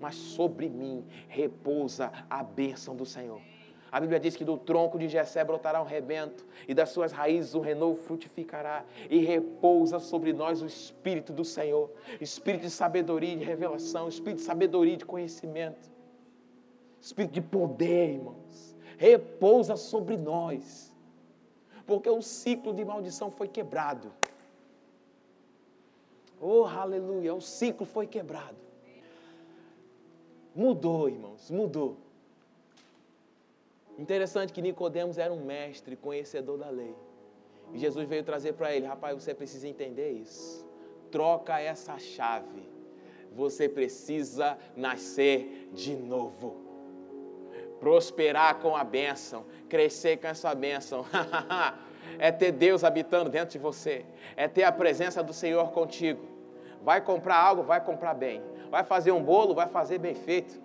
Mas 0.00 0.14
sobre 0.14 0.68
mim 0.68 1.06
repousa 1.28 2.12
a 2.30 2.42
bênção 2.42 2.94
do 2.94 3.04
Senhor. 3.04 3.40
A 3.90 4.00
Bíblia 4.00 4.20
diz 4.20 4.36
que 4.36 4.44
do 4.44 4.56
tronco 4.58 4.98
de 4.98 5.08
Jessé 5.08 5.42
brotará 5.42 5.80
um 5.80 5.86
rebento, 5.86 6.46
e 6.66 6.74
das 6.74 6.90
suas 6.90 7.12
raízes 7.12 7.54
o 7.54 7.60
renovo 7.60 8.00
frutificará, 8.02 8.84
e 9.08 9.18
repousa 9.18 9.98
sobre 9.98 10.32
nós 10.32 10.60
o 10.60 10.66
Espírito 10.66 11.32
do 11.32 11.44
Senhor, 11.44 11.90
Espírito 12.20 12.62
de 12.62 12.70
sabedoria 12.70 13.32
e 13.32 13.36
de 13.36 13.44
revelação, 13.44 14.08
Espírito 14.08 14.38
de 14.38 14.44
sabedoria 14.44 14.94
e 14.94 14.98
de 14.98 15.06
conhecimento, 15.06 15.90
Espírito 17.00 17.32
de 17.32 17.40
poder, 17.40 18.14
irmãos, 18.14 18.76
repousa 18.98 19.76
sobre 19.76 20.16
nós, 20.16 20.94
porque 21.86 22.10
o 22.10 22.20
ciclo 22.20 22.74
de 22.74 22.84
maldição 22.84 23.30
foi 23.30 23.48
quebrado. 23.48 24.12
Oh, 26.40 26.64
aleluia, 26.64 27.34
o 27.34 27.40
ciclo 27.40 27.86
foi 27.86 28.06
quebrado. 28.06 28.56
Mudou, 30.54 31.08
irmãos, 31.08 31.50
mudou. 31.50 32.07
Interessante 33.98 34.52
que 34.52 34.62
Nicodemos 34.62 35.18
era 35.18 35.32
um 35.32 35.44
mestre, 35.44 35.96
conhecedor 35.96 36.56
da 36.56 36.70
lei. 36.70 36.94
E 37.72 37.78
Jesus 37.78 38.08
veio 38.08 38.22
trazer 38.22 38.52
para 38.52 38.72
ele, 38.72 38.86
rapaz, 38.86 39.20
você 39.20 39.34
precisa 39.34 39.66
entender 39.66 40.10
isso. 40.10 40.64
Troca 41.10 41.60
essa 41.60 41.98
chave. 41.98 42.62
Você 43.34 43.68
precisa 43.68 44.56
nascer 44.76 45.68
de 45.72 45.96
novo. 45.96 46.56
Prosperar 47.80 48.60
com 48.60 48.76
a 48.76 48.84
bênção, 48.84 49.44
crescer 49.68 50.16
com 50.16 50.28
essa 50.28 50.54
bênção. 50.54 51.04
é 52.18 52.30
ter 52.30 52.52
Deus 52.52 52.84
habitando 52.84 53.28
dentro 53.28 53.50
de 53.50 53.58
você, 53.58 54.04
é 54.36 54.48
ter 54.48 54.62
a 54.62 54.72
presença 54.72 55.22
do 55.22 55.32
Senhor 55.32 55.72
contigo. 55.72 56.24
Vai 56.82 57.00
comprar 57.00 57.36
algo, 57.36 57.62
vai 57.62 57.84
comprar 57.84 58.14
bem. 58.14 58.42
Vai 58.70 58.84
fazer 58.84 59.10
um 59.10 59.22
bolo, 59.22 59.54
vai 59.54 59.66
fazer 59.66 59.98
bem 59.98 60.14
feito. 60.14 60.60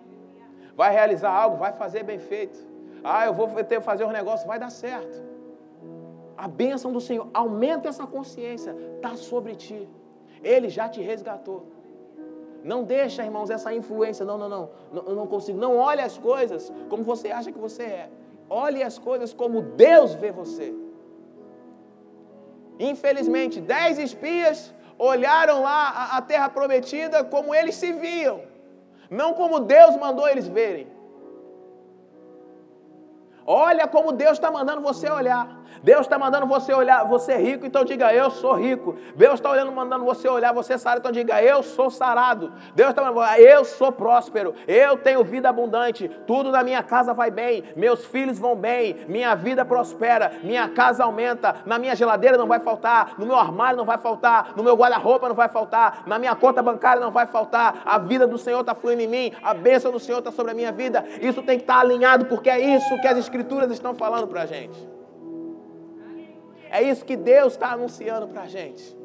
Vai 0.76 0.92
realizar 0.92 1.30
algo, 1.30 1.56
vai 1.56 1.72
fazer 1.72 2.02
bem 2.02 2.18
feito. 2.18 2.73
Ah, 3.04 3.26
eu 3.26 3.34
vou 3.34 3.46
ter 3.62 3.80
fazer 3.82 4.04
um 4.04 4.10
negócio, 4.10 4.46
vai 4.46 4.58
dar 4.58 4.70
certo. 4.70 5.22
A 6.36 6.48
bênção 6.48 6.90
do 6.90 7.00
Senhor, 7.00 7.28
aumenta 7.34 7.88
essa 7.88 8.06
consciência, 8.06 8.74
está 8.96 9.14
sobre 9.14 9.54
ti. 9.54 9.88
Ele 10.42 10.68
já 10.68 10.88
te 10.88 11.00
resgatou. 11.00 11.66
Não 12.62 12.82
deixa, 12.82 13.22
irmãos, 13.22 13.50
essa 13.50 13.74
influência. 13.74 14.24
Não, 14.24 14.38
não, 14.38 14.48
não. 14.48 14.70
Eu 15.06 15.14
não 15.14 15.26
consigo. 15.26 15.58
Não 15.58 15.76
olhe 15.76 16.00
as 16.00 16.16
coisas 16.16 16.72
como 16.88 17.02
você 17.02 17.30
acha 17.30 17.52
que 17.52 17.58
você 17.58 17.82
é. 17.82 18.10
Olhe 18.48 18.82
as 18.82 18.98
coisas 18.98 19.32
como 19.34 19.60
Deus 19.60 20.14
vê 20.14 20.32
você. 20.32 20.74
Infelizmente, 22.78 23.60
dez 23.60 23.98
espias 23.98 24.74
olharam 24.98 25.62
lá 25.62 25.90
a, 25.90 26.16
a 26.18 26.22
terra 26.22 26.48
prometida 26.48 27.22
como 27.24 27.54
eles 27.54 27.74
se 27.74 27.92
viam, 27.92 28.42
não 29.10 29.34
como 29.34 29.60
Deus 29.60 29.96
mandou 29.96 30.28
eles 30.28 30.46
verem. 30.46 30.86
Olha 33.46 33.86
como 33.86 34.12
Deus 34.12 34.32
está 34.32 34.50
mandando 34.50 34.80
você 34.80 35.10
olhar. 35.10 35.63
Deus 35.82 36.02
está 36.02 36.18
mandando 36.18 36.46
você 36.46 36.72
olhar, 36.72 37.04
você 37.04 37.32
é 37.32 37.38
rico, 37.38 37.66
então 37.66 37.84
diga 37.84 38.12
eu 38.12 38.30
sou 38.30 38.54
rico. 38.54 38.96
Deus 39.16 39.34
está 39.34 39.50
olhando, 39.50 39.72
mandando 39.72 40.04
você 40.04 40.28
olhar, 40.28 40.52
você 40.52 40.74
é 40.74 40.78
sarado, 40.78 41.00
então 41.00 41.12
diga 41.12 41.42
eu 41.42 41.62
sou 41.62 41.90
sarado. 41.90 42.52
Deus 42.74 42.90
está 42.90 43.02
mandando, 43.02 43.40
eu 43.40 43.64
sou 43.64 43.92
próspero, 43.92 44.54
eu 44.66 44.96
tenho 44.96 45.22
vida 45.24 45.48
abundante, 45.48 46.08
tudo 46.26 46.50
na 46.50 46.62
minha 46.62 46.82
casa 46.82 47.12
vai 47.12 47.30
bem, 47.30 47.64
meus 47.76 48.04
filhos 48.04 48.38
vão 48.38 48.56
bem, 48.56 49.04
minha 49.08 49.34
vida 49.34 49.64
prospera, 49.64 50.32
minha 50.42 50.68
casa 50.68 51.04
aumenta, 51.04 51.56
na 51.66 51.78
minha 51.78 51.94
geladeira 51.94 52.36
não 52.36 52.46
vai 52.46 52.60
faltar, 52.60 53.14
no 53.18 53.26
meu 53.26 53.36
armário 53.36 53.76
não 53.76 53.84
vai 53.84 53.98
faltar, 53.98 54.52
no 54.56 54.62
meu 54.62 54.74
guarda-roupa 54.74 55.28
não 55.28 55.34
vai 55.34 55.48
faltar, 55.48 56.02
na 56.06 56.18
minha 56.18 56.34
conta 56.34 56.62
bancária 56.62 57.00
não 57.00 57.10
vai 57.10 57.26
faltar, 57.26 57.82
a 57.84 57.98
vida 57.98 58.26
do 58.26 58.38
Senhor 58.38 58.60
está 58.60 58.74
fluindo 58.74 59.02
em 59.02 59.08
mim, 59.08 59.32
a 59.42 59.54
bênção 59.54 59.92
do 59.92 60.00
Senhor 60.00 60.18
está 60.18 60.30
sobre 60.30 60.52
a 60.52 60.54
minha 60.54 60.72
vida. 60.72 61.04
Isso 61.20 61.42
tem 61.42 61.58
que 61.58 61.64
estar 61.64 61.74
tá 61.74 61.80
alinhado, 61.80 62.26
porque 62.26 62.50
é 62.50 62.58
isso 62.58 63.00
que 63.00 63.08
as 63.08 63.18
Escrituras 63.18 63.70
estão 63.70 63.94
falando 63.94 64.26
para 64.26 64.42
a 64.42 64.46
gente. 64.46 65.03
É 66.74 66.82
isso 66.82 67.04
que 67.04 67.16
Deus 67.16 67.52
está 67.52 67.70
anunciando 67.70 68.26
para 68.26 68.42
a 68.42 68.46
gente. 68.48 68.98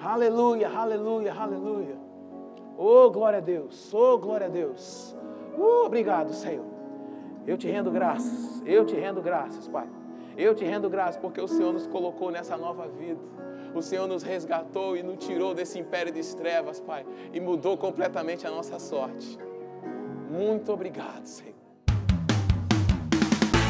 Aleluia, 0.00 0.68
aleluia, 0.68 1.34
aleluia. 1.34 1.96
Oh, 2.78 3.10
glória 3.10 3.38
a 3.38 3.42
Deus. 3.42 3.92
Oh, 3.92 4.16
glória 4.16 4.46
a 4.46 4.48
Deus. 4.48 5.16
Obrigado, 5.58 6.32
Senhor. 6.32 6.64
Eu 7.44 7.58
te 7.58 7.66
rendo 7.66 7.90
graças. 7.90 8.62
Eu 8.64 8.86
te 8.86 8.94
rendo 8.94 9.20
graças, 9.20 9.66
Pai. 9.66 9.88
Eu 10.36 10.54
te 10.54 10.64
rendo 10.64 10.88
graças 10.88 11.16
porque 11.16 11.40
o 11.40 11.48
Senhor 11.48 11.72
nos 11.72 11.88
colocou 11.88 12.30
nessa 12.30 12.56
nova 12.56 12.86
vida. 12.86 13.20
O 13.74 13.82
Senhor 13.82 14.06
nos 14.06 14.22
resgatou 14.22 14.96
e 14.96 15.02
nos 15.02 15.26
tirou 15.26 15.52
desse 15.52 15.80
império 15.80 16.12
de 16.12 16.36
trevas, 16.36 16.78
Pai, 16.78 17.04
e 17.32 17.40
mudou 17.40 17.76
completamente 17.76 18.46
a 18.46 18.50
nossa 18.52 18.78
sorte. 18.78 19.36
Muito 20.30 20.72
obrigado, 20.72 21.26
Senhor. 21.26 21.55